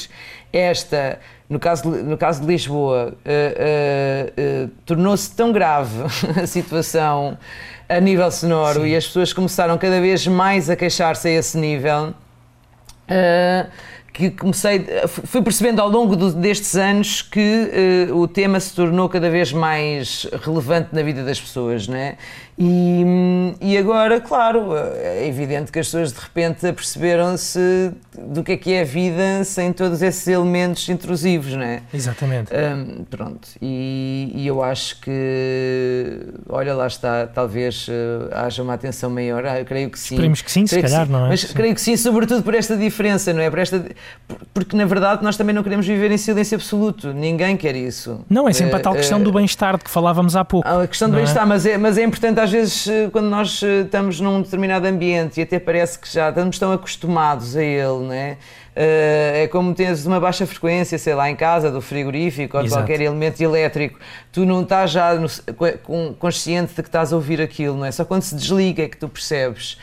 esta 0.52 1.18
no 1.48 1.58
caso 1.58 1.90
de, 1.90 2.02
no 2.02 2.18
caso 2.18 2.42
de 2.42 2.46
Lisboa, 2.46 3.14
uh, 3.14 4.64
uh, 4.64 4.66
uh, 4.66 4.70
tornou-se 4.84 5.34
tão 5.34 5.50
grave 5.50 6.02
a 6.42 6.46
situação 6.46 7.38
a 7.88 8.00
nível 8.00 8.30
sonoro 8.30 8.82
Sim. 8.82 8.88
e 8.88 8.96
as 8.96 9.06
pessoas 9.06 9.32
começaram 9.32 9.78
cada 9.78 9.98
vez 9.98 10.26
mais 10.26 10.68
a 10.68 10.76
queixar-se 10.76 11.26
a 11.26 11.30
esse 11.30 11.56
nível 11.56 12.12
que 14.18 14.30
comecei, 14.30 14.84
fui 15.06 15.40
percebendo 15.40 15.80
ao 15.80 15.88
longo 15.88 16.16
destes 16.16 16.74
anos 16.74 17.22
que 17.22 18.08
uh, 18.10 18.16
o 18.16 18.26
tema 18.26 18.58
se 18.58 18.74
tornou 18.74 19.08
cada 19.08 19.30
vez 19.30 19.52
mais 19.52 20.26
relevante 20.44 20.88
na 20.92 21.04
vida 21.04 21.22
das 21.22 21.40
pessoas, 21.40 21.86
né? 21.86 22.16
E, 22.58 23.54
e 23.60 23.78
agora, 23.78 24.20
claro, 24.20 24.74
é 24.74 25.26
evidente 25.28 25.70
que 25.70 25.78
as 25.78 25.86
pessoas 25.86 26.12
de 26.12 26.18
repente 26.18 26.66
aperceberam-se 26.66 27.92
do 28.18 28.42
que 28.42 28.52
é 28.52 28.56
que 28.56 28.72
é 28.72 28.80
a 28.80 28.84
vida 28.84 29.44
sem 29.44 29.72
todos 29.72 30.02
esses 30.02 30.26
elementos 30.26 30.88
intrusivos, 30.88 31.54
né? 31.54 31.82
Exatamente. 31.94 32.50
Um, 32.52 33.04
pronto, 33.04 33.48
e, 33.62 34.32
e, 34.34 34.46
eu 34.46 34.62
acho 34.62 35.00
que, 35.00 36.20
olha, 36.48 36.74
lá 36.74 36.88
está, 36.88 37.28
talvez 37.28 37.86
uh, 37.86 38.28
haja 38.32 38.62
uma 38.62 38.74
atenção 38.74 39.08
maior, 39.08 39.46
ah, 39.46 39.60
eu 39.60 39.64
creio 39.64 39.88
que 39.88 39.98
sim. 39.98 40.16
Esperemos 40.16 40.42
que 40.42 40.50
sim, 40.50 40.64
creio 40.64 40.86
se 40.86 40.92
calhar, 40.92 41.06
sim. 41.06 41.12
não 41.12 41.26
é? 41.26 41.28
Mas 41.28 41.40
sim. 41.42 41.54
creio 41.54 41.74
que 41.74 41.80
sim, 41.80 41.96
sobretudo 41.96 42.42
por 42.42 42.54
esta 42.54 42.76
diferença, 42.76 43.32
não 43.32 43.40
é? 43.40 43.48
Por 43.48 43.60
esta, 43.60 43.84
porque 44.52 44.76
na 44.76 44.84
verdade 44.84 45.22
nós 45.22 45.36
também 45.36 45.54
não 45.54 45.62
queremos 45.62 45.86
viver 45.86 46.10
em 46.10 46.18
silêncio 46.18 46.56
absoluto, 46.56 47.12
ninguém 47.12 47.56
quer 47.56 47.76
isso. 47.76 48.24
Não, 48.28 48.48
é 48.48 48.52
sempre 48.52 48.74
a 48.74 48.80
tal 48.80 48.94
questão 48.94 49.20
uh, 49.20 49.24
do 49.24 49.30
bem-estar 49.30 49.78
de 49.78 49.84
que 49.84 49.90
falávamos 49.90 50.34
há 50.34 50.44
pouco. 50.44 50.66
A 50.68 50.86
questão 50.88 51.08
do 51.08 51.14
é? 51.14 51.18
bem-estar, 51.18 51.44
é? 51.44 51.46
mas, 51.46 51.66
é, 51.66 51.78
mas 51.78 51.96
é 51.96 52.02
importante 52.02 52.40
às 52.40 52.47
vezes 52.50 52.86
eh, 52.88 53.08
quando 53.10 53.26
nós 53.26 53.62
eh, 53.62 53.80
estamos 53.80 54.20
num 54.20 54.42
determinado 54.42 54.86
ambiente 54.86 55.40
e 55.40 55.42
até 55.42 55.58
parece 55.58 55.98
que 55.98 56.12
já 56.12 56.28
estamos 56.28 56.58
tão 56.58 56.72
acostumados 56.72 57.56
a 57.56 57.62
ele, 57.62 58.06
né? 58.06 58.36
é 58.80 59.48
como 59.50 59.74
tens 59.74 60.06
uma 60.06 60.20
baixa 60.20 60.46
frequência, 60.46 60.96
sei 60.98 61.12
lá, 61.12 61.28
em 61.28 61.34
casa, 61.34 61.68
do 61.68 61.80
frigorífico 61.80 62.56
ou 62.56 62.62
de 62.62 62.70
qualquer 62.70 63.00
elemento 63.00 63.40
elétrico, 63.40 63.98
tu 64.30 64.46
não 64.46 64.62
estás 64.62 64.92
já 64.92 65.16
no, 65.16 65.26
consciente 66.14 66.72
de 66.76 66.82
que 66.82 66.88
estás 66.88 67.12
a 67.12 67.16
ouvir 67.16 67.42
aquilo, 67.42 67.76
não 67.76 67.84
é? 67.84 67.90
Só 67.90 68.04
quando 68.04 68.22
se 68.22 68.36
desliga 68.36 68.84
é 68.84 68.88
que 68.88 68.96
tu 68.96 69.08
percebes. 69.08 69.78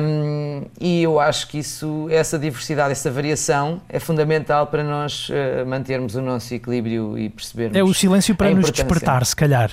Um, 0.00 0.62
e 0.80 1.02
eu 1.02 1.20
acho 1.20 1.48
que 1.48 1.58
isso, 1.58 2.08
essa 2.10 2.38
diversidade, 2.38 2.92
essa 2.92 3.10
variação 3.10 3.82
é 3.90 4.00
fundamental 4.00 4.68
para 4.68 4.82
nós 4.82 5.28
mantermos 5.66 6.14
o 6.14 6.22
nosso 6.22 6.54
equilíbrio 6.54 7.18
e 7.18 7.28
percebermos. 7.28 7.76
É 7.76 7.82
o 7.82 7.92
silêncio 7.92 8.34
para 8.34 8.54
nos 8.54 8.70
despertar, 8.70 9.26
se 9.26 9.36
calhar. 9.36 9.70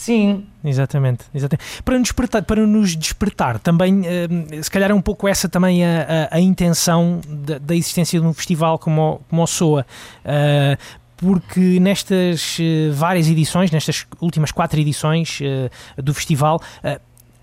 Sim. 0.00 0.46
Exatamente, 0.64 1.24
exatamente. 1.34 1.82
Para 1.82 1.98
nos 1.98 2.04
despertar, 2.04 2.42
para 2.42 2.66
nos 2.66 2.96
despertar 2.96 3.58
também, 3.58 4.00
uh, 4.00 4.64
se 4.64 4.70
calhar 4.70 4.90
é 4.90 4.94
um 4.94 5.00
pouco 5.02 5.28
essa 5.28 5.46
também 5.46 5.84
a, 5.84 6.28
a, 6.30 6.36
a 6.36 6.40
intenção 6.40 7.20
da, 7.28 7.58
da, 7.58 7.76
existência 7.76 8.18
de 8.18 8.26
um 8.26 8.32
festival 8.32 8.78
como, 8.78 9.20
como 9.28 9.42
o 9.42 9.46
SOA. 9.46 9.84
Uh, 10.24 10.78
porque 11.18 11.78
nestas 11.78 12.56
uh, 12.58 12.94
várias 12.94 13.28
edições, 13.28 13.70
nestas 13.70 14.06
últimas 14.22 14.50
quatro 14.50 14.80
edições 14.80 15.38
do 15.98 16.14
festival, 16.14 16.62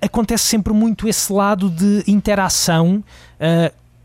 acontece 0.02 0.46
sempre 0.46 0.74
muito 0.74 1.08
esse 1.08 1.32
lado 1.32 1.70
de 1.70 2.04
interação 2.08 3.04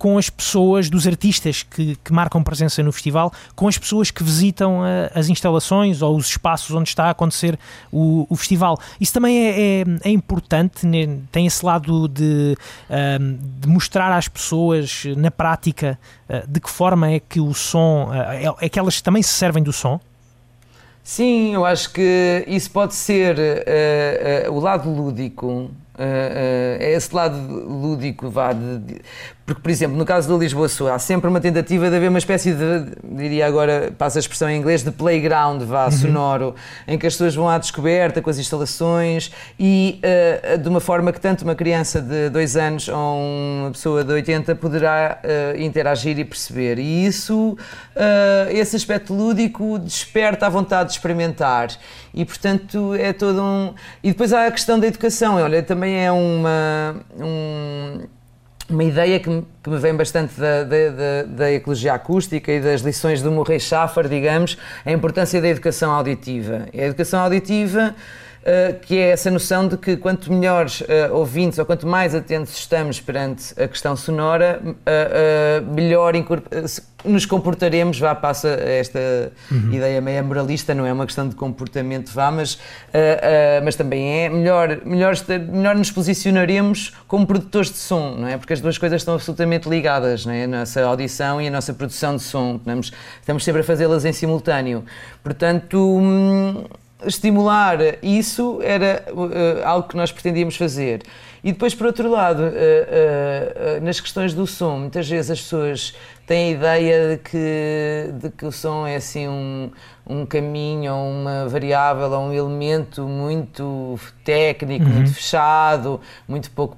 com 0.02 0.18
as 0.18 0.28
pessoas, 0.28 0.90
dos 0.90 1.06
artistas 1.06 1.62
que, 1.62 1.94
que, 1.94 2.12
marcam 2.12 2.42
presença 2.42 2.82
no 2.82 2.90
festival, 2.90 3.32
com 3.54 3.68
as 3.68 3.78
pessoas 3.78 4.10
que 4.10 4.24
visitam 4.24 4.80
uh, 4.80 4.84
as 5.14 5.28
instalações 5.28 6.02
ou 6.02 6.16
os 6.16 6.26
espaços 6.26 6.74
onde 6.74 6.88
está 6.88 7.04
a 7.04 7.10
acontecer 7.10 7.56
o, 7.92 8.26
o 8.28 8.34
festival. 8.34 8.76
Isso 9.00 9.12
também 9.12 9.38
é, 9.38 9.60
é, 9.60 9.84
é 10.02 10.10
importante, 10.10 10.88
né? 10.88 11.20
tem 11.30 11.46
esse 11.46 11.64
lado 11.64 12.08
de, 12.08 12.56
uh, 12.90 13.38
de, 13.60 13.68
mostrar 13.68 14.12
às 14.12 14.26
pessoas 14.26 15.04
na 15.16 15.30
prática 15.30 15.96
uh, 16.28 16.50
de 16.50 16.58
que 16.58 16.68
forma 16.68 17.08
é 17.08 17.20
que 17.20 17.38
o 17.38 17.54
som, 17.54 18.10
é, 18.12 18.66
é 18.66 18.68
que 18.68 18.80
elas 18.80 19.00
também 19.00 19.22
se 19.22 19.32
servem 19.32 19.62
do 19.62 19.72
som. 19.72 20.00
Sim, 21.04 21.54
eu 21.54 21.64
acho 21.64 21.92
que 21.92 22.44
isso 22.48 22.72
pode 22.72 22.96
ser 22.96 23.36
o 24.50 24.58
lado 24.58 24.90
lúdico 24.90 25.70
Uh, 25.94 26.00
uh, 26.00 26.82
é 26.82 26.94
esse 26.94 27.14
lado 27.14 27.36
lúdico, 27.36 28.30
vá, 28.30 28.54
de, 28.54 28.78
de, 28.78 29.00
porque, 29.44 29.60
por 29.60 29.70
exemplo, 29.70 29.96
no 29.96 30.04
caso 30.04 30.28
da 30.28 30.36
Lisboa 30.36 30.68
Sul, 30.68 30.88
há 30.88 30.98
sempre 30.98 31.28
uma 31.28 31.40
tentativa 31.40 31.90
de 31.90 31.96
haver 31.96 32.08
uma 32.08 32.18
espécie 32.18 32.52
de, 32.52 32.96
diria 33.04 33.46
agora, 33.46 33.92
passa 33.96 34.18
a 34.18 34.20
expressão 34.20 34.48
em 34.48 34.58
inglês, 34.58 34.82
de 34.82 34.90
playground, 34.90 35.62
vá, 35.62 35.84
uhum. 35.84 35.90
sonoro, 35.90 36.54
em 36.88 36.98
que 36.98 37.06
as 37.06 37.14
pessoas 37.14 37.34
vão 37.34 37.48
à 37.48 37.58
descoberta 37.58 38.22
com 38.22 38.30
as 38.30 38.38
instalações 38.38 39.30
e 39.58 40.00
uh, 40.02 40.58
de 40.58 40.68
uma 40.68 40.80
forma 40.80 41.12
que 41.12 41.20
tanto 41.20 41.42
uma 41.42 41.54
criança 41.54 42.00
de 42.00 42.30
2 42.30 42.56
anos 42.56 42.88
ou 42.88 43.18
uma 43.60 43.70
pessoa 43.70 44.02
de 44.02 44.12
80 44.12 44.54
poderá 44.54 45.20
interagir 45.58 46.18
e 46.18 46.24
perceber. 46.24 46.78
E 46.78 47.06
isso, 47.06 47.56
esse 48.50 48.76
aspecto 48.76 49.12
lúdico 49.12 49.78
desperta 49.78 50.46
a 50.46 50.48
vontade 50.48 50.90
de 50.90 50.96
experimentar 50.96 51.68
e, 52.14 52.24
portanto, 52.24 52.94
é 52.94 53.12
todo 53.12 53.42
um. 53.42 53.74
E 54.02 54.10
depois 54.10 54.32
há 54.32 54.46
a 54.46 54.50
questão 54.50 54.78
da 54.78 54.86
educação, 54.86 55.36
olha, 55.36 55.62
também 55.62 55.82
também 55.82 56.04
é 56.04 56.12
uma, 56.12 56.96
um, 57.18 58.00
uma 58.70 58.84
ideia 58.84 59.18
que 59.18 59.28
me, 59.28 59.46
que 59.62 59.70
me, 59.70 59.78
vem 59.78 59.94
bastante 59.94 60.38
da, 60.38 60.64
da, 60.64 60.88
da, 60.90 61.22
da, 61.26 61.52
ecologia 61.52 61.94
acústica 61.94 62.50
e 62.52 62.60
das 62.60 62.80
lições 62.80 63.22
do 63.22 63.30
Murray 63.30 63.60
Schaffer, 63.60 64.08
digamos, 64.08 64.56
a 64.84 64.92
importância 64.92 65.40
da 65.40 65.48
educação 65.48 65.92
auditiva. 65.92 66.66
A 66.72 66.82
educação 66.82 67.20
auditiva 67.20 67.94
Uh, 68.42 68.76
que 68.80 68.98
é 68.98 69.10
essa 69.10 69.30
noção 69.30 69.68
de 69.68 69.76
que 69.76 69.96
quanto 69.96 70.32
melhores 70.32 70.80
uh, 70.80 71.12
ouvintes 71.12 71.60
ou 71.60 71.64
quanto 71.64 71.86
mais 71.86 72.12
atentos 72.12 72.58
estamos 72.58 73.00
perante 73.00 73.54
a 73.56 73.68
questão 73.68 73.94
sonora, 73.94 74.60
uh, 74.64 75.72
melhor 75.72 76.14
nos 77.04 77.24
comportaremos, 77.24 78.00
vá, 78.00 78.16
passa 78.16 78.48
esta 78.48 79.30
uhum. 79.48 79.72
ideia 79.72 80.00
meio 80.00 80.24
moralista, 80.24 80.74
não 80.74 80.84
é 80.84 80.92
uma 80.92 81.06
questão 81.06 81.28
de 81.28 81.36
comportamento, 81.36 82.12
vá, 82.12 82.30
mas, 82.30 82.58
mas 83.64 83.74
também 83.74 84.24
é 84.24 84.28
melhor, 84.28 84.80
melhor, 84.84 85.14
melhor 85.48 85.74
nos 85.74 85.90
posicionaremos 85.90 86.94
como 87.08 87.26
produtores 87.26 87.72
de 87.72 87.78
som, 87.78 88.14
não 88.20 88.28
é? 88.28 88.36
Porque 88.36 88.52
as 88.52 88.60
duas 88.60 88.78
coisas 88.78 89.00
estão 89.00 89.14
absolutamente 89.14 89.68
ligadas, 89.68 90.24
não 90.24 90.32
é? 90.32 90.44
A 90.44 90.46
nossa 90.46 90.80
audição 90.84 91.42
e 91.42 91.48
a 91.48 91.50
nossa 91.50 91.74
produção 91.74 92.14
de 92.14 92.22
som, 92.22 92.54
estamos, 92.54 92.92
estamos 93.18 93.42
sempre 93.42 93.62
a 93.62 93.64
fazê-las 93.64 94.04
em 94.04 94.12
simultâneo. 94.12 94.84
Portanto, 95.24 95.98
hum, 95.98 96.64
estimular 97.06 97.78
isso 98.02 98.60
era 98.62 99.04
uh, 99.12 99.66
algo 99.66 99.88
que 99.88 99.96
nós 99.96 100.12
pretendíamos 100.12 100.56
fazer. 100.56 101.02
E 101.44 101.50
depois, 101.50 101.74
por 101.74 101.86
outro 101.86 102.08
lado, 102.08 102.42
uh, 102.42 102.46
uh, 102.46 103.84
nas 103.84 104.00
questões 104.00 104.32
do 104.32 104.46
som, 104.46 104.78
muitas 104.78 105.08
vezes 105.08 105.30
as 105.30 105.40
pessoas 105.40 105.94
têm 106.26 106.50
a 106.50 106.50
ideia 106.52 107.08
de 107.08 107.22
que, 107.22 108.12
de 108.20 108.30
que 108.30 108.46
o 108.46 108.52
som 108.52 108.86
é 108.86 108.94
assim 108.94 109.26
um, 109.26 109.70
um 110.06 110.24
caminho, 110.24 110.94
ou 110.94 111.10
uma 111.10 111.48
variável, 111.48 112.10
ou 112.12 112.28
um 112.28 112.32
elemento 112.32 113.02
muito 113.08 113.98
técnico, 114.24 114.84
uhum. 114.84 114.92
muito 114.92 115.14
fechado, 115.14 116.00
muito 116.28 116.48
pouco 116.52 116.76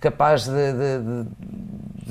capaz 0.00 0.46
de, 0.46 0.72
de, 0.72 0.98
de, 0.98 1.28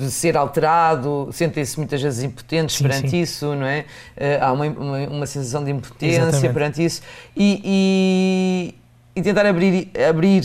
ser 0.08 0.36
alterado, 0.36 1.28
sentem-se 1.32 1.78
muitas 1.78 2.00
vezes 2.00 2.24
impotentes 2.24 2.76
sim, 2.76 2.84
perante 2.84 3.10
sim. 3.10 3.20
isso, 3.20 3.54
não 3.54 3.66
é? 3.66 3.84
Uh, 4.16 4.44
há 4.44 4.52
uma, 4.52 4.64
uma, 4.66 4.98
uma, 5.08 5.26
sensação 5.26 5.62
de 5.64 5.70
impotência 5.70 6.22
Exatamente. 6.22 6.52
perante 6.52 6.84
isso 6.84 7.02
e, 7.36 7.60
e, 7.64 8.74
e 9.14 9.22
tentar 9.22 9.46
abrir, 9.46 9.90
abrir 10.08 10.44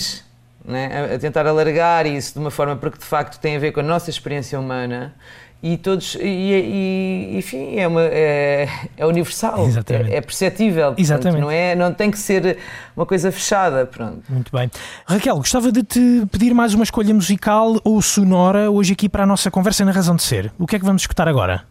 é? 0.67 1.15
a 1.15 1.19
tentar 1.19 1.47
alargar 1.47 2.05
isso 2.05 2.33
de 2.33 2.39
uma 2.39 2.51
forma 2.51 2.75
porque 2.75 2.97
de 2.97 3.05
facto 3.05 3.39
tem 3.39 3.55
a 3.55 3.59
ver 3.59 3.71
com 3.71 3.79
a 3.79 3.83
nossa 3.83 4.09
experiência 4.09 4.59
humana 4.59 5.15
e 5.61 5.77
todos 5.77 6.15
e, 6.15 6.21
e 6.21 7.37
enfim 7.37 7.77
é 7.77 7.87
uma 7.87 8.01
é, 8.03 8.69
é 8.95 9.05
universal 9.05 9.67
é, 9.89 10.17
é, 10.17 10.21
perceptível 10.21 10.93
Exatamente. 10.97 11.41
não 11.41 11.49
é 11.49 11.75
não 11.75 11.93
tem 11.93 12.11
que 12.11 12.19
ser 12.19 12.57
uma 12.95 13.05
coisa 13.05 13.31
fechada 13.31 13.85
pronto. 13.85 14.21
Muito 14.29 14.51
bem. 14.51 14.69
Raquel 15.05 15.37
gostava 15.37 15.71
de 15.71 15.83
te 15.83 16.25
pedir 16.31 16.53
mais 16.53 16.73
uma 16.73 16.83
escolha 16.83 17.13
musical 17.13 17.79
ou 17.83 18.01
sonora 18.01 18.69
hoje 18.69 18.93
aqui 18.93 19.09
para 19.09 19.23
a 19.23 19.25
nossa 19.25 19.49
conversa 19.49 19.83
na 19.83 19.91
razão 19.91 20.15
de 20.15 20.23
ser. 20.23 20.51
O 20.57 20.67
que 20.67 20.75
é 20.75 20.79
que 20.79 20.85
vamos 20.85 21.01
escutar 21.01 21.27
agora 21.27 21.63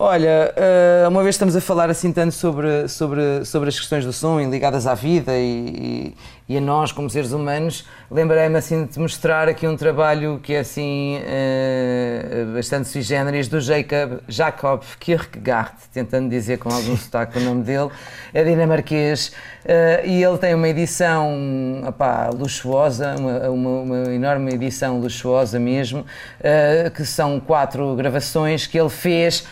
Olha, 0.00 0.54
uh, 0.54 1.08
uma 1.08 1.24
vez 1.24 1.34
estamos 1.34 1.56
a 1.56 1.60
falar 1.60 1.90
assim 1.90 2.12
tanto 2.12 2.32
sobre, 2.32 2.86
sobre, 2.86 3.44
sobre 3.44 3.68
as 3.68 3.76
questões 3.76 4.04
do 4.04 4.12
som 4.12 4.40
ligadas 4.40 4.86
à 4.86 4.94
vida 4.94 5.36
e, 5.36 6.14
e, 6.48 6.54
e 6.54 6.56
a 6.56 6.60
nós 6.60 6.92
como 6.92 7.10
seres 7.10 7.32
humanos, 7.32 7.84
lembrei-me 8.08 8.56
assim 8.56 8.84
de 8.84 8.92
te 8.92 9.00
mostrar 9.00 9.48
aqui 9.48 9.66
um 9.66 9.76
trabalho 9.76 10.38
que 10.40 10.54
é 10.54 10.60
assim 10.60 11.18
uh, 11.18 12.54
bastante 12.54 12.86
sui 12.86 13.02
generis 13.02 13.48
do 13.48 13.60
Jacob, 13.60 14.20
Jacob 14.28 14.82
Kierkegaard, 15.00 15.72
tentando 15.92 16.30
dizer 16.30 16.58
com 16.58 16.72
algum 16.72 16.94
sotaque 16.96 17.36
o 17.36 17.42
nome 17.42 17.64
dele, 17.64 17.90
é 18.32 18.44
dinamarquês 18.44 19.32
uh, 19.64 20.06
e 20.06 20.22
ele 20.22 20.38
tem 20.38 20.54
uma 20.54 20.68
edição 20.68 21.82
opá, 21.88 22.30
luxuosa, 22.32 23.16
uma, 23.18 23.48
uma, 23.50 23.80
uma, 23.80 24.14
enorme 24.14 24.54
edição 24.54 25.00
luxuosa 25.00 25.58
mesmo, 25.58 26.06
que 26.94 27.04
são 27.04 27.40
quatro 27.40 27.96
gravações 27.96 28.64
que 28.64 28.78
ele 28.78 28.90
fez 28.90 29.44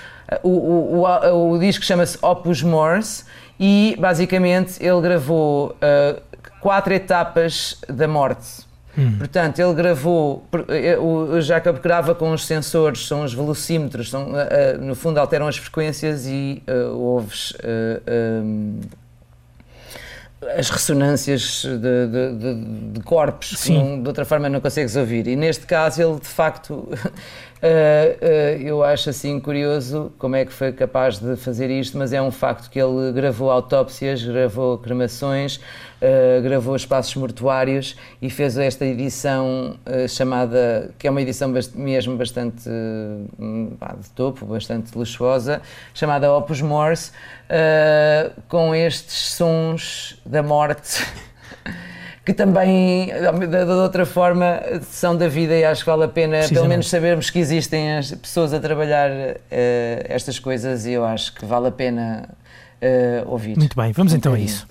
o, 0.42 0.48
o, 0.48 1.02
o, 1.04 1.52
o 1.52 1.58
disco 1.58 1.84
chama-se 1.84 2.18
Opus 2.22 2.62
Morse 2.62 3.24
e 3.58 3.96
basicamente 3.98 4.82
ele 4.84 5.00
gravou 5.00 5.70
uh, 5.70 6.20
quatro 6.60 6.92
etapas 6.92 7.80
da 7.88 8.06
morte. 8.06 8.66
Hum. 8.98 9.18
Portanto, 9.18 9.58
ele 9.58 9.74
gravou, 9.74 10.46
eh, 10.68 10.96
o 10.98 11.38
Jacob 11.42 11.78
grava 11.82 12.14
com 12.14 12.32
os 12.32 12.46
sensores, 12.46 13.06
são 13.06 13.24
os 13.24 13.34
velocímetros, 13.34 14.08
são, 14.08 14.30
uh, 14.30 14.34
uh, 14.34 14.82
no 14.82 14.94
fundo 14.94 15.18
alteram 15.18 15.46
as 15.46 15.58
frequências 15.58 16.26
e 16.26 16.62
ouves 16.94 17.52
um, 18.42 18.80
as 20.56 20.70
ressonâncias 20.70 21.62
de, 21.64 21.78
de, 21.78 22.38
de, 22.38 22.92
de 22.92 23.00
corpos 23.00 23.64
que 23.64 23.72
não, 23.72 24.00
de 24.00 24.08
outra 24.08 24.24
forma 24.24 24.48
não 24.48 24.60
consegues 24.60 24.96
ouvir. 24.96 25.26
E 25.26 25.36
neste 25.36 25.66
caso 25.66 26.00
ele 26.02 26.20
de 26.20 26.26
facto 26.26 26.88
Uh, 27.56 27.62
uh, 27.62 28.62
eu 28.62 28.84
acho 28.84 29.08
assim 29.08 29.40
curioso 29.40 30.12
como 30.18 30.36
é 30.36 30.44
que 30.44 30.52
foi 30.52 30.72
capaz 30.72 31.18
de 31.18 31.36
fazer 31.36 31.70
isto, 31.70 31.96
mas 31.96 32.12
é 32.12 32.20
um 32.20 32.30
facto 32.30 32.68
que 32.68 32.78
ele 32.78 33.12
gravou 33.12 33.50
autópsias, 33.50 34.22
gravou 34.22 34.76
cremações, 34.76 35.56
uh, 35.56 36.42
gravou 36.42 36.76
espaços 36.76 37.16
mortuários 37.16 37.96
e 38.20 38.28
fez 38.28 38.58
esta 38.58 38.84
edição 38.84 39.78
chamada, 40.08 40.90
que 40.98 41.06
é 41.06 41.10
uma 41.10 41.22
edição 41.22 41.50
bast 41.50 41.76
mesmo 41.76 42.16
bastante 42.16 42.64
de 42.64 44.10
topo, 44.14 44.44
bastante 44.44 44.96
luxuosa, 44.96 45.62
chamada 45.94 46.32
Opus 46.32 46.60
Morse, 46.60 47.12
com 48.48 48.74
estes 48.74 49.34
sons 49.34 50.20
da 50.26 50.42
morte. 50.42 51.04
que 52.26 52.34
também, 52.34 53.06
de, 53.06 53.72
outra 53.72 54.04
forma, 54.04 54.60
são 54.90 55.16
da 55.16 55.28
vida 55.28 55.54
e 55.54 55.64
acho 55.64 55.84
que 55.84 55.90
vale 55.90 56.02
a 56.02 56.08
pena, 56.08 56.40
pelo 56.48 56.66
menos, 56.66 56.90
sabermos 56.90 57.30
que 57.30 57.38
existem 57.38 57.96
as 57.98 58.10
pessoas 58.10 58.52
a 58.52 58.58
trabalhar 58.58 59.08
uh, 59.08 59.36
estas 60.08 60.40
coisas 60.40 60.86
e 60.86 60.92
eu 60.92 61.04
acho 61.04 61.32
que 61.32 61.46
vale 61.46 61.68
a 61.68 61.70
pena 61.70 62.28
uh, 62.82 63.30
ouvir. 63.30 63.56
Muito 63.56 63.76
bem, 63.76 63.92
vamos 63.92 64.12
então 64.12 64.34
a 64.34 64.38
isso. 64.40 64.66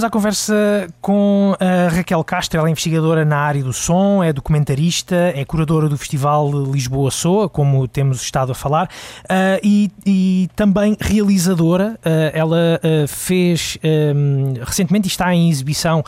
Estamos 0.00 0.04
à 0.04 0.10
conversa 0.10 0.88
com 1.02 1.54
a 1.60 1.94
Raquel 1.94 2.24
Castro, 2.24 2.58
ela 2.58 2.68
é 2.68 2.70
investigadora 2.70 3.22
na 3.22 3.36
área 3.36 3.62
do 3.62 3.70
som, 3.70 4.24
é 4.24 4.32
documentarista, 4.32 5.14
é 5.14 5.44
curadora 5.44 5.90
do 5.90 5.98
Festival 5.98 6.50
Lisboa 6.50 7.10
Soa, 7.10 7.50
como 7.50 7.86
temos 7.86 8.22
estado 8.22 8.50
a 8.52 8.54
falar, 8.54 8.86
uh, 8.86 9.60
e, 9.62 9.90
e, 10.06 10.48
também 10.56 10.96
realizadora. 10.98 11.98
Uh, 11.98 12.32
ela 12.32 12.80
uh, 12.82 13.06
fez 13.08 13.76
um, 13.84 14.54
recentemente 14.64 15.06
e 15.06 15.10
está 15.10 15.34
em 15.34 15.50
exibição 15.50 16.02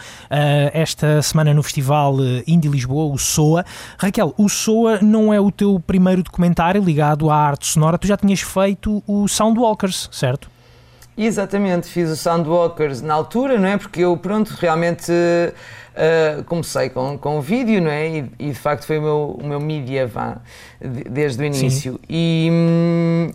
esta 0.72 1.20
semana 1.20 1.52
no 1.52 1.62
Festival 1.62 2.16
Indie 2.46 2.68
Lisboa, 2.68 3.12
o 3.12 3.18
Soa. 3.18 3.62
Raquel, 3.98 4.32
o 4.38 4.48
Soa 4.48 5.00
não 5.02 5.34
é 5.34 5.38
o 5.38 5.50
teu 5.50 5.78
primeiro 5.86 6.22
documentário 6.22 6.82
ligado 6.82 7.28
à 7.28 7.36
arte 7.36 7.66
sonora, 7.66 7.98
tu 7.98 8.06
já 8.06 8.16
tinhas 8.16 8.40
feito 8.40 9.02
o 9.06 9.28
Soundwalkers, 9.28 10.08
certo? 10.10 10.48
Exatamente, 11.16 11.88
fiz 11.88 12.10
o 12.10 12.16
Soundwalkers 12.16 13.02
na 13.02 13.12
altura, 13.12 13.58
não 13.58 13.68
é? 13.68 13.76
Porque 13.76 14.00
eu, 14.00 14.16
pronto, 14.16 14.48
realmente 14.58 15.12
uh, 15.92 16.44
comecei 16.44 16.88
com, 16.88 17.16
com 17.18 17.38
o 17.38 17.40
vídeo, 17.40 17.80
não 17.80 17.90
é? 17.90 18.08
E, 18.08 18.30
e, 18.38 18.48
de 18.48 18.54
facto 18.54 18.84
foi 18.84 18.98
o 18.98 19.02
meu, 19.02 19.38
o 19.42 19.46
meu 19.46 19.60
mídia, 19.60 20.06
vá, 20.06 20.38
desde 20.80 21.42
o 21.42 21.46
início. 21.46 22.00
E, 22.08 22.50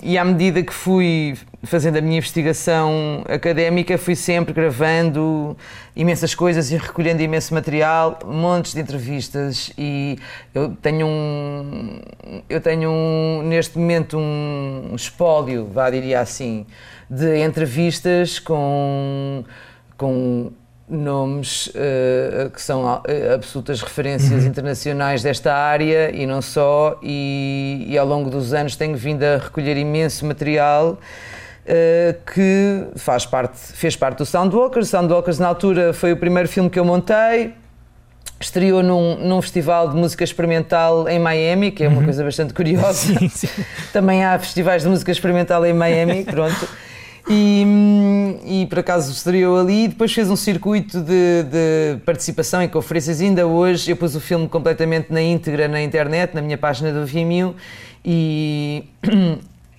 e 0.02 0.18
à 0.18 0.26
medida 0.26 0.62
que 0.64 0.74
fui 0.74 1.38
fazendo 1.64 1.98
a 1.98 2.02
minha 2.02 2.18
investigação 2.18 3.24
académica, 3.28 3.98
fui 3.98 4.16
sempre 4.16 4.54
gravando 4.54 5.58
imensas 5.96 6.34
coisas 6.36 6.72
e 6.72 6.78
recolhendo 6.78 7.22
imenso 7.22 7.54
material, 7.54 8.20
montes 8.26 8.74
de 8.74 8.82
entrevistas 8.82 9.72
e 9.78 10.18
eu 10.54 10.76
tenho 10.82 11.08
um, 11.08 12.00
eu 12.50 12.62
tenho 12.62 12.90
um, 12.90 13.42
neste 13.44 13.78
momento 13.78 14.18
um 14.18 14.94
espólio, 14.96 15.66
vá, 15.66 15.90
diria 15.90 16.22
assim, 16.22 16.66
de 17.10 17.44
entrevistas 17.44 18.40
com, 18.40 19.44
com 19.98 20.52
nomes 20.90 21.68
uh, 21.68 22.50
que 22.50 22.62
são 22.62 22.84
uh, 22.84 23.02
absolutas 23.34 23.82
referências 23.82 24.44
uhum. 24.44 24.50
internacionais 24.50 25.22
desta 25.22 25.54
área 25.54 26.16
e 26.16 26.26
não 26.26 26.42
só, 26.42 26.98
e, 27.04 27.86
e, 27.90 27.98
ao 27.98 28.08
longo 28.08 28.30
dos 28.30 28.54
anos 28.54 28.76
tenho 28.76 28.96
vindo 28.96 29.24
a 29.24 29.38
recolher 29.38 29.78
imenso 29.78 30.26
material. 30.26 30.98
Uh, 31.66 32.16
que 32.34 32.86
faz 32.96 33.26
parte, 33.26 33.58
fez 33.58 33.94
parte 33.94 34.20
do 34.20 34.26
Soundwalkers. 34.26 34.88
Soundwalkers, 34.88 35.38
na 35.38 35.50
altura, 35.50 35.92
foi 35.92 36.14
o 36.14 36.18
primeiro 36.18 36.48
filme 36.48 36.70
que 36.70 36.80
eu 36.80 36.86
montei. 36.86 37.54
Estreou 38.40 38.82
num, 38.82 39.18
num 39.18 39.42
festival 39.42 39.90
de 39.90 39.96
música 39.98 40.24
experimental 40.24 41.10
em 41.10 41.20
Miami, 41.20 41.72
que 41.72 41.84
é 41.84 41.90
uma 41.90 41.98
uhum. 41.98 42.06
coisa 42.06 42.24
bastante 42.24 42.54
curiosa. 42.54 42.94
Sim, 42.94 43.28
sim. 43.28 43.50
Também 43.92 44.24
há 44.24 44.40
festivais 44.40 44.84
de 44.84 44.88
música 44.88 45.12
experimental 45.12 45.66
em 45.66 45.74
Miami, 45.74 46.24
pronto. 46.24 46.70
E, 47.30 47.66
e, 48.46 48.66
por 48.68 48.80
acaso 48.80 49.12
estreou 49.12 49.60
ali 49.60 49.84
e 49.84 49.88
depois 49.90 50.14
fez 50.14 50.30
um 50.30 50.36
circuito 50.36 51.02
de, 51.02 51.44
de, 51.44 51.98
participação 52.06 52.62
em 52.62 52.70
conferências. 52.70 53.20
Ainda 53.20 53.46
hoje 53.46 53.92
eu 53.92 53.98
pus 53.98 54.16
o 54.16 54.22
filme 54.22 54.48
completamente 54.48 55.12
na 55.12 55.22
íntegra 55.22 55.68
na 55.68 55.82
internet, 55.82 56.34
na 56.34 56.42
minha 56.42 56.58
página 56.58 56.94
do 56.94 57.06
Vimeo 57.06 57.54
e 58.06 58.86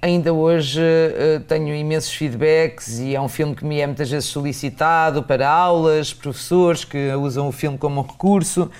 ainda 0.02 0.32
hoje 0.34 0.80
uh, 0.80 1.40
tenho 1.40 1.74
imensos 1.74 2.12
feedbacks 2.12 2.98
e 2.98 3.14
é 3.14 3.20
um 3.20 3.28
filme 3.28 3.54
que 3.54 3.64
me 3.64 3.80
é 3.80 3.86
muitas 3.86 4.10
vezes 4.10 4.28
solicitado 4.28 5.22
para 5.22 5.48
aulas, 5.48 6.12
professores 6.12 6.84
que 6.84 7.12
usam 7.14 7.48
o 7.48 7.52
filme 7.52 7.78
como 7.78 8.02
recurso. 8.02 8.70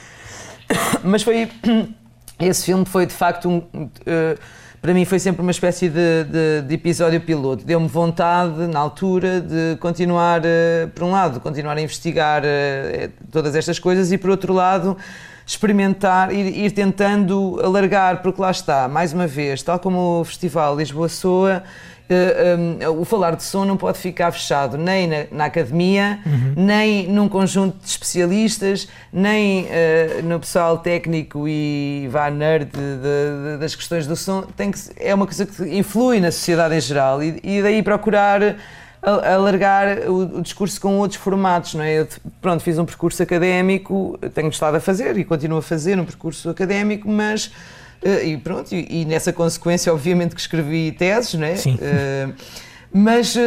Mas 1.02 1.22
foi. 1.22 1.48
Esse 2.38 2.66
filme 2.66 2.84
foi 2.84 3.06
de 3.06 3.14
facto 3.14 3.48
um. 3.48 3.58
Uh, 3.58 4.38
para 4.80 4.94
mim 4.94 5.04
foi 5.04 5.18
sempre 5.18 5.42
uma 5.42 5.50
espécie 5.50 5.88
de, 5.88 6.24
de, 6.24 6.62
de 6.62 6.74
episódio 6.74 7.20
piloto. 7.20 7.64
Deu-me 7.64 7.88
vontade, 7.88 8.66
na 8.68 8.78
altura, 8.78 9.40
de 9.40 9.76
continuar, 9.80 10.40
uh, 10.40 10.88
por 10.94 11.02
um 11.02 11.10
lado, 11.10 11.40
continuar 11.40 11.76
a 11.76 11.80
investigar 11.80 12.42
uh, 12.42 13.10
todas 13.30 13.56
estas 13.56 13.78
coisas 13.78 14.12
e, 14.12 14.18
por 14.18 14.30
outro 14.30 14.52
lado, 14.52 14.96
experimentar, 15.44 16.32
ir, 16.32 16.56
ir, 16.56 16.70
tentando 16.70 17.60
alargar, 17.62 18.22
porque 18.22 18.40
lá 18.40 18.50
está, 18.50 18.86
mais 18.86 19.12
uma 19.12 19.26
vez, 19.26 19.62
tal 19.62 19.80
como 19.80 20.20
o 20.20 20.24
Festival 20.24 20.76
Lisboa 20.76 21.08
Soa, 21.08 21.64
uh, 22.10 22.90
um, 22.90 23.00
o 23.00 23.04
falar 23.04 23.36
de 23.36 23.42
som 23.42 23.64
não 23.64 23.76
pode 23.76 23.98
ficar 23.98 24.32
fechado 24.32 24.76
nem 24.76 25.06
na, 25.06 25.16
na 25.30 25.44
academia, 25.46 26.20
uhum. 26.24 26.54
nem 26.56 27.08
num 27.08 27.28
conjunto 27.28 27.78
de 27.82 27.88
especialistas, 27.88 28.88
nem 29.12 29.64
uh, 29.64 30.22
no 30.24 30.40
pessoal 30.40 30.78
técnico 30.78 31.46
e 31.46 32.08
vá 32.10 32.30
nerd 32.30 32.66
de, 32.66 32.78
de, 32.78 33.58
das 33.58 33.74
questões 33.74 34.06
do 34.06 34.16
som. 34.16 34.42
Tem 34.42 34.70
que, 34.70 34.78
é 34.96 35.14
uma 35.14 35.26
coisa 35.26 35.46
que 35.46 35.62
influi 35.76 36.20
na 36.20 36.30
sociedade 36.30 36.74
em 36.74 36.80
geral 36.80 37.22
e, 37.22 37.40
e 37.42 37.62
daí 37.62 37.82
procurar 37.82 38.56
alargar 39.00 40.08
o, 40.08 40.38
o, 40.38 40.42
discurso 40.42 40.80
com 40.80 40.98
outros 40.98 41.20
formatos, 41.20 41.74
não 41.74 41.84
é? 41.84 42.00
Eu, 42.00 42.08
pronto, 42.40 42.62
fiz 42.62 42.78
um 42.78 42.84
percurso 42.84 43.22
académico, 43.22 44.18
tenho 44.34 44.48
estado 44.48 44.76
a 44.76 44.80
fazer 44.80 45.16
e 45.16 45.24
continuo 45.24 45.58
a 45.58 45.62
fazer 45.62 45.98
um 46.00 46.04
percurso 46.04 46.50
académico, 46.50 47.08
mas 47.08 47.52
e 48.02 48.36
pronto, 48.36 48.74
e, 48.74 49.02
e, 49.02 49.04
nessa 49.04 49.32
consequência, 49.32 49.92
obviamente, 49.92 50.34
que 50.34 50.40
escrevi 50.40 50.92
teses, 50.92 51.34
né? 51.34 51.56
Sim. 51.56 51.74
Uh, 51.74 52.34
mas 52.90 53.36
uh, 53.36 53.40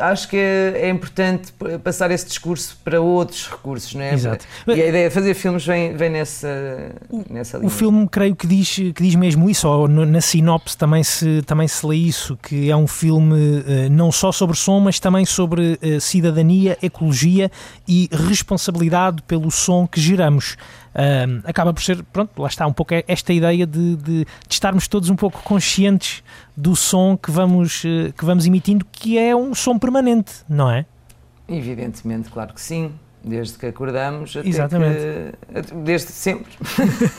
acho 0.00 0.26
que 0.28 0.38
é, 0.38 0.86
é, 0.86 0.88
importante 0.88 1.52
passar 1.82 2.10
esse 2.10 2.26
discurso 2.26 2.78
para 2.82 2.98
outros 2.98 3.46
recursos, 3.46 3.94
não 3.94 4.00
é? 4.00 4.14
Exato. 4.14 4.46
E 4.66 4.72
a 4.72 4.86
ideia 4.86 5.08
de 5.10 5.14
fazer 5.14 5.34
filmes 5.34 5.66
vem, 5.66 5.94
vem 5.94 6.08
nessa, 6.08 6.92
nessa 7.28 7.58
linha. 7.58 7.66
O 7.66 7.70
filme, 7.70 8.08
creio 8.08 8.34
que 8.34 8.46
diz, 8.46 8.74
que 8.74 9.02
diz 9.02 9.14
mesmo 9.14 9.50
isso, 9.50 9.68
ou 9.68 9.86
na 9.86 10.20
sinopse 10.22 10.78
também 10.78 11.04
se, 11.04 11.42
também 11.42 11.68
se 11.68 11.86
lê 11.86 11.96
isso, 11.96 12.38
que 12.42 12.70
é 12.70 12.76
um 12.76 12.86
filme 12.86 13.62
não 13.90 14.10
só 14.10 14.32
sobre 14.32 14.56
som, 14.56 14.80
mas 14.80 14.98
também 14.98 15.26
sobre 15.26 15.78
cidadania, 16.00 16.78
ecologia 16.82 17.50
e 17.86 18.08
responsabilidade 18.10 19.22
pelo 19.24 19.50
som 19.50 19.86
que 19.86 20.00
geramos 20.00 20.56
uh, 20.94 21.42
acaba 21.44 21.72
por 21.72 21.82
ser, 21.82 22.02
pronto, 22.04 22.40
lá 22.40 22.48
está 22.48 22.66
um 22.66 22.72
pouco 22.72 22.94
esta 23.06 23.32
ideia 23.32 23.66
de, 23.66 23.96
de, 23.96 24.24
de, 24.24 24.26
estarmos 24.48 24.88
todos 24.88 25.10
um 25.10 25.16
pouco 25.16 25.42
conscientes 25.42 26.22
do 26.56 26.74
som 26.76 27.16
que 27.16 27.30
vamos, 27.30 27.84
uh, 27.84 28.12
que 28.16 28.24
vamos 28.24 28.46
emitindo, 28.46 28.84
que 28.90 29.18
é 29.18 29.34
um 29.34 29.54
som 29.54 29.78
permanente, 29.78 30.32
não 30.48 30.70
é? 30.70 30.86
Evidentemente, 31.48 32.30
claro 32.30 32.54
que 32.54 32.60
sim 32.60 32.92
desde 33.24 33.58
que 33.58 33.66
acordamos 33.66 34.36
até 34.36 34.48
Exatamente. 34.48 34.98
Que, 34.98 35.74
desde 35.76 36.12
sempre. 36.12 36.52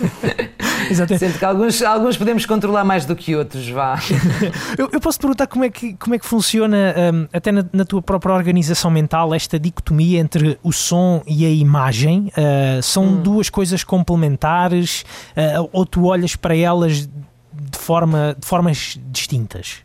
Exatamente. 0.89 1.19
Sendo 1.19 1.39
que 1.39 1.45
alguns, 1.45 1.81
alguns 1.81 2.17
podemos 2.17 2.45
controlar 2.45 2.83
mais 2.83 3.05
do 3.05 3.15
que 3.15 3.35
outros, 3.35 3.67
vá. 3.69 3.99
eu, 4.77 4.89
eu, 4.91 4.99
posso 4.99 5.17
te 5.17 5.21
perguntar 5.21 5.47
como 5.47 5.65
é 5.65 5.69
que, 5.69 5.93
como 5.95 6.13
é 6.15 6.19
que 6.19 6.25
funciona, 6.25 6.93
um, 7.13 7.27
até 7.33 7.51
na, 7.51 7.65
na, 7.73 7.85
tua 7.85 8.01
própria 8.01 8.33
organização 8.33 8.91
mental, 8.91 9.33
esta 9.33 9.59
dicotomia 9.59 10.19
entre 10.19 10.59
o 10.61 10.71
som 10.71 11.23
e 11.25 11.45
a 11.45 11.49
imagem? 11.49 12.31
Uh, 12.37 12.81
são 12.83 13.05
hum. 13.05 13.21
duas 13.21 13.49
coisas 13.49 13.83
complementares 13.83 15.03
uh, 15.31 15.67
ou 15.71 15.85
tu 15.85 16.05
olhas 16.05 16.35
para 16.35 16.55
elas 16.55 17.07
de, 17.07 17.77
forma, 17.77 18.35
de 18.39 18.45
formas 18.45 18.99
distintas? 19.11 19.84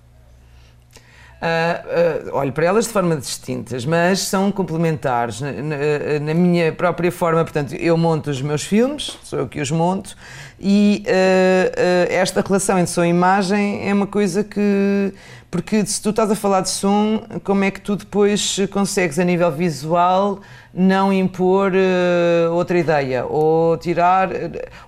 Uh, 1.41 2.29
uh, 2.29 2.37
olho 2.37 2.53
para 2.53 2.67
elas 2.67 2.85
de 2.85 2.93
forma 2.93 3.17
distintas, 3.17 3.87
mas 3.87 4.21
são 4.21 4.53
complementares 4.53 5.41
na, 5.41 5.51
na, 5.51 5.77
na, 6.21 6.35
minha 6.35 6.71
própria 6.71 7.11
forma. 7.11 7.43
Portanto, 7.43 7.75
eu 7.77 7.97
monto 7.97 8.29
os 8.29 8.43
meus 8.43 8.63
filmes, 8.63 9.19
sou 9.25 9.39
eu 9.39 9.49
que 9.49 9.59
os 9.59 9.71
monto, 9.71 10.15
e 10.61 11.03
uh, 11.07 12.13
esta 12.13 12.43
relação 12.43 12.79
entre 12.79 12.93
som 12.93 13.05
e 13.05 13.09
imagem 13.09 13.89
é 13.89 13.95
uma 13.95 14.07
coisa 14.07 14.45
que. 14.45 15.15
Porque 15.51 15.85
se 15.85 16.01
tu 16.01 16.11
estás 16.11 16.31
a 16.31 16.37
falar 16.37 16.61
de 16.61 16.69
som, 16.69 17.25
como 17.43 17.65
é 17.65 17.73
que 17.73 17.81
tu 17.81 17.97
depois 17.97 18.57
consegues, 18.71 19.19
a 19.19 19.25
nível 19.25 19.51
visual, 19.51 20.41
não 20.73 21.13
impor 21.13 21.73
uh, 21.73 22.53
outra 22.53 22.79
ideia 22.79 23.27
ou 23.27 23.77
tirar 23.77 24.29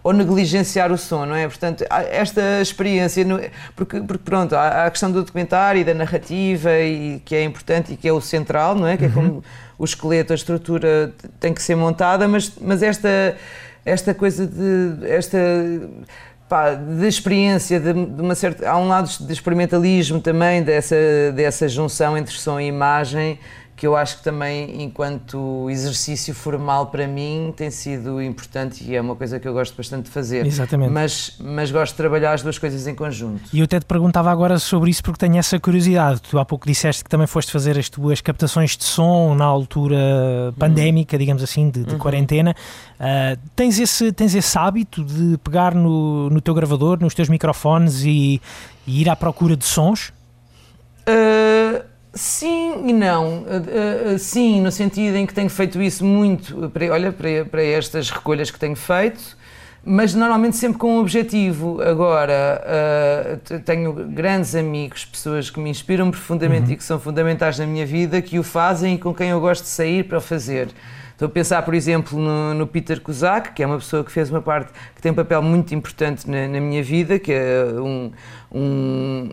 ou 0.05 0.13
negligenciar 0.13 0.93
o 0.93 0.97
som, 0.97 1.27
não 1.27 1.35
é? 1.35 1.49
Portanto, 1.49 1.85
esta 1.91 2.61
experiência, 2.61 3.25
porque, 3.75 4.01
porque 4.03 4.23
pronto, 4.25 4.55
há 4.55 4.87
a 4.87 4.91
questão 4.91 5.11
do 5.11 5.25
documentário 5.25 5.81
e 5.81 5.85
da 5.85 5.95
narrativa 5.95 6.71
e 6.79 7.21
que 7.25 7.35
é 7.35 7.43
importante 7.43 7.95
e 7.95 7.97
que 7.97 8.07
é 8.07 8.13
o 8.13 8.21
central, 8.21 8.77
não 8.77 8.87
é? 8.87 8.97
Que 8.97 9.07
é 9.07 9.09
como 9.09 9.29
uhum. 9.29 9.43
o 9.77 9.85
esqueleto, 9.85 10.33
a 10.33 10.37
estrutura 10.37 11.13
tem 11.41 11.53
que 11.53 11.61
ser 11.61 11.75
montada, 11.75 12.29
mas, 12.29 12.53
mas 12.61 12.85
esta, 12.85 13.37
esta 13.85 14.15
coisa 14.15 14.47
de 14.47 15.09
esta 15.09 15.39
Pá, 16.53 16.75
de 16.75 17.09
experiência, 17.09 17.81
de, 17.81 17.95
de, 17.95 18.21
uma 18.21 18.35
certa. 18.35 18.69
Há 18.69 18.77
um 18.77 18.87
lado 18.87 19.09
de 19.09 19.33
experimentalismo 19.33 20.21
também, 20.21 20.63
dessa, 20.63 20.95
dessa 21.35 21.67
junção 21.67 22.15
entre 22.19 22.35
som 22.35 22.61
e 22.61 22.67
imagem, 22.67 23.39
que 23.77 23.87
eu 23.87 23.97
acho 23.97 24.18
que 24.18 24.25
também, 24.25 24.83
enquanto 24.83 25.68
exercício 25.70 26.35
formal 26.35 26.87
para 26.87 27.07
mim, 27.07 27.53
tem 27.57 27.70
sido 27.70 28.23
importante 28.23 28.85
e 28.85 28.95
é 28.95 29.01
uma 29.01 29.16
coisa 29.16 29.41
que 29.41 29.49
eu 29.49 29.53
gosto 29.53 29.77
bastante 29.77 30.05
de 30.05 30.11
fazer. 30.11 30.47
Exatamente. 30.47 30.91
Mas, 30.93 31.37
mas 31.41 31.70
gosto 31.70 31.93
de 31.93 31.97
trabalhar 31.97 32.33
as 32.33 32.43
duas 32.43 32.59
coisas 32.59 32.87
em 32.87 32.95
conjunto. 32.95 33.43
E 33.53 33.59
eu 33.59 33.64
até 33.64 33.81
te 33.81 33.87
perguntava 33.87 34.31
agora 34.31 34.59
sobre 34.59 34.91
isso 34.91 35.03
porque 35.03 35.18
tenho 35.18 35.37
essa 35.37 35.59
curiosidade. 35.59 36.20
Tu 36.23 36.39
há 36.39 36.45
pouco 36.45 36.66
disseste 36.66 37.03
que 37.03 37.11
também 37.11 37.27
foste 37.27 37.51
fazer 37.51 37.79
as 37.79 37.89
tuas 37.89 38.20
captações 38.20 38.77
de 38.77 38.85
som 38.85 39.35
na 39.35 39.45
altura 39.45 40.55
pandémica, 40.59 41.16
uhum. 41.16 41.18
digamos 41.18 41.43
assim, 41.43 41.70
de, 41.70 41.83
de 41.83 41.95
uhum. 41.95 41.99
quarentena. 41.99 42.55
Uh, 43.01 43.39
tens, 43.57 43.79
esse, 43.81 44.12
tens 44.12 44.35
esse 44.35 44.59
hábito 44.59 45.03
de 45.03 45.39
pegar 45.39 45.75
no, 45.75 46.31
no 46.31 46.41
teu 46.41 46.55
gravador, 46.55 47.01
nos 47.01 47.14
teus 47.14 47.29
microfones 47.29 48.05
e, 48.05 48.41
e 48.87 49.01
ir 49.01 49.09
à 49.09 49.16
procura 49.16 49.57
de 49.57 49.64
sons? 49.64 50.12
Uh 51.09 51.62
Sim 52.15 52.89
e 52.89 52.93
não. 52.93 53.39
Uh, 53.39 54.15
uh, 54.15 54.19
sim, 54.19 54.61
no 54.61 54.71
sentido 54.71 55.17
em 55.17 55.25
que 55.25 55.33
tenho 55.33 55.49
feito 55.49 55.81
isso 55.81 56.05
muito, 56.05 56.71
para, 56.71 56.93
olha, 56.93 57.11
para, 57.11 57.45
para 57.47 57.63
estas 57.63 58.11
recolhas 58.11 58.51
que 58.51 58.59
tenho 58.59 58.77
feito, 58.77 59.37
mas 59.83 60.15
normalmente 60.15 60.57
sempre 60.57 60.79
com 60.79 60.97
um 60.97 61.01
objetivo. 61.01 61.81
Agora, 61.81 62.63
uh, 63.51 63.61
tenho 63.61 63.95
grandes 63.95 64.55
amigos, 64.55 65.07
pessoas 65.07 65.49
que 65.49 65.59
me 65.59 65.71
inspiram 65.71 66.11
profundamente 66.11 66.67
uhum. 66.67 66.73
e 66.73 66.77
que 66.77 66.85
são 66.85 67.01
fundamentais 67.01 67.59
na 67.59 67.67
minha 67.67 67.87
vida, 67.87 68.21
que 68.21 68.39
o 68.39 68.43
fazem 68.43 68.97
e 68.97 68.99
com 68.99 69.15
quem 69.15 69.31
eu 69.31 69.41
gosto 69.41 69.63
de 69.63 69.71
sair 69.71 70.05
para 70.05 70.19
o 70.19 70.21
fazer. 70.21 70.69
Estou 71.23 71.31
a 71.31 71.35
pensar, 71.35 71.62
por 71.62 71.73
exemplo, 71.73 72.18
no, 72.18 72.53
no, 72.53 72.66
Peter 72.66 73.01
Kozak, 73.01 73.53
que 73.53 73.62
é 73.62 73.66
uma 73.66 73.79
pessoa 73.79 74.03
que 74.03 74.11
fez 74.11 74.29
uma 74.29 74.43
parte, 74.43 74.73
que 74.93 75.01
tem 75.01 75.12
um 75.12 75.14
papel 75.14 75.41
muito 75.41 75.73
importante 75.73 76.29
na, 76.29 76.49
na 76.49 76.61
minha 76.61 76.83
vida, 76.83 77.16
que 77.16 77.31
é 77.33 77.64
um, 77.79 78.11
um 78.51 79.29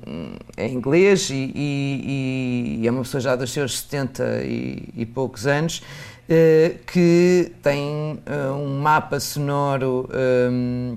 é 0.56 0.68
inglês 0.68 1.32
e, 1.32 1.52
e, 1.56 2.80
e, 2.84 2.88
é 2.88 2.92
uma 2.92 3.02
pessoa 3.02 3.20
já 3.20 3.36
dos 3.36 3.52
seus 3.52 3.80
70 3.80 4.44
e, 4.44 4.90
e 4.98 5.04
poucos 5.04 5.48
anos, 5.48 5.80
uh, 5.80 6.78
que 6.86 7.54
tem 7.64 8.20
uh, 8.22 8.54
um 8.54 8.80
mapa 8.80 9.20
sonoro. 9.20 10.08
Um, 10.14 10.96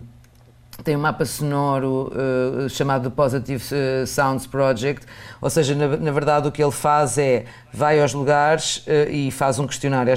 tem 0.83 0.97
um 0.97 1.01
mapa 1.01 1.25
sonoro 1.25 2.13
uh, 2.13 2.69
chamado 2.69 3.11
Positive 3.11 3.63
uh, 3.63 4.07
Sounds 4.07 4.47
Project, 4.47 5.07
ou 5.41 5.49
seja, 5.49 5.75
na, 5.75 5.97
na, 5.97 6.11
verdade 6.11 6.49
o 6.49 6.53
que 6.53 6.63
ele 6.63 6.73
faz 6.73 7.19
é 7.19 7.45
vai 7.73 8.01
aos 8.01 8.13
lugares 8.13 8.79
uh, 8.87 9.11
e 9.11 9.31
faz 9.31 9.59
um 9.59 9.67
questionário, 9.67 10.13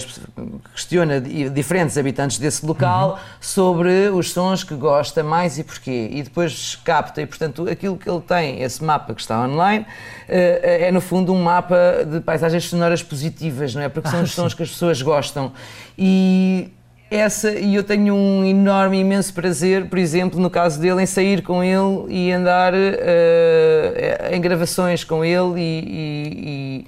questiona 0.74 1.22
diferentes 1.22 1.97
habitantes 1.97 2.38
desse 2.38 2.66
local 2.66 3.11
uhum. 3.11 3.18
sobre 3.39 4.09
os 4.09 4.32
sons 4.32 4.63
que 4.63 4.76
gosta 4.76 5.24
mais 5.24 5.57
e 5.57 5.63
porquê, 5.63 6.09
e 6.11 6.24
depois 6.24 6.76
capta, 6.84 7.22
e 7.22 7.26
portanto 7.26 7.70
aquilo 7.70 7.97
que 7.97 8.09
ele 8.09 8.22
tem, 8.22 8.61
esse 8.61 8.84
mapa 8.84 9.13
que 9.13 9.22
está 9.22 9.41
online, 9.41 9.86
é 10.28 10.91
no 10.91 10.99
fundo 10.99 11.34
um 11.34 11.41
mapa 11.43 11.76
de 12.05 12.20
paisagens 12.20 12.66
sonoras 12.66 13.03
positivas, 13.03 13.76
não 13.76 13.82
é? 13.82 13.89
Porque 13.89 14.09
são 14.09 14.20
ah, 14.20 14.24
os 14.24 14.34
sons 14.34 14.51
sim. 14.51 14.57
que 14.57 14.63
as 14.63 14.70
pessoas 14.70 15.01
gostam. 15.01 15.51
E 15.97 16.72
essa 17.10 17.51
e 17.51 17.76
eu 17.76 17.84
tenho 17.84 18.14
um 18.14 18.43
enorme, 18.43 18.99
imenso 18.99 19.34
prazer, 19.34 19.86
por 19.86 19.97
exemplo, 19.99 20.39
no 20.39 20.49
caso 20.49 20.80
dele, 20.80 21.03
em 21.03 21.06
sair 21.06 21.41
com 21.41 21.64
ele 21.64 22.06
e 22.10 22.32
andar 22.32 22.74
uh, 22.74 24.34
em 24.34 24.41
gravações 24.41 25.03
com 25.03 25.24
ele 25.24 25.60
e, 25.60 25.84
e, 25.88 26.82
e 26.82 26.86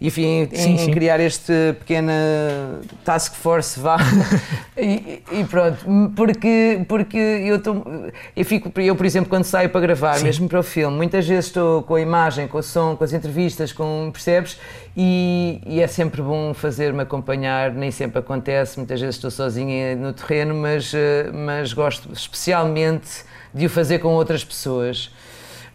enfim, 0.00 0.48
em, 0.50 0.56
sim, 0.56 0.76
em 0.76 0.90
criar 0.90 1.20
este 1.20 1.52
pequena 1.78 2.80
task 3.04 3.34
force, 3.34 3.78
vá. 3.78 3.98
e, 4.74 5.22
e, 5.30 5.44
pronto, 5.44 5.76
porque, 6.16 6.84
porque 6.88 7.18
eu, 7.18 7.62
tô, 7.62 7.84
eu 8.34 8.44
fico, 8.46 8.72
eu 8.80 8.96
por 8.96 9.04
exemplo, 9.04 9.28
quando 9.28 9.44
saio 9.44 9.68
para 9.68 9.80
gravar, 9.82 10.14
sim. 10.14 10.24
mesmo 10.24 10.48
para 10.48 10.58
o 10.58 10.62
filme, 10.62 10.96
muitas 10.96 11.28
vezes 11.28 11.46
estou 11.46 11.82
com 11.82 11.96
a 11.96 12.00
imagem, 12.00 12.48
com 12.48 12.56
o 12.56 12.62
som, 12.62 12.96
com 12.96 13.04
as 13.04 13.12
entrevistas, 13.12 13.72
com, 13.72 14.08
percebes? 14.10 14.58
E, 14.96 15.60
e 15.66 15.80
é 15.80 15.86
sempre 15.86 16.22
bom 16.22 16.54
fazer-me 16.54 17.02
acompanhar, 17.02 17.70
nem 17.72 17.90
sempre 17.90 18.20
acontece, 18.20 18.78
muitas 18.78 19.00
vezes 19.00 19.16
estou 19.16 19.30
sozinha 19.30 19.94
no 19.96 20.14
terreno, 20.14 20.54
mas, 20.54 20.94
eh, 20.94 21.30
mas 21.32 21.74
gosto 21.74 22.10
especialmente 22.12 23.24
de 23.52 23.66
o 23.66 23.70
fazer 23.70 23.98
com 23.98 24.08
outras 24.14 24.44
pessoas 24.44 25.10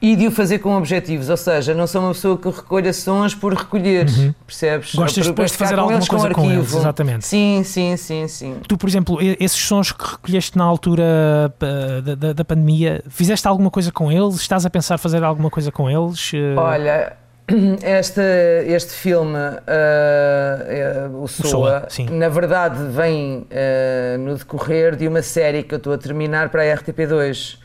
e 0.05 0.15
de 0.15 0.27
o 0.27 0.31
fazer 0.31 0.59
com 0.59 0.77
objetivos, 0.77 1.29
ou 1.29 1.37
seja, 1.37 1.73
não 1.73 1.87
sou 1.87 1.99
uma 1.99 2.13
pessoa 2.13 2.37
que 2.37 2.47
recolha 2.47 2.93
sons 2.93 3.33
por 3.33 3.55
recolher, 3.55 4.07
uhum. 4.07 4.35
percebes? 4.45 4.93
Gostas 4.93 5.25
depois 5.25 5.49
de 5.49 5.57
fazer 5.57 5.79
alguma 5.79 6.05
coisa 6.05 6.29
com, 6.29 6.43
com 6.43 6.51
eles, 6.51 6.75
exatamente. 6.75 7.25
Sim, 7.25 7.63
sim, 7.65 7.97
sim, 7.97 8.27
sim. 8.27 8.55
Tu, 8.67 8.77
por 8.77 8.87
exemplo, 8.87 9.17
esses 9.39 9.57
sons 9.57 9.91
que 9.91 10.07
recolheste 10.07 10.55
na 10.59 10.63
altura 10.63 11.51
da, 11.59 12.15
da, 12.15 12.33
da 12.33 12.45
pandemia, 12.45 13.03
fizeste 13.09 13.47
alguma 13.47 13.71
coisa 13.71 13.91
com 13.91 14.11
eles? 14.11 14.35
Estás 14.35 14.63
a 14.63 14.69
pensar 14.69 14.99
fazer 14.99 15.23
alguma 15.23 15.49
coisa 15.49 15.71
com 15.71 15.89
eles? 15.89 16.31
Olha, 16.55 17.13
este, 17.83 18.21
este 18.67 18.93
filme, 18.93 19.39
uh, 19.39 21.19
o 21.19 21.27
Soa, 21.27 21.87
na 22.11 22.29
verdade 22.29 22.77
vem 22.91 23.47
uh, 23.49 24.19
no 24.19 24.35
decorrer 24.35 24.95
de 24.95 25.07
uma 25.07 25.23
série 25.23 25.63
que 25.63 25.73
eu 25.73 25.77
estou 25.77 25.93
a 25.93 25.97
terminar 25.97 26.49
para 26.49 26.61
a 26.61 26.77
RTP2 26.77 27.64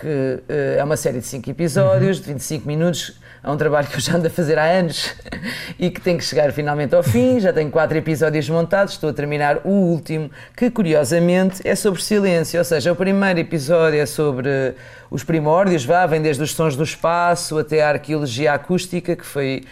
que 0.00 0.06
uh, 0.06 0.78
é 0.78 0.84
uma 0.84 0.96
série 0.96 1.18
de 1.18 1.26
5 1.26 1.50
episódios, 1.50 2.18
uhum. 2.18 2.22
de 2.22 2.32
25 2.32 2.66
minutos. 2.66 3.18
É 3.42 3.50
um 3.50 3.56
trabalho 3.56 3.86
que 3.90 3.96
eu 3.96 4.00
já 4.00 4.16
ando 4.16 4.26
a 4.26 4.30
fazer 4.30 4.58
há 4.58 4.64
anos 4.64 5.14
e 5.78 5.90
que 5.90 6.00
tem 6.00 6.16
que 6.16 6.24
chegar 6.24 6.52
finalmente 6.52 6.94
ao 6.94 7.02
fim. 7.02 7.40
Já 7.40 7.52
tenho 7.52 7.70
4 7.70 7.98
episódios 7.98 8.48
montados, 8.48 8.94
estou 8.94 9.10
a 9.10 9.12
terminar 9.12 9.60
o 9.64 9.70
último, 9.70 10.30
que 10.56 10.70
curiosamente 10.70 11.66
é 11.66 11.74
sobre 11.74 12.02
silêncio. 12.02 12.58
Ou 12.58 12.64
seja, 12.64 12.92
o 12.92 12.96
primeiro 12.96 13.40
episódio 13.40 14.00
é 14.00 14.06
sobre 14.06 14.74
os 15.10 15.24
primórdios, 15.24 15.84
vá, 15.84 16.06
vem 16.06 16.20
desde 16.20 16.42
os 16.42 16.52
sons 16.52 16.76
do 16.76 16.82
espaço 16.82 17.58
até 17.58 17.82
a 17.82 17.88
arqueologia 17.88 18.52
acústica, 18.52 19.16
que 19.16 19.24
foi 19.24 19.64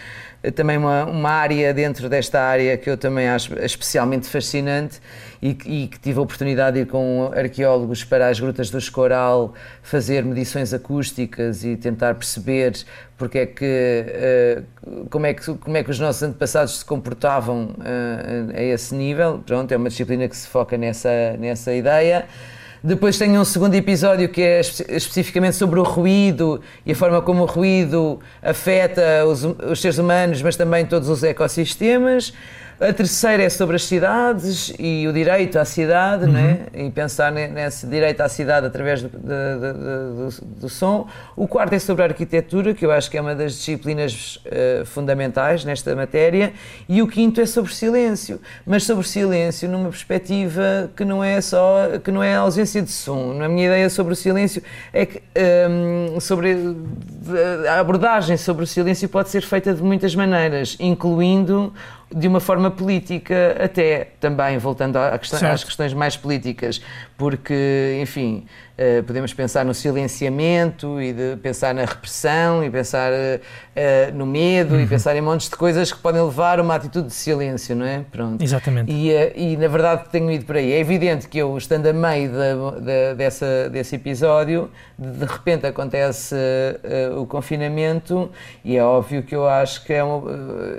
eh, 0.43 0.51
também 0.51 0.79
uma, 0.79 1.05
uma 1.05 1.31
área 1.31 1.73
dentro 1.75 2.09
desta 2.09 2.41
área 2.41 2.77
que 2.77 2.89
eu 2.89 2.97
também 2.97 3.29
acho 3.29 3.59
especialmente 3.59 4.29
fascinante 4.29 5.01
e, 5.41 5.57
e, 5.65 5.87
que 5.89 5.99
tive 5.99 6.19
a 6.19 6.23
oportunidade 6.23 6.77
de 6.77 6.83
ir 6.83 6.87
com 6.87 7.31
arqueólogos 7.35 8.05
para 8.05 8.29
as 8.29 8.41
grutas 8.41 8.71
do 8.71 8.79
Escoral 8.79 9.55
fazer 9.83 10.25
medições 10.25 10.73
acústicas 10.73 11.65
e 11.65 11.77
tentar 11.77 12.15
perceber 12.15 12.73
porque 13.17 13.39
é 13.39 13.47
que, 13.47 14.65
uh, 14.85 15.07
como, 15.09 15.27
é 15.27 15.35
que, 15.35 15.55
como 15.55 15.77
é 15.77 15.83
que 15.83 15.91
os 15.91 15.99
nossos 15.99 16.23
antepassados 16.23 16.79
se 16.79 16.85
comportavam 16.85 17.75
uh, 17.79 18.55
a 18.55 18.63
esse 18.63 18.95
nível. 18.95 19.43
Pronto, 19.45 19.73
é 19.73 19.77
uma 19.77 19.89
disciplina 19.89 20.29
que 20.29 20.37
se 20.37 20.47
foca 20.49 20.77
nessa, 20.77 21.37
nessa 21.39 21.73
ideia. 21.73 22.27
Depois 22.85 23.19
tenho 23.19 23.41
um 23.41 23.45
segundo 23.45 23.75
episódio 23.75 24.29
que 24.29 24.43
é 24.43 24.61
especificamente 24.61 25.57
sobre 25.57 25.81
o 25.81 25.83
ruído 25.83 26.61
e 26.85 26.93
a 26.93 26.95
forma 26.95 27.21
como 27.23 27.43
o 27.43 27.47
ruído 27.47 28.21
afeta 28.43 29.25
os, 29.27 29.43
os 29.45 29.81
seres 29.81 29.99
humanos, 29.99 30.43
mas 30.43 30.57
também 30.57 30.85
todos 30.87 31.09
os 31.09 31.25
ecossistemas. 31.25 32.33
A 32.79 32.93
terceira 32.93 33.43
é 33.43 33.49
sobre 33.49 33.77
as 33.77 33.85
cidades 33.85 34.71
e 34.79 35.09
o 35.09 35.13
direito 35.13 35.59
à 35.59 35.65
cidade, 35.65 36.27
uhum. 36.27 36.33
né? 36.33 36.67
e 36.75 36.91
pensar 36.91 37.33
nesse 37.33 37.87
direito 37.87 38.21
à 38.21 38.29
cidade 38.29 38.67
através 38.67 39.01
do, 39.01 39.09
do, 39.09 40.29
do, 40.29 40.45
do, 40.61 40.69
som. 40.69 41.09
O 41.35 41.49
quarto 41.49 41.73
é 41.73 41.79
sobre 41.79 42.03
a 42.03 42.07
arquitetura, 42.07 42.75
que 42.75 42.85
eu 42.85 42.93
acho 42.93 43.11
que 43.11 43.17
é 43.17 43.21
uma 43.21 43.35
das 43.35 43.53
disciplinas 43.55 44.39
uh, 44.45 44.85
fundamentais 44.85 45.65
nesta 45.65 45.97
matéria. 45.97 46.53
E 46.87 47.01
o 47.01 47.09
quinto 47.09 47.41
é 47.41 47.47
sobre 47.47 47.75
silêncio, 47.75 48.39
mas 48.67 48.85
sobre 48.85 49.09
silêncio 49.09 49.71
numa 49.71 49.89
perspectiva 49.89 50.91
que 50.95 51.05
não 51.05 51.25
é 51.25 51.41
só, 51.41 51.99
que 52.05 52.11
não 52.11 52.23
é 52.23 52.37
a 52.37 52.41
ausência 52.41 52.83
de 52.83 52.91
som. 52.91 53.33
Na 53.33 53.49
minha 53.49 53.69
ideia 53.69 53.89
sobre 53.89 54.13
o 54.13 54.17
silêncio 54.17 54.63
é 54.93 55.07
que 55.07 55.17
um, 55.17 56.15
ehm, 56.15 56.21
sobre 56.21 56.77
a 57.71 57.81
abordagem 57.81 58.37
sobre 58.37 58.65
o 58.65 58.67
silêncio 58.67 59.09
pode 59.09 59.31
ser 59.31 59.41
feita 59.41 59.73
de 59.73 59.83
muitas 59.83 60.15
maneiras, 60.15 60.77
incluindo 60.79 61.73
de 62.15 62.29
uma 62.29 62.41
forma 62.41 62.71
política 62.71 63.57
até, 63.61 64.09
também 64.21 64.59
voltando 64.59 64.97
questão, 65.19 65.51
às 65.51 65.65
questões 65.65 65.93
mais 65.93 66.17
políticas, 66.17 66.81
porque, 67.17 67.99
enfim, 68.01 68.47
uh, 68.77 69.03
podemos 69.03 69.33
pensar 69.33 69.65
no 69.65 69.75
silenciamento 69.75 71.01
e 71.01 71.13
de 71.13 71.37
pensar 71.37 71.75
na 71.75 71.85
repressão 71.85 72.65
e 72.65 72.71
pensar 72.71 73.13
uh, 73.13 74.15
no 74.15 74.27
medo 74.27 74.75
uhum. 74.75 74.81
e 74.81 74.87
pensar 74.87 75.17
em 75.17 75.21
montes 75.21 75.49
de 75.49 75.57
coisas 75.57 75.93
que 75.93 75.99
podem 75.99 76.23
levar 76.23 76.59
a 76.59 76.63
uma 76.63 76.75
atitude 76.75 77.09
de 77.09 77.15
silêncio, 77.15 77.75
não 77.75 77.87
é? 77.87 78.05
Pronto. 78.11 78.43
Exatamente. 78.43 78.93
E, 78.93 79.13
uh, 79.13 79.33
e 79.35 79.57
na 79.57 79.69
verdade 79.69 80.05
tenho 80.11 80.31
ido 80.31 80.45
por 80.45 80.57
aí. 80.57 80.73
É 80.73 80.79
evidente 80.79 81.29
que 81.29 81.39
eu, 81.39 81.57
estando 81.57 81.87
a 81.87 81.93
meio 81.93 82.31
dessa, 83.17 83.69
desse 83.71 83.97
episódio, 83.97 84.71
de 84.99 85.25
repente 85.25 85.67
acontece 85.67 86.35
o 87.17 87.27
confinamento 87.27 88.31
e 88.65 88.77
é 88.77 88.83
óbvio 88.83 89.23
que 89.23 89.35
eu 89.35 89.49
acho 89.49 89.85
que 89.85 89.93
é 89.93 90.03
uma, 90.03 90.31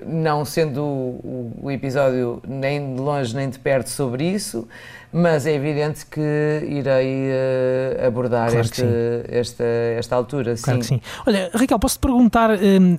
não 0.05 0.45
sendo 0.45 0.83
o, 0.83 1.53
o 1.63 1.71
episódio 1.71 2.41
nem 2.47 2.95
de 2.95 3.01
longe 3.01 3.35
nem 3.35 3.49
de 3.49 3.59
perto 3.59 3.89
sobre 3.89 4.25
isso, 4.25 4.67
mas 5.11 5.45
é 5.45 5.53
evidente 5.53 6.05
que 6.05 6.21
irei 6.67 7.29
uh, 7.29 8.07
abordar 8.07 8.49
claro 8.49 8.65
este, 8.65 8.83
esta, 9.29 9.63
esta 9.63 10.15
altura. 10.15 10.55
Claro 10.55 10.83
sim. 10.83 10.99
que 10.99 11.05
sim. 11.05 11.11
Olha, 11.25 11.49
Raquel, 11.53 11.79
posso-te 11.79 12.01
perguntar, 12.01 12.51
um, 12.51 12.97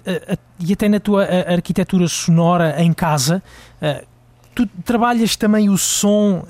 e 0.61 0.73
até 0.73 0.89
na 0.89 1.01
tua 1.01 1.25
arquitetura 1.25 2.09
sonora 2.09 2.83
em 2.83 2.93
casa, 2.93 3.43
uh, 3.83 4.07
tu 4.59 4.67
trabalhas 4.85 5.37
também 5.37 5.71
o 5.71 5.79
som 5.79 6.39
uh, 6.41 6.47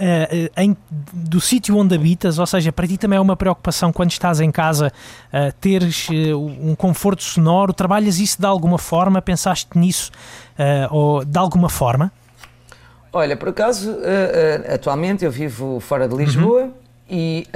em, 0.56 0.74
do 1.12 1.42
sítio 1.42 1.76
onde 1.76 1.94
habitas, 1.94 2.38
ou 2.38 2.46
seja, 2.46 2.72
para 2.72 2.86
ti 2.86 2.96
também 2.96 3.18
é 3.18 3.20
uma 3.20 3.36
preocupação 3.36 3.92
quando 3.92 4.10
estás 4.10 4.40
em 4.40 4.50
casa 4.50 4.90
uh, 5.30 5.52
teres 5.60 6.08
uh, 6.08 6.38
um 6.38 6.74
conforto 6.74 7.22
sonoro, 7.22 7.70
trabalhas 7.74 8.18
isso 8.18 8.40
de 8.40 8.46
alguma 8.46 8.78
forma, 8.78 9.20
pensaste 9.20 9.76
nisso 9.78 10.10
ou 10.90 11.24
de 11.24 11.38
alguma 11.38 11.68
forma? 11.68 12.10
Olha, 13.12 13.36
por 13.36 13.48
acaso, 13.48 13.90
uh, 13.90 13.94
uh, 13.94 14.74
atualmente 14.74 15.24
eu 15.24 15.30
vivo 15.30 15.80
fora 15.80 16.06
de 16.06 16.14
Lisboa 16.14 16.64
uhum. 16.64 16.72
e 17.08 17.46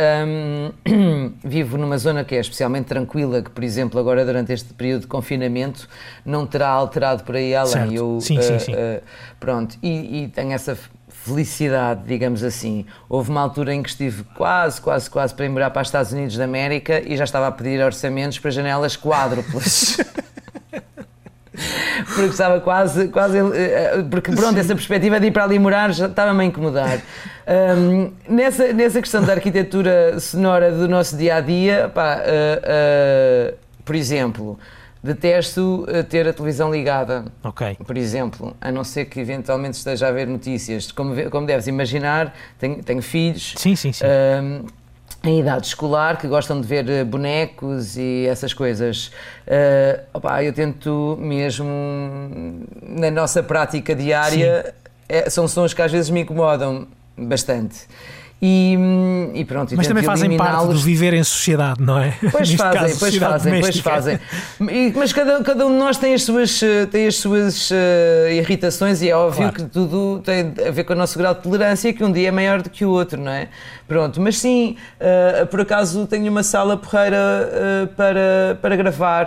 um, 0.86 1.32
vivo 1.44 1.76
numa 1.76 1.98
zona 1.98 2.24
que 2.24 2.34
é 2.34 2.40
especialmente 2.40 2.86
tranquila, 2.86 3.42
que, 3.42 3.50
por 3.50 3.62
exemplo, 3.62 4.00
agora 4.00 4.24
durante 4.24 4.53
este 4.53 4.72
período 4.72 5.03
de 5.03 5.07
confinamento 5.09 5.88
não 6.24 6.46
terá 6.46 6.68
alterado 6.68 7.22
por 7.24 7.36
aí 7.36 7.55
além. 7.55 7.94
Eu, 7.94 8.18
sim, 8.20 8.38
uh, 8.38 8.42
sim, 8.42 8.59
sim. 8.59 8.72
pronto, 9.38 9.76
e, 9.82 10.24
e 10.24 10.28
tenho 10.28 10.53
essa 10.53 10.76
felicidade, 11.24 12.03
digamos 12.07 12.42
assim. 12.42 12.84
Houve 13.09 13.30
uma 13.30 13.40
altura 13.40 13.74
em 13.74 13.82
que 13.82 13.88
estive 13.88 14.24
quase, 14.34 14.80
quase, 14.80 15.09
quase 15.09 15.34
para 15.34 15.44
ir 15.44 15.48
morar 15.48 15.70
para 15.70 15.82
os 15.82 15.88
Estados 15.88 16.12
Unidos 16.12 16.36
da 16.36 16.44
América 16.44 17.00
e 17.00 17.16
já 17.16 17.24
estava 17.24 17.46
a 17.46 17.53
pedir 17.53 17.80
orçamentos 17.82 18.38
para 18.38 18.50
janelas 18.50 18.96
quádruplas. 18.96 19.98
porque 22.14 22.30
estava 22.30 22.61
quase, 22.61 23.09
quase. 23.09 23.38
eh, 23.38 24.05
Porque 24.11 24.32
pronto, 24.32 24.59
essa 24.59 24.74
perspectiva 24.74 25.20
de 25.20 25.26
ir 25.26 25.32
para 25.32 25.44
ali 25.44 25.59
morar 25.59 25.92
já 25.92 26.07
estava-me 26.07 26.42
a 26.42 26.44
incomodar. 26.46 27.00
Um, 27.76 28.12
nessa, 28.28 28.72
nessa 28.72 29.00
questão 29.00 29.22
da 29.22 29.32
arquitetura 29.34 30.18
sonora 30.18 30.70
do 30.72 30.88
nosso 30.88 31.16
dia 31.16 31.36
a 31.36 31.40
dia, 31.40 31.90
pá, 31.92 32.18
uh, 32.18 33.53
uh, 33.53 33.57
por 33.84 33.94
exemplo, 33.94 34.59
detesto 35.03 35.86
ter 36.09 36.26
a 36.28 36.32
televisão 36.32 36.72
ligada. 36.72 37.24
Ok. 37.42 37.76
Por 37.84 37.98
exemplo, 37.98 38.57
a 38.61 38.70
não 38.70 38.84
ser 38.84 39.07
que 39.07 39.20
eventualmente 39.20 39.76
esteja 39.76 40.09
a 40.09 40.12
ver 40.12 40.26
notícias. 40.26 40.92
Como, 40.92 41.14
como 41.30 41.46
deves 41.46 41.66
imaginar, 41.66 42.34
tenho, 42.59 42.82
tenho 42.82 43.03
filhos. 43.03 43.55
Sim, 43.57 43.74
sim, 43.74 43.92
sim. 43.92 44.05
Em 45.25 45.39
idade 45.41 45.66
escolar 45.68 46.18
que 46.18 46.27
gostam 46.27 46.61
de 46.61 46.66
ver 46.66 46.89
eh, 46.89 47.05
bonecos 47.05 47.97
e 47.97 48.27
essas 48.29 48.53
coisas. 48.53 49.12
Ah, 49.47 50.01
opá, 50.14 50.43
eu 50.43 50.53
tento 50.53 51.16
mesmo 51.20 51.68
na 52.83 53.11
nossa 53.11 53.43
prática 53.43 53.95
diária, 53.95 54.75
é- 55.09 55.31
são 55.31 55.47
sons 55.47 55.73
que 55.75 55.83
às 55.83 55.93
vezes 55.93 56.11
me 56.11 56.20
incomodam 56.23 56.87
bastante. 57.16 57.87
E, 58.45 58.76
hum, 58.76 59.30
e 59.34 59.45
pronto, 59.45 59.72
e 59.72 59.76
Mas 59.76 59.86
também 59.86 60.03
fazem 60.03 60.36
parte 60.36 60.66
do 60.66 60.74
viver 60.76 61.14
em 61.14 61.22
sociedade, 61.22 61.80
não 61.80 61.97
é? 61.97 62.12
Pois 62.20 62.32
Neste 62.40 62.57
fazem, 62.57 62.80
caso, 62.80 62.99
pois 62.99 63.16
fazem, 63.16 63.61
pois 63.61 63.78
fazem. 63.78 64.18
E- 64.68 64.93
mas 64.97 65.12
cada, 65.12 65.45
cada 65.45 65.64
um 65.64 65.70
de 65.70 65.76
nós 65.78 65.97
tem 65.97 66.12
as 66.12 66.24
suas, 66.24 66.61
eh, 66.61 66.86
tem 66.86 67.07
as 67.07 67.14
suas 67.14 67.70
eh, 67.70 68.34
irritações 68.34 69.01
e 69.01 69.09
é 69.11 69.14
óbvio 69.16 69.43
Claro. 69.43 69.55
que 69.55 69.62
tudo 69.66 70.20
tem 70.24 70.53
a 70.66 70.72
ver 70.72 70.82
com 70.82 70.93
o 70.93 70.97
nosso 70.97 71.16
grau 71.16 71.34
de 71.34 71.40
tolerância, 71.40 71.93
que 71.93 72.03
um 72.03 72.11
dia 72.11 72.28
é 72.28 72.30
maior 72.32 72.62
do 72.62 72.68
que 72.68 72.84
o 72.84 72.90
outro, 72.90 73.20
não 73.20 73.30
é? 73.30 73.47
Pronto, 73.86 74.20
mas 74.20 74.38
sim, 74.38 74.76
eh, 74.99 75.45
por 75.49 75.61
acaso 75.61 76.05
tenho 76.09 76.28
uma 76.28 76.43
sala 76.43 76.76
porreira 76.76 77.16
eh, 77.53 77.86
para, 77.97 78.59
para 78.61 78.74
gravar. 78.74 79.26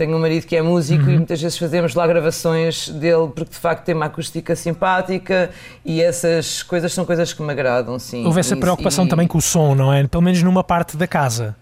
Tenho 0.00 0.16
um 0.16 0.20
marido 0.20 0.46
que 0.46 0.56
é 0.56 0.62
músico 0.62 1.04
Uhum. 1.04 1.10
e 1.10 1.16
muitas 1.16 1.42
vezes 1.42 1.58
fazemos 1.58 1.94
lá 1.94 2.06
gravações 2.06 2.88
dele 2.88 3.28
porque 3.34 3.50
de 3.50 3.56
facto 3.58 3.84
tem 3.84 3.94
uma 3.94 4.06
acústica 4.06 4.56
simpática 4.56 5.50
e 5.84 6.00
essas 6.00 6.62
coisas 6.62 6.90
são 6.92 7.04
coisas 7.04 7.32
que 7.34 7.42
me 7.42 7.52
agradam, 7.52 7.98
sim. 7.98 8.24
Houve 8.24 8.40
essa 8.40 8.56
preocupação 8.56 9.04
e- 9.04 9.08
também 9.08 9.26
com 9.28 9.36
o 9.36 9.42
som, 9.42 9.74
não 9.74 9.92
é? 9.92 10.06
Pelo 10.06 10.22
menos 10.22 10.42
numa 10.42 10.64
parte 10.64 10.96
da 10.96 11.06
casa, 11.06 11.54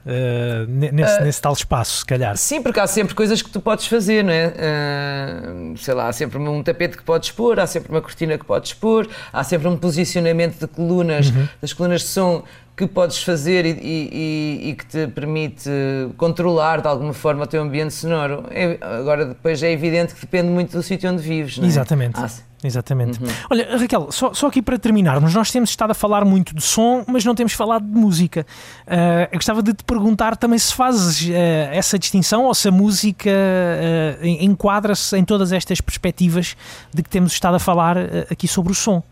ne- 0.68 0.92
nesse, 0.92 1.18
Ah, 1.18 1.24
nesse 1.24 1.42
tal 1.42 1.52
espaço, 1.52 1.98
se 1.98 2.06
calhar. 2.06 2.36
Sim, 2.36 2.62
porque 2.62 2.78
há 2.78 2.86
sempre 2.86 3.14
coisas 3.14 3.42
que 3.42 3.50
tu 3.50 3.60
podes 3.60 3.86
fazer, 3.88 4.22
não 4.22 4.32
é? 4.32 4.52
Ah, 4.56 5.74
sei 5.76 5.94
lá, 5.94 6.08
há 6.08 6.12
sempre 6.12 6.38
um 6.38 6.62
tapete 6.62 6.96
que 6.96 7.02
podes 7.02 7.30
pôr, 7.32 7.58
há 7.58 7.66
sempre 7.66 7.90
uma 7.90 8.00
cortina 8.00 8.38
que 8.38 8.44
podes 8.44 8.72
pôr, 8.72 9.08
há 9.32 9.42
sempre 9.42 9.66
um 9.68 9.76
posicionamento 9.76 10.60
de 10.60 10.66
colunas, 10.66 11.32
das 11.60 11.72
colunas 11.72 12.02
de 12.02 12.06
som 12.08 12.42
que 12.78 12.86
podes 12.86 13.20
fazer 13.22 13.66
e, 13.66 13.70
e- 13.82 14.70
e- 14.70 14.74
que 14.74 14.86
te 14.86 15.06
permite 15.08 15.68
controlar 16.16 16.80
de 16.80 16.86
alguma 16.86 17.12
forma 17.12 17.42
o 17.42 17.46
teu 17.46 17.60
ambiente 17.60 17.92
sonoro. 17.92 18.44
É- 18.50 18.78
agora, 18.80 19.26
depois 19.26 19.60
é 19.62 19.72
evidente 19.72 20.14
que 20.14 20.20
depende 20.20 20.48
muito 20.48 20.76
do 20.76 20.82
sítio 20.82 21.10
onde 21.10 21.20
vives, 21.20 21.58
não 21.58 21.64
é? 21.64 21.66
Exatamente. 21.66 22.20
Há- 22.20 22.30
Exatamente. 22.62 23.20
Olha, 23.48 23.76
Raquel, 23.78 24.10
só, 24.10 24.34
só 24.34 24.48
aqui 24.48 24.60
para 24.60 24.76
terminarmos, 24.76 25.32
nós 25.32 25.48
temos 25.52 25.70
estado 25.70 25.92
a 25.92 25.94
falar 25.94 26.24
muito 26.24 26.52
de 26.56 26.60
som, 26.62 27.04
mas 27.06 27.24
não 27.24 27.32
temos 27.32 27.52
falado 27.52 27.84
de 27.84 27.96
música. 27.96 28.44
Ah, 28.84 29.28
eu 29.30 29.38
gostava 29.38 29.62
de 29.62 29.72
te 29.72 29.84
perguntar 29.84 30.36
também 30.36 30.58
se 30.58 30.74
fazes 30.74 31.30
ah, 31.32 31.72
essa 31.72 31.96
distinção 31.98 32.46
ou 32.46 32.54
se 32.54 32.66
a 32.66 32.72
música 32.72 33.30
ah, 33.30 34.26
en- 34.26 34.44
enquadra-se 34.46 35.16
em 35.16 35.24
todas 35.24 35.52
estas 35.52 35.80
perspectivas 35.80 36.56
de 36.92 37.00
que 37.02 37.08
temos 37.08 37.32
estado 37.32 37.54
a 37.54 37.58
falar 37.60 37.96
ah, 37.96 38.26
aqui 38.30 38.48
sobre 38.48 38.72
o 38.72 38.74
som. 38.74 39.02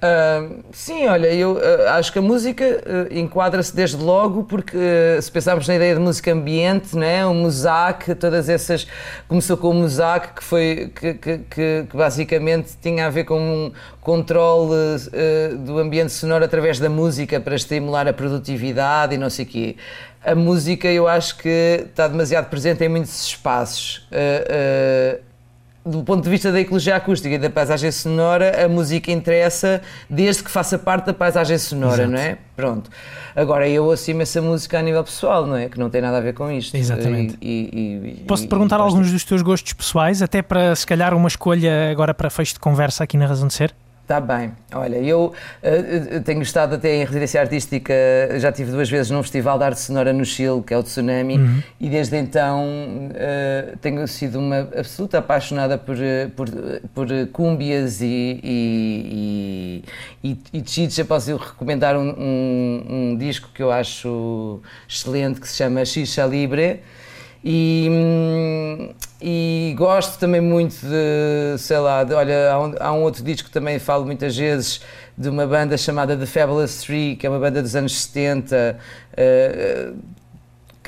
Ah, 0.00 0.48
sim, 0.70 1.08
olha, 1.08 1.26
eu 1.34 1.58
ah, 1.88 1.96
acho 1.96 2.12
que 2.12 2.20
a 2.20 2.22
música 2.22 2.64
ah, 2.86 3.12
enquadra-se 3.12 3.74
desde 3.74 3.96
logo, 3.96 4.44
porque 4.44 4.76
ah, 4.76 5.20
se 5.20 5.30
pensarmos 5.32 5.66
na 5.66 5.74
ideia 5.74 5.94
de 5.94 6.00
música 6.00 6.32
ambiente, 6.32 6.96
né, 6.96 7.26
o 7.26 7.34
Mosaic, 7.34 8.14
todas 8.14 8.48
essas. 8.48 8.86
Começou 9.26 9.56
com 9.56 9.70
o 9.70 9.74
Mosaic, 9.74 10.34
que, 10.34 10.44
foi, 10.44 10.92
que, 10.94 11.14
que, 11.14 11.38
que- 11.38 11.84
que 11.90 11.96
basicamente 11.96 12.76
tinha 12.80 13.06
a 13.06 13.10
ver 13.10 13.24
com 13.24 13.40
um 13.40 13.72
controle 14.00 14.70
do 15.64 15.78
ambiente 15.78 16.12
sonoro 16.12 16.44
através 16.44 16.78
da 16.78 16.88
música 16.88 17.40
para 17.40 17.56
estimular 17.56 18.06
a 18.06 18.12
produtividade 18.12 19.14
e 19.14 19.18
não 19.18 19.28
sei 19.30 19.44
o 19.44 19.48
quê. 19.48 19.76
A 20.24 20.34
música 20.34 20.88
eu 20.88 21.08
acho 21.08 21.36
que 21.38 21.84
está 21.88 22.06
demasiado 22.08 22.48
presente 22.48 22.84
em 22.84 22.88
muitos 22.88 23.26
espaços. 23.26 24.06
Do 25.90 26.02
ponto 26.04 26.22
de 26.22 26.28
vista 26.30 26.52
da 26.52 26.60
ecologia 26.60 26.96
acústica 26.96 27.34
e 27.34 27.38
da 27.38 27.48
paisagem 27.48 27.90
sonora, 27.90 28.64
a 28.64 28.68
música 28.68 29.10
interessa 29.10 29.80
desde 30.10 30.42
que 30.44 30.50
faça 30.50 30.78
parte 30.78 31.06
da 31.06 31.14
paisagem 31.14 31.56
sonora, 31.56 32.02
Exato. 32.02 32.10
não 32.10 32.18
é? 32.18 32.38
Pronto. 32.54 32.90
Agora, 33.34 33.68
eu 33.68 33.84
ouço 33.84 34.10
imensa 34.10 34.42
música 34.42 34.78
a 34.78 34.82
nível 34.82 35.02
pessoal, 35.04 35.46
não 35.46 35.56
é? 35.56 35.68
Que 35.68 35.78
não 35.78 35.88
tem 35.88 36.02
nada 36.02 36.18
a 36.18 36.20
ver 36.20 36.34
com 36.34 36.50
isto. 36.50 36.76
Exatamente. 36.76 37.38
E- 37.40 37.70
e- 37.72 38.08
e- 38.20 38.24
Posso-te 38.26 38.46
e- 38.46 38.48
perguntar 38.50 38.80
alguns 38.80 39.10
dos 39.10 39.24
teus 39.24 39.40
gostos 39.42 39.72
pessoais, 39.72 40.20
até 40.20 40.42
para 40.42 40.74
se 40.76 40.86
calhar 40.86 41.14
uma 41.14 41.28
escolha 41.28 41.90
agora 41.90 42.12
para 42.12 42.28
fecho 42.28 42.54
de 42.54 42.60
conversa 42.60 43.04
aqui 43.04 43.16
na 43.16 43.26
Razão 43.26 43.46
de 43.48 43.54
Ser? 43.54 43.74
Está 44.08 44.22
bem. 44.22 44.52
Olha, 44.72 44.96
eu 44.96 45.34
eh, 45.62 46.18
tenho 46.24 46.40
estado 46.40 46.76
até 46.76 46.96
em 46.96 47.04
residência 47.04 47.42
artística, 47.42 47.92
já 48.38 48.50
tive 48.50 48.70
duas 48.70 48.88
vezes 48.88 49.10
num 49.10 49.22
festival 49.22 49.58
de 49.58 49.64
arte 49.64 49.80
sonora 49.80 50.14
no 50.14 50.24
Chile, 50.24 50.62
que 50.62 50.72
é 50.72 50.78
o 50.78 50.82
Tsunami, 50.82 51.62
e 51.78 51.90
desde 51.90 52.16
então 52.16 52.64
eh, 53.14 53.74
tenho 53.82 54.08
sido 54.08 54.38
uma 54.38 54.60
absoluta 54.60 55.18
apaixonada 55.18 55.76
por, 55.76 55.98
por, 56.34 56.48
por 56.94 57.06
cúmbias 57.34 58.00
e, 58.00 58.40
e, 58.42 59.84
e, 60.24 60.38
e, 60.54 60.64
e. 60.64 61.04
Posso 61.04 61.36
recomendar 61.36 61.94
um, 61.94 62.08
um, 62.08 62.84
um 62.88 63.16
disco 63.18 63.50
que 63.52 63.62
eu 63.62 63.70
acho 63.70 64.62
excelente, 64.88 65.38
que 65.38 65.46
se 65.46 65.58
chama 65.58 65.84
Xixa 65.84 66.24
Libre. 66.24 66.80
E, 67.44 67.88
hum, 67.90 68.90
e 69.22 69.74
gosto 69.76 70.18
também 70.18 70.40
muito 70.40 70.74
de, 70.84 71.56
sei 71.58 71.78
lá, 71.78 72.02
de- 72.04 72.12
olha, 72.14 72.50
há 72.52 72.60
um, 72.60 72.74
há 72.80 72.92
um 72.92 73.02
outro 73.02 73.22
disco 73.22 73.48
que 73.48 73.52
também 73.54 73.78
falo 73.78 74.04
muitas 74.04 74.36
vezes 74.36 74.80
de 75.16 75.28
uma 75.28 75.46
banda 75.46 75.76
chamada 75.76 76.16
The 76.16 76.26
Fabulous 76.26 76.82
Three, 76.82 77.16
que 77.16 77.26
é 77.26 77.30
uma 77.30 77.38
banda 77.38 77.62
dos 77.62 77.74
anos 77.76 77.96
70, 78.00 78.78
eh, 79.16 79.92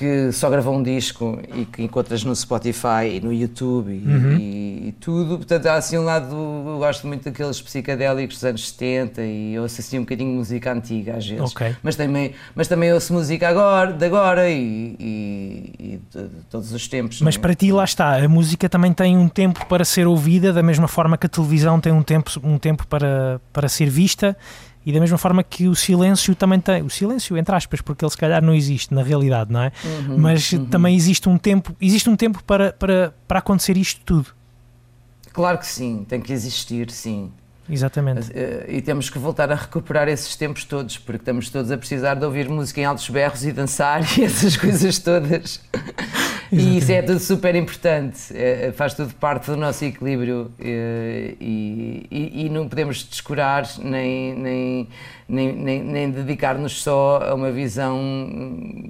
que 0.01 0.33
só 0.33 0.49
gravou 0.49 0.75
um 0.75 0.83
disco 0.83 1.39
e 1.55 1.67
que 1.67 1.83
encontras 1.83 2.25
no 2.25 2.35
Spotify 2.35 3.17
e 3.17 3.21
no 3.21 3.31
YouTube 3.31 3.93
e, 3.93 4.09
Uhum. 4.09 4.33
e- 4.39 4.89
e 4.89 4.93
tudo. 4.99 5.37
Portanto, 5.37 5.67
há 5.67 5.75
assim 5.75 5.99
um 5.99 6.05
lado, 6.05 6.35
eu 6.35 6.79
gosto 6.79 7.07
muito 7.07 7.25
daqueles 7.25 7.61
psicadélicos 7.61 8.37
dos 8.37 8.45
anos 8.47 8.69
70 8.71 9.21
e 9.23 9.53
eu 9.53 9.63
ouço 9.63 9.79
assim 9.79 9.99
um 9.99 10.01
bocadinho 10.01 10.31
de 10.31 10.37
música 10.39 10.73
antiga 10.73 11.19
às 11.19 11.27
vezes. 11.29 11.53
Ok. 11.55 11.77
Mas 11.83 11.97
também, 11.97 12.33
mas 12.55 12.67
também 12.67 12.91
ouço 12.95 13.13
música 13.13 13.47
agora, 13.47 13.93
de 13.93 14.07
agora 14.07 14.49
e, 14.49 14.97
e- 14.99 16.01
de, 16.11 16.23
de 16.29 16.45
todos 16.51 16.73
os 16.73 16.89
tempos. 16.89 17.21
Mas 17.21 17.35
não 17.37 17.43
para 17.43 17.55
ti, 17.55 17.71
lá 17.71 17.85
está, 17.85 18.17
a 18.17 18.27
música 18.29 18.69
também 18.71 18.95
tem 18.95 19.19
um 19.19 19.29
tempo 19.29 19.67
para 19.67 19.85
ser 19.85 20.07
ouvida, 20.07 20.51
da 20.51 20.63
mesma 20.63 20.89
forma 20.89 21.19
que 21.19 21.27
a 21.27 21.29
televisão 21.29 21.79
tem 21.79 21.93
um 21.93 22.03
tempo, 22.03 22.31
um 22.43 22.57
tempo 22.59 22.87
para, 22.87 23.39
para 23.53 23.69
ser 23.69 23.91
vista 23.91 24.35
e 24.85 24.93
da 24.93 25.01
mesma 25.01 25.19
forma 25.19 25.43
que 25.43 25.69
o 25.69 25.75
silêncio 25.75 26.35
também 26.35 26.59
tem. 26.61 26.83
O 26.83 26.91
silêncio, 26.91 27.37
entre 27.37 27.55
aspas, 27.55 27.81
porque 27.81 28.05
ele 28.05 28.11
se 28.11 28.17
calhar 28.17 28.43
não 28.43 28.55
existe 28.55 28.95
na 28.95 29.03
realidade, 29.03 29.53
não 29.53 29.63
é? 29.63 29.73
Uhum, 29.85 30.19
Mas 30.19 30.51
também 30.71 30.97
existe 30.97 31.29
um 31.29 31.37
tempo, 31.37 31.77
existe 31.81 32.09
um 32.09 32.17
tempo 32.17 32.43
para, 32.45 32.73
para, 32.73 33.15
para 33.29 33.39
acontecer 33.41 33.77
isto 33.77 34.01
tudo. 34.05 34.29
Claro 35.33 35.59
que 35.59 35.67
sim, 35.67 36.05
tem 36.09 36.21
que 36.21 36.33
existir, 36.33 36.91
sim. 36.91 37.31
Exatamente. 37.69 38.33
Eh, 38.35 38.67
E 38.69 38.83
temos 38.83 39.09
que 39.09 39.17
voltar 39.19 39.53
a 39.53 39.55
recuperar 39.55 40.09
esses 40.09 40.35
tempos 40.35 40.65
todos, 40.65 40.99
porque 40.99 41.23
estamos 41.23 41.49
todos 41.51 41.71
a 41.71 41.79
precisar 41.79 42.15
de 42.15 42.25
ouvir 42.25 42.49
música 42.49 42.81
em 42.81 42.85
altos 42.85 43.09
berros 43.09 43.45
e 43.45 43.53
dançar 43.53 44.03
e 44.19 44.25
essas 44.25 44.57
coisas 44.57 44.99
todas. 44.99 45.61
E 46.53 46.79
isso 46.79 46.91
é 46.91 47.01
tudo 47.01 47.21
super 47.21 47.55
importante, 47.55 48.19
eh, 48.35 48.73
faz 48.75 48.95
tudo 48.95 49.15
parte 49.15 49.47
do 49.47 49.57
nosso 49.57 49.85
equilíbrio 49.85 50.51
eh, 50.59 51.35
e, 51.41 52.07
e- 52.11 52.47
e 52.47 52.49
não 52.49 52.69
podemos 52.69 53.05
descurar 53.05 53.69
nem, 53.79 54.35
nem, 54.35 54.89
nem, 55.29 55.53
nem, 55.55 55.83
nem 55.85 56.11
dedicar-nos 56.11 56.83
só 56.83 57.21
a 57.23 57.35
uma 57.35 57.53
visão 57.53 57.99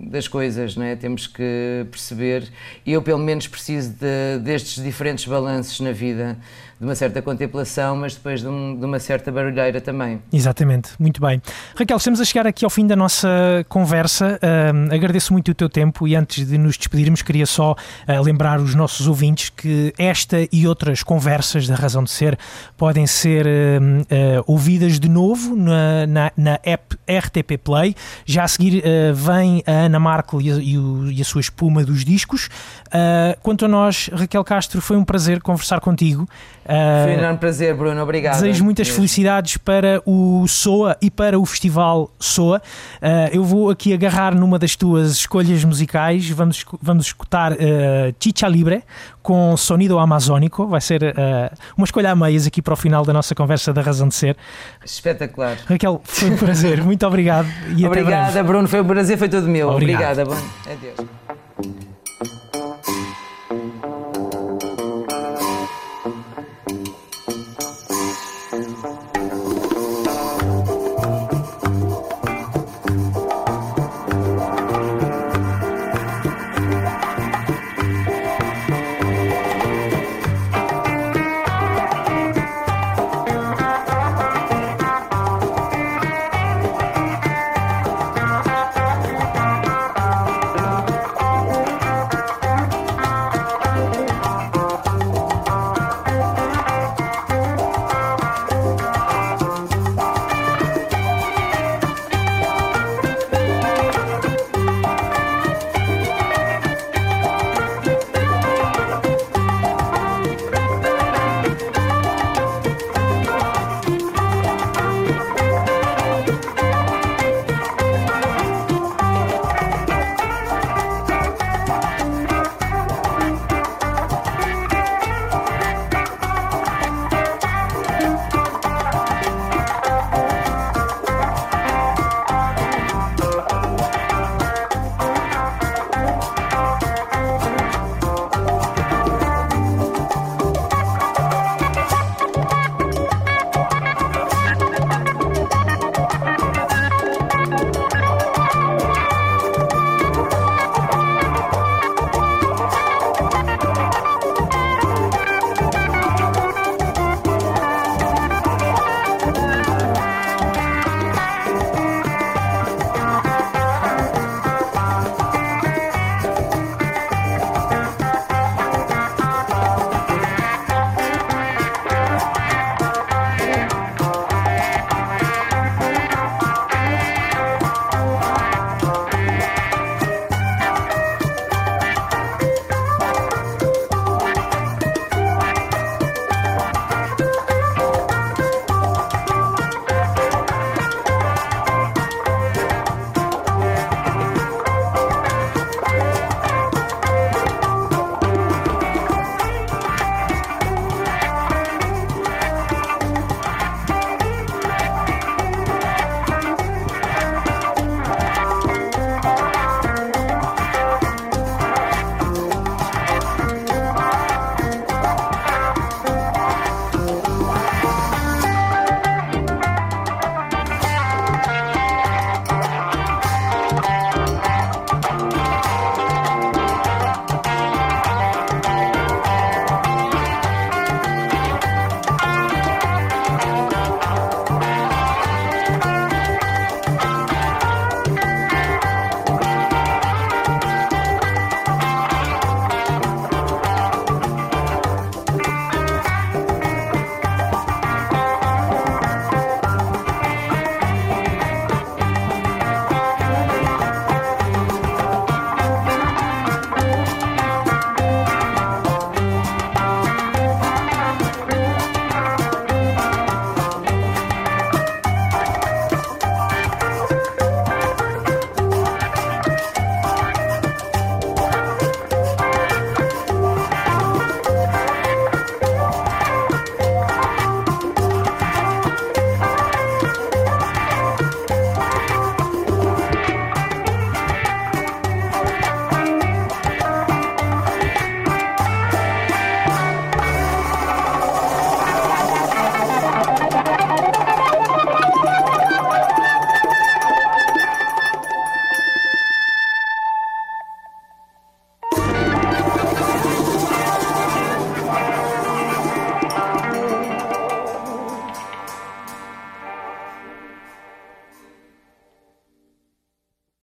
das 0.06 0.26
coisas, 0.26 0.74
não 0.74 0.84
é? 0.84 0.96
temos 0.96 1.26
que 1.26 1.86
perceber, 1.90 2.48
eu 2.86 3.02
pelo 3.02 3.18
menos 3.18 3.46
preciso 3.46 3.90
de- 3.90 4.38
destes 4.42 4.82
diferentes 4.82 5.26
balanços 5.26 5.80
na 5.80 5.92
vida, 5.92 6.38
de 6.80 6.86
uma 6.86 6.94
certa 6.94 7.20
contemplação, 7.20 7.94
mas 7.94 8.14
depois 8.14 8.40
de, 8.40 8.48
um- 8.48 8.74
de 8.74 8.86
uma 8.86 8.98
certa 8.98 9.30
barulheira 9.30 9.82
também. 9.82 10.18
Exatamente, 10.32 10.92
muito 10.98 11.20
bem. 11.20 11.42
Raquel, 11.76 11.98
estamos 11.98 12.18
a 12.22 12.24
chegar 12.24 12.46
aqui 12.46 12.64
ao 12.64 12.70
fim 12.70 12.86
da 12.86 12.96
nossa 12.96 13.28
conversa. 13.68 14.38
Ahm, 14.42 14.88
agradeço 14.90 15.30
muito 15.34 15.50
o 15.50 15.54
teu 15.54 15.68
tempo 15.68 16.08
e 16.08 16.16
antes 16.16 16.46
de 16.48 16.56
nos 16.56 16.78
despedirmos, 16.78 17.20
queria 17.20 17.44
só 17.44 17.76
ah, 18.08 18.18
lembrar 18.20 18.58
os 18.60 18.74
nossos 18.74 19.06
ouvintes 19.06 19.50
que 19.50 19.92
esta 19.98 20.38
e 20.50 20.66
outras 20.66 21.02
conversas 21.02 21.68
da 21.68 21.74
Razão 21.74 22.02
de 22.02 22.10
Ser 22.10 22.38
podem 22.78 23.06
ser 23.06 23.46
ah, 23.46 24.42
ouvidas 24.46 24.98
de 24.98 25.08
novo 25.08 25.54
na, 25.54 26.06
na, 26.06 26.32
na 26.34 26.58
app 26.62 26.96
RTP 27.06 27.58
Play. 27.62 27.94
Já 28.24 28.44
a 28.44 28.48
seguir 28.48 28.82
ah, 28.86 29.12
vem 29.12 29.62
a 29.66 29.70
Ana 29.84 30.00
Markel 30.00 30.40
e 30.40 30.48
e 30.50 30.80
e 31.16 31.20
a 31.20 31.24
sua 31.26 31.42
espuma 31.42 31.84
dos 31.84 32.06
discos. 32.06 32.48
Quanto 33.42 33.66
a 33.66 33.68
nós, 33.68 34.08
Raquel 34.12 34.42
Castro, 34.44 34.80
foi 34.80 34.96
um 34.96 35.04
prazer 35.04 35.42
conversar 35.42 35.80
contigo. 35.80 36.26
Ah, 36.70 37.02
Foi 37.04 37.16
um 37.16 37.18
enorme 37.18 37.38
prazer, 37.38 37.74
Bruno, 37.74 38.00
obrigado. 38.00 38.34
Desejo 38.34 38.62
muitas 38.62 38.88
felicidades 38.88 39.56
para 39.56 40.00
o 40.06 40.46
SOA 40.46 40.96
e 41.02 41.10
para 41.10 41.36
o 41.36 41.44
Festival 41.44 42.08
SOA. 42.20 42.62
Ah, 43.02 43.28
eu 43.32 43.42
vou 43.42 43.70
aqui 43.70 43.92
agarrar 43.92 44.36
numa 44.36 44.56
das 44.56 44.76
tuas 44.76 45.10
escolhas 45.10 45.64
musicais. 45.64 46.30
Vamos, 46.30 46.64
vamos 46.80 47.06
escutar 47.06 47.52
uh, 47.52 47.56
Chicha 48.20 48.46
Libre 48.46 48.84
com 49.20 49.56
sonido 49.56 49.98
amazónico. 49.98 50.68
Vai 50.68 50.80
ser 50.80 51.02
uh, 51.02 51.56
uma 51.76 51.84
escolha 51.84 52.12
a 52.12 52.14
meias 52.14 52.46
aqui 52.46 52.62
para 52.62 52.74
o 52.74 52.76
final 52.76 53.04
da 53.04 53.12
nossa 53.12 53.34
conversa 53.34 53.72
da 53.72 53.82
Razão 53.82 54.06
de 54.06 54.14
Ser. 54.14 54.36
Espetacular. 54.84 55.56
Raquel, 55.66 56.00
foi 56.04 56.30
um 56.30 56.36
prazer. 56.36 56.84
Muito 56.84 57.04
obrigado. 57.04 57.48
E 57.76 57.84
Obrigada, 57.84 58.44
Bruno. 58.44 58.68
Foi 58.68 58.80
um 58.80 58.86
prazer, 58.86 59.18
foi 59.18 59.28
todo 59.28 59.48
meu. 59.48 59.70
Obrigado. 59.70 60.20
Obrigada, 60.20 60.24
Bruno. 60.24 60.50
Adeus. 60.70 61.29